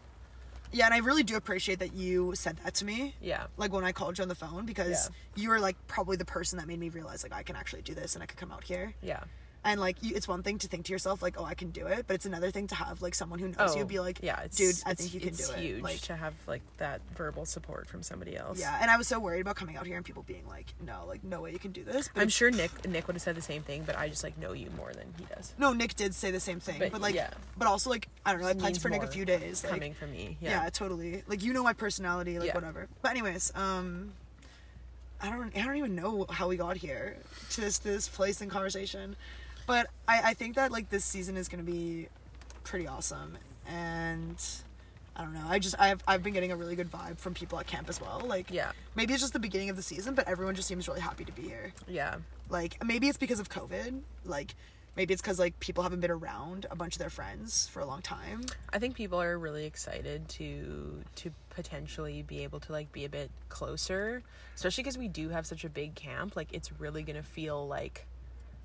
Yeah, 0.72 0.86
and 0.86 0.94
I 0.94 0.98
really 0.98 1.22
do 1.22 1.36
appreciate 1.36 1.78
that 1.78 1.94
you 1.94 2.34
said 2.34 2.58
that 2.64 2.74
to 2.74 2.84
me. 2.84 3.14
Yeah. 3.20 3.44
Like 3.56 3.72
when 3.72 3.84
I 3.84 3.92
called 3.92 4.18
you 4.18 4.22
on 4.22 4.28
the 4.28 4.34
phone 4.34 4.66
because 4.66 5.10
you 5.36 5.48
were 5.48 5.60
like 5.60 5.76
probably 5.86 6.16
the 6.16 6.24
person 6.24 6.58
that 6.58 6.66
made 6.66 6.80
me 6.80 6.88
realize 6.88 7.22
like 7.22 7.32
I 7.32 7.42
can 7.42 7.56
actually 7.56 7.82
do 7.82 7.94
this 7.94 8.14
and 8.14 8.22
I 8.22 8.26
could 8.26 8.38
come 8.38 8.50
out 8.50 8.64
here. 8.64 8.94
Yeah. 9.02 9.20
And 9.66 9.80
like 9.80 9.96
you, 10.00 10.14
it's 10.14 10.28
one 10.28 10.42
thing 10.44 10.58
to 10.58 10.68
think 10.68 10.86
to 10.86 10.92
yourself 10.92 11.20
like, 11.22 11.38
oh, 11.40 11.44
I 11.44 11.54
can 11.54 11.70
do 11.70 11.86
it, 11.88 12.06
but 12.06 12.14
it's 12.14 12.24
another 12.24 12.52
thing 12.52 12.68
to 12.68 12.76
have 12.76 13.02
like 13.02 13.14
someone 13.16 13.40
who 13.40 13.48
knows 13.48 13.74
you 13.74 13.84
be 13.84 13.98
like, 13.98 14.20
Oh, 14.22 14.26
yeah, 14.26 14.40
it's, 14.42 14.56
dude, 14.56 14.76
I 14.86 14.94
think 14.94 15.12
you 15.12 15.18
can 15.20 15.30
do 15.34 15.42
it. 15.42 15.50
It's 15.50 15.54
huge 15.54 15.82
Like, 15.82 16.00
to 16.02 16.14
have 16.14 16.34
like 16.46 16.62
that 16.78 17.00
verbal 17.16 17.44
support 17.46 17.88
from 17.88 18.02
somebody 18.04 18.36
else. 18.36 18.60
yeah, 18.60 18.78
and 18.80 18.90
I 18.90 18.96
was 18.96 19.08
so 19.08 19.18
worried 19.18 19.40
about 19.40 19.56
coming 19.56 19.76
out 19.76 19.84
here 19.84 19.96
and 19.96 20.04
people 20.06 20.22
being 20.22 20.46
like, 20.48 20.66
no, 20.86 21.04
like 21.08 21.24
no 21.24 21.40
way 21.42 21.50
you 21.52 21.58
can 21.58 21.72
do 21.72 21.82
this. 21.82 22.08
But 22.14 22.22
I'm 22.22 22.28
sure 22.28 22.50
Nick 22.52 22.88
Nick 22.88 23.08
would 23.08 23.16
have 23.16 23.22
said 23.22 23.34
the 23.34 23.42
same 23.42 23.62
thing, 23.62 23.82
but 23.84 23.98
I 23.98 24.08
just 24.08 24.22
like 24.22 24.38
know 24.38 24.52
you 24.52 24.70
more 24.76 24.92
than 24.92 25.12
he 25.18 25.24
does. 25.34 25.52
No, 25.58 25.72
Nick 25.72 25.96
did 25.96 26.14
say 26.14 26.30
the 26.30 26.38
same 26.40 26.60
thing, 26.60 26.78
but, 26.78 26.92
But, 26.92 27.00
like, 27.00 27.16
yeah. 27.16 27.30
but 27.58 27.66
also 27.66 27.90
like 27.90 28.06
I 28.24 28.30
don't 28.32 28.40
know. 28.42 28.46
I 28.46 28.52
pledged 28.52 28.64
Means 28.76 28.78
for 28.78 28.88
Nick 28.88 29.02
a 29.02 29.08
few 29.08 29.24
days. 29.24 29.64
Like, 29.64 29.72
Coming 29.72 29.94
from 29.94 30.12
me. 30.12 30.36
yeah. 30.40 30.62
Yeah. 30.62 30.70
totally. 30.70 31.24
Like 31.26 31.42
you 31.42 31.52
know 31.52 31.64
my 31.64 31.72
personality, 31.72 32.38
like 32.38 32.46
Yeah. 32.48 32.54
whatever. 32.54 32.86
But 33.02 33.10
anyways, 33.10 33.50
um, 33.56 34.12
I 35.20 35.30
don't, 35.30 35.56
I 35.56 35.64
don't 35.64 35.76
even 35.76 35.96
know 35.96 36.26
how 36.30 36.46
we 36.46 36.56
got 36.56 36.76
here 36.76 37.16
to 37.50 37.60
this 37.60 37.78
this 37.78 38.06
place 38.06 38.40
in 38.40 38.48
conversation, 38.50 39.16
but 39.66 39.88
I 40.08 40.30
I 40.30 40.34
think 40.34 40.54
that 40.56 40.72
like 40.72 40.90
this 40.90 41.04
season 41.04 41.36
is 41.36 41.48
gonna 41.48 41.62
be 41.62 42.08
pretty 42.64 42.86
awesome, 42.86 43.36
and 43.66 44.42
I 45.14 45.22
don't 45.22 45.34
know. 45.34 45.46
I 45.48 45.58
just 45.58 45.74
I've 45.78 46.02
I've 46.06 46.22
been 46.22 46.32
getting 46.34 46.52
a 46.52 46.56
really 46.56 46.76
good 46.76 46.90
vibe 46.90 47.18
from 47.18 47.34
people 47.34 47.58
at 47.58 47.66
camp 47.66 47.88
as 47.88 48.00
well. 48.00 48.20
Like 48.24 48.50
Yeah. 48.50 48.72
maybe 48.94 49.12
it's 49.14 49.22
just 49.22 49.32
the 49.32 49.38
beginning 49.38 49.70
of 49.70 49.76
the 49.76 49.82
season, 49.82 50.14
but 50.14 50.28
everyone 50.28 50.54
just 50.54 50.68
seems 50.68 50.86
really 50.88 51.00
happy 51.00 51.24
to 51.24 51.32
be 51.32 51.42
here. 51.42 51.72
Yeah. 51.88 52.16
Like 52.48 52.82
maybe 52.84 53.08
it's 53.08 53.18
because 53.18 53.40
of 53.40 53.48
COVID. 53.48 54.00
Like 54.24 54.54
maybe 54.94 55.12
it's 55.14 55.22
because 55.22 55.38
like 55.38 55.58
people 55.60 55.82
haven't 55.82 56.00
been 56.00 56.10
around 56.10 56.66
a 56.70 56.76
bunch 56.76 56.94
of 56.96 56.98
their 56.98 57.10
friends 57.10 57.66
for 57.68 57.80
a 57.80 57.86
long 57.86 58.02
time. 58.02 58.42
I 58.72 58.78
think 58.78 58.94
people 58.94 59.20
are 59.20 59.38
really 59.38 59.64
excited 59.64 60.28
to 60.30 61.02
to 61.16 61.30
potentially 61.50 62.22
be 62.22 62.42
able 62.44 62.60
to 62.60 62.72
like 62.72 62.92
be 62.92 63.04
a 63.06 63.08
bit 63.08 63.30
closer, 63.48 64.22
especially 64.54 64.82
because 64.84 64.98
we 64.98 65.08
do 65.08 65.30
have 65.30 65.46
such 65.46 65.64
a 65.64 65.70
big 65.70 65.94
camp. 65.94 66.36
Like 66.36 66.48
it's 66.52 66.70
really 66.78 67.02
gonna 67.02 67.22
feel 67.22 67.66
like 67.66 68.06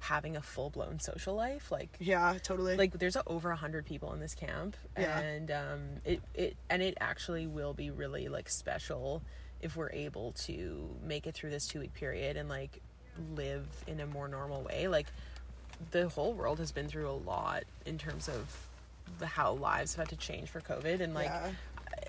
having 0.02 0.36
a 0.36 0.42
full 0.42 0.70
blown 0.72 1.00
social 1.00 1.36
life. 1.36 1.72
Like 1.72 1.90
Yeah, 2.00 2.38
totally. 2.44 2.76
like 2.76 2.98
there's 3.00 3.16
over 3.28 3.52
a 3.52 3.56
hundred 3.56 3.86
people 3.86 4.12
in 4.14 4.20
this 4.20 4.34
camp, 4.36 4.76
Yeah. 4.98 5.20
and 5.20 5.52
um, 5.52 5.82
it 6.06 6.22
it 6.34 6.58
and 6.70 6.82
it 6.82 6.98
actually 7.00 7.48
will 7.48 7.74
be 7.74 7.90
really 7.92 8.28
like 8.28 8.50
special 8.50 9.22
if 9.62 9.76
we're 9.78 9.92
able 9.92 10.32
to 10.34 10.90
make 11.04 11.28
it 11.28 11.36
through 11.36 11.52
this 11.52 11.68
two 11.68 11.80
week 11.80 11.94
period 11.94 12.36
and 12.36 12.50
like 12.50 12.82
live 13.36 13.68
in 13.88 14.00
a 14.00 14.08
more 14.08 14.28
normal 14.28 14.64
way. 14.64 14.88
Like 14.88 15.06
the 15.92 16.10
whole 16.10 16.34
world 16.34 16.58
has 16.60 16.72
been 16.72 16.88
through 16.88 17.10
a 17.10 17.14
lot 17.14 17.64
in 17.86 17.98
terms 17.98 18.28
of 18.28 18.68
the 19.20 19.28
how 19.28 19.54
lives 19.54 19.96
have 19.96 20.08
had 20.10 20.20
to 20.20 20.26
change 20.26 20.50
for 20.50 20.62
COVID, 20.62 21.00
and 21.00 21.14
like 21.14 21.28
Yeah. 21.28 21.52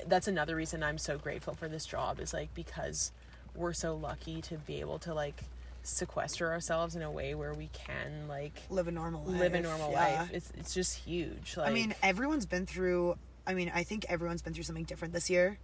that's 0.07 0.29
another 0.29 0.57
reason 0.57 0.83
I'm 0.83 0.99
so 0.99 1.19
grateful 1.19 1.55
for 1.55 1.69
this 1.69 1.85
job 1.85 2.21
is 2.21 2.33
like 2.33 2.55
because 2.55 3.13
we're 3.55 3.75
so 3.75 3.95
lucky 3.95 4.41
to 4.41 4.57
be 4.57 4.81
able 4.81 4.99
to 5.01 5.13
like 5.13 5.45
sequester 5.83 6.51
ourselves 6.51 6.95
in 6.97 7.03
a 7.03 7.11
way 7.11 7.35
where 7.35 7.55
we 7.55 7.69
can 7.73 8.29
like 8.29 8.63
live 8.71 8.89
a 8.89 8.93
normal 8.93 9.25
life. 9.25 9.41
live 9.41 9.55
a 9.55 9.61
normal 9.61 9.91
yeah. 9.93 10.21
life. 10.21 10.31
It's 10.33 10.53
it's 10.57 10.75
just 10.75 10.97
huge. 10.97 11.57
Like 11.57 11.69
I 11.69 11.73
mean, 11.73 11.95
everyone's 12.03 12.47
been 12.47 12.67
through. 12.67 13.17
I 13.47 13.55
mean, 13.55 13.73
I 13.75 13.83
think 13.83 14.07
everyone's 14.09 14.43
been 14.43 14.55
through 14.55 14.63
something 14.65 14.85
different 14.85 15.13
this 15.13 15.29
year. 15.29 15.59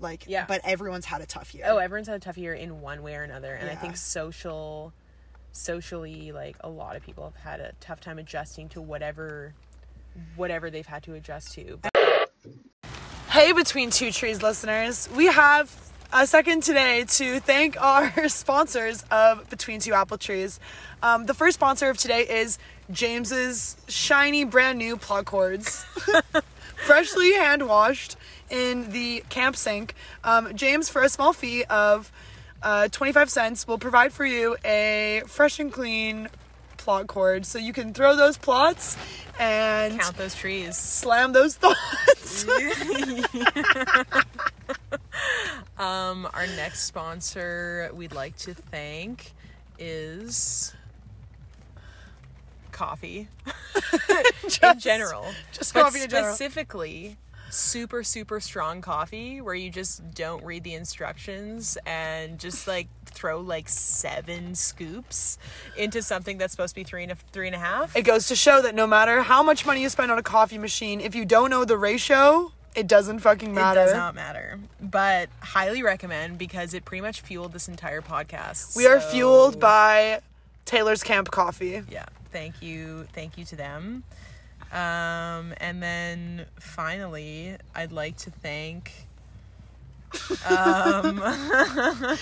Like, 0.00 0.24
Yeah. 0.26 0.44
But 0.46 0.60
everyone's 0.64 1.06
had 1.06 1.20
a 1.22 1.26
tough 1.26 1.54
year. 1.54 1.64
oh, 1.66 1.78
everyone's 1.78 2.08
had 2.08 2.16
a 2.16 2.20
tough 2.20 2.36
year 2.36 2.52
in 2.52 2.80
one 2.80 3.02
way 3.02 3.14
or 3.14 3.22
another, 3.22 3.54
and 3.54 3.70
I 3.70 3.74
think 3.74 3.96
social, 3.96 4.92
socially, 5.52 6.32
like 6.32 6.56
a 6.60 6.68
lot 6.68 6.96
of 6.96 7.02
people 7.02 7.24
have 7.24 7.36
had 7.36 7.60
a 7.60 7.72
tough 7.80 8.00
time 8.00 8.18
adjusting 8.18 8.68
to 8.70 8.82
whatever, 8.82 9.54
whatever 10.36 10.68
they've 10.68 10.86
had 10.86 11.02
to 11.04 11.14
adjust 11.14 11.54
to. 11.54 11.78
But 11.80 11.92
Hey, 13.30 13.52
Between 13.52 13.90
Two 13.90 14.12
Trees 14.12 14.42
listeners, 14.42 15.08
we 15.16 15.26
have 15.26 15.74
a 16.16 16.28
second 16.28 16.62
today 16.62 17.04
to 17.08 17.40
thank 17.40 17.80
our 17.82 18.28
sponsors 18.28 19.02
of 19.10 19.50
Between 19.50 19.80
Two 19.80 19.94
Apple 19.94 20.16
Trees. 20.16 20.60
Um, 21.02 21.26
the 21.26 21.34
first 21.34 21.54
sponsor 21.54 21.90
of 21.90 21.98
today 21.98 22.20
is 22.20 22.56
James's 22.92 23.76
shiny 23.88 24.44
brand 24.44 24.78
new 24.78 24.96
plot 24.96 25.24
cords, 25.24 25.84
freshly 26.86 27.34
hand 27.34 27.66
washed 27.66 28.14
in 28.48 28.92
the 28.92 29.24
camp 29.28 29.56
sink. 29.56 29.94
Um, 30.22 30.54
James, 30.54 30.88
for 30.88 31.02
a 31.02 31.08
small 31.08 31.32
fee 31.32 31.64
of 31.64 32.12
uh, 32.62 32.86
25 32.88 33.28
cents, 33.28 33.66
will 33.66 33.78
provide 33.78 34.12
for 34.12 34.24
you 34.24 34.56
a 34.64 35.22
fresh 35.26 35.58
and 35.58 35.72
clean 35.72 36.28
plot 36.76 37.08
cord 37.08 37.44
so 37.44 37.58
you 37.58 37.72
can 37.72 37.92
throw 37.92 38.14
those 38.14 38.36
plots 38.36 38.96
and 39.40 39.98
count 39.98 40.16
those 40.16 40.36
trees. 40.36 40.76
slam 40.76 41.32
those 41.32 41.56
thoughts. 41.56 42.46
Um, 45.78 46.28
our 46.34 46.46
next 46.46 46.82
sponsor 46.82 47.90
we'd 47.94 48.12
like 48.12 48.36
to 48.38 48.54
thank 48.54 49.32
is 49.78 50.74
coffee 52.72 53.28
in 54.62 54.78
general. 54.78 55.26
just 55.52 55.74
but 55.74 55.84
coffee 55.84 56.02
in 56.02 56.08
general. 56.08 56.34
specifically 56.34 57.16
super 57.50 58.02
super 58.02 58.40
strong 58.40 58.80
coffee 58.80 59.40
where 59.40 59.54
you 59.54 59.70
just 59.70 60.02
don't 60.12 60.44
read 60.44 60.64
the 60.64 60.74
instructions 60.74 61.78
and 61.86 62.38
just 62.40 62.66
like 62.66 62.88
throw 63.06 63.40
like 63.40 63.68
seven 63.68 64.54
scoops 64.56 65.38
into 65.76 66.02
something 66.02 66.36
that's 66.36 66.52
supposed 66.52 66.74
to 66.74 66.80
be 66.80 66.84
three 66.84 67.04
and 67.04 67.12
a 67.12 67.16
three 67.32 67.46
and 67.46 67.54
a 67.54 67.58
half. 67.58 67.96
It 67.96 68.02
goes 68.02 68.26
to 68.28 68.36
show 68.36 68.60
that 68.62 68.74
no 68.74 68.86
matter 68.86 69.22
how 69.22 69.42
much 69.42 69.64
money 69.64 69.82
you 69.82 69.88
spend 69.88 70.10
on 70.10 70.18
a 70.18 70.22
coffee 70.22 70.58
machine, 70.58 71.00
if 71.00 71.14
you 71.14 71.24
don't 71.24 71.48
know 71.50 71.64
the 71.64 71.78
ratio, 71.78 72.52
it 72.74 72.86
doesn't 72.86 73.20
fucking 73.20 73.54
matter. 73.54 73.80
It 73.80 73.84
does 73.86 73.94
not 73.94 74.14
matter, 74.14 74.58
but 74.80 75.28
highly 75.40 75.82
recommend 75.82 76.38
because 76.38 76.74
it 76.74 76.84
pretty 76.84 77.02
much 77.02 77.20
fueled 77.20 77.52
this 77.52 77.68
entire 77.68 78.00
podcast. 78.02 78.76
we 78.76 78.86
are 78.86 79.00
fueled 79.00 79.60
by 79.60 80.20
Taylor's 80.64 81.02
Camp 81.02 81.30
Coffee. 81.30 81.82
yeah 81.90 82.06
thank 82.32 82.60
you 82.62 83.06
thank 83.12 83.38
you 83.38 83.44
to 83.44 83.54
them 83.54 84.02
um 84.72 85.54
and 85.58 85.80
then 85.80 86.46
finally 86.58 87.56
i'd 87.76 87.92
like 87.92 88.16
to 88.16 88.30
thank 88.30 88.90
um 90.48 91.22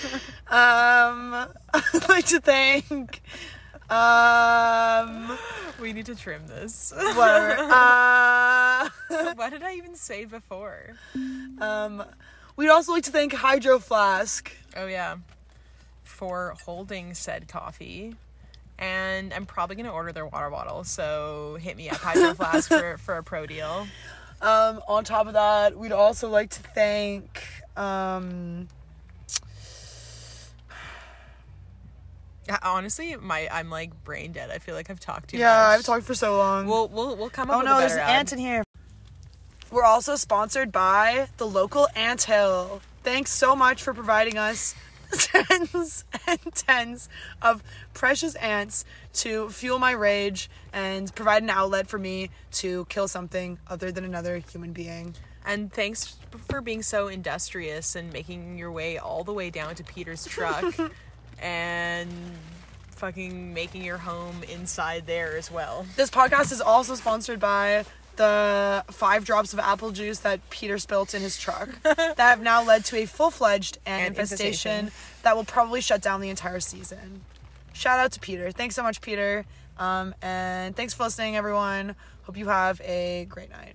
Um, 0.51 1.47
I'd 1.73 2.09
like 2.09 2.25
to 2.27 2.39
thank. 2.39 3.21
Um, 3.93 5.37
we 5.79 5.93
need 5.93 6.05
to 6.07 6.15
trim 6.15 6.47
this 6.47 6.91
whatever. 7.15 7.57
Uh, 7.73 8.89
what 9.35 9.51
did 9.51 9.63
i 9.63 9.75
even 9.75 9.95
say 9.95 10.25
before 10.25 10.93
um, 11.59 12.03
we'd 12.55 12.69
also 12.69 12.91
like 12.91 13.03
to 13.03 13.11
thank 13.11 13.31
Hydro 13.33 13.79
Flask. 13.79 14.51
oh 14.75 14.87
yeah 14.87 15.15
for 16.03 16.55
holding 16.65 17.13
said 17.13 17.47
coffee 17.47 18.15
and 18.79 19.33
i'm 19.33 19.45
probably 19.45 19.75
going 19.75 19.85
to 19.85 19.91
order 19.91 20.11
their 20.11 20.25
water 20.25 20.49
bottle 20.49 20.83
so 20.83 21.57
hit 21.61 21.77
me 21.77 21.89
up 21.89 21.97
hydro 21.97 22.33
flask 22.39 22.69
for, 22.69 22.97
for 22.97 23.17
a 23.17 23.23
pro 23.23 23.45
deal 23.45 23.87
Um, 24.41 24.81
on 24.89 25.05
top 25.05 25.27
of 25.27 25.33
that, 25.33 25.77
we'd 25.77 25.93
also 25.93 26.27
like 26.29 26.49
to 26.49 26.59
thank. 26.75 27.41
Um, 27.77 28.67
honestly 32.61 33.15
my 33.15 33.47
i'm 33.51 33.69
like 33.69 34.03
brain 34.03 34.31
dead 34.31 34.49
i 34.51 34.57
feel 34.57 34.75
like 34.75 34.89
i've 34.89 34.99
talked 34.99 35.29
too 35.29 35.37
yeah, 35.37 35.69
much 35.69 35.79
I've 35.79 35.85
talked 35.85 36.05
for 36.05 36.13
so 36.15 36.37
long. 36.37 36.67
We'll 36.67 36.87
we'll 36.87 37.15
we'll 37.15 37.29
come 37.29 37.49
up 37.49 37.57
Oh 37.57 37.61
no, 37.61 37.79
there's 37.79 37.93
an 37.93 37.99
ad. 37.99 38.09
ant 38.09 38.33
in 38.33 38.39
here. 38.39 38.63
We're 39.71 39.83
also 39.83 40.15
sponsored 40.15 40.71
by 40.71 41.27
the 41.37 41.47
local 41.47 41.87
ant 41.95 42.23
hill. 42.23 42.81
Thanks 43.03 43.31
so 43.31 43.55
much 43.55 43.81
for 43.81 43.93
providing 43.93 44.37
us 44.37 44.75
tens 45.17 46.05
and 46.27 46.39
tens 46.53 47.09
of 47.41 47.63
precious 47.93 48.35
ants 48.35 48.85
to 49.13 49.49
fuel 49.49 49.79
my 49.79 49.91
rage 49.91 50.49
and 50.71 51.13
provide 51.15 51.43
an 51.43 51.49
outlet 51.49 51.87
for 51.87 51.97
me 51.97 52.29
to 52.51 52.85
kill 52.85 53.07
something 53.07 53.57
other 53.67 53.91
than 53.91 54.03
another 54.03 54.37
human 54.37 54.73
being. 54.73 55.15
And 55.45 55.73
thanks 55.73 56.15
for 56.49 56.61
being 56.61 56.83
so 56.83 57.07
industrious 57.07 57.95
and 57.95 58.13
making 58.13 58.57
your 58.57 58.71
way 58.71 58.97
all 58.97 59.23
the 59.23 59.33
way 59.33 59.49
down 59.49 59.75
to 59.75 59.83
Peter's 59.83 60.25
truck 60.25 60.73
and 61.43 62.09
fucking 62.91 63.53
making 63.53 63.83
your 63.83 63.97
home 63.97 64.43
inside 64.51 65.05
there 65.05 65.35
as 65.37 65.51
well. 65.51 65.85
This 65.95 66.09
podcast 66.09 66.51
is 66.51 66.61
also 66.61 66.95
sponsored 66.95 67.39
by 67.39 67.85
the 68.15 68.83
five 68.91 69.25
drops 69.25 69.53
of 69.53 69.59
apple 69.59 69.91
juice 69.91 70.19
that 70.19 70.47
Peter 70.49 70.77
spilt 70.77 71.13
in 71.13 71.21
his 71.21 71.37
truck 71.37 71.69
that 71.83 72.17
have 72.17 72.41
now 72.41 72.63
led 72.63 72.85
to 72.85 72.97
a 72.97 73.05
full 73.05 73.31
fledged 73.31 73.77
ant 73.85 74.09
infestation, 74.09 74.71
infestation. 74.85 75.19
that 75.23 75.35
will 75.35 75.43
probably 75.43 75.81
shut 75.81 76.01
down 76.01 76.21
the 76.21 76.29
entire 76.29 76.59
season. 76.59 77.21
Shout 77.73 77.99
out 77.99 78.11
to 78.13 78.19
Peter. 78.19 78.51
Thanks 78.51 78.75
so 78.75 78.83
much, 78.83 79.01
Peter. 79.01 79.45
Um, 79.77 80.13
and 80.21 80.75
thanks 80.75 80.93
for 80.93 81.03
listening, 81.03 81.35
everyone. 81.35 81.95
Hope 82.23 82.37
you 82.37 82.47
have 82.47 82.79
a 82.81 83.25
great 83.29 83.49
night. 83.49 83.73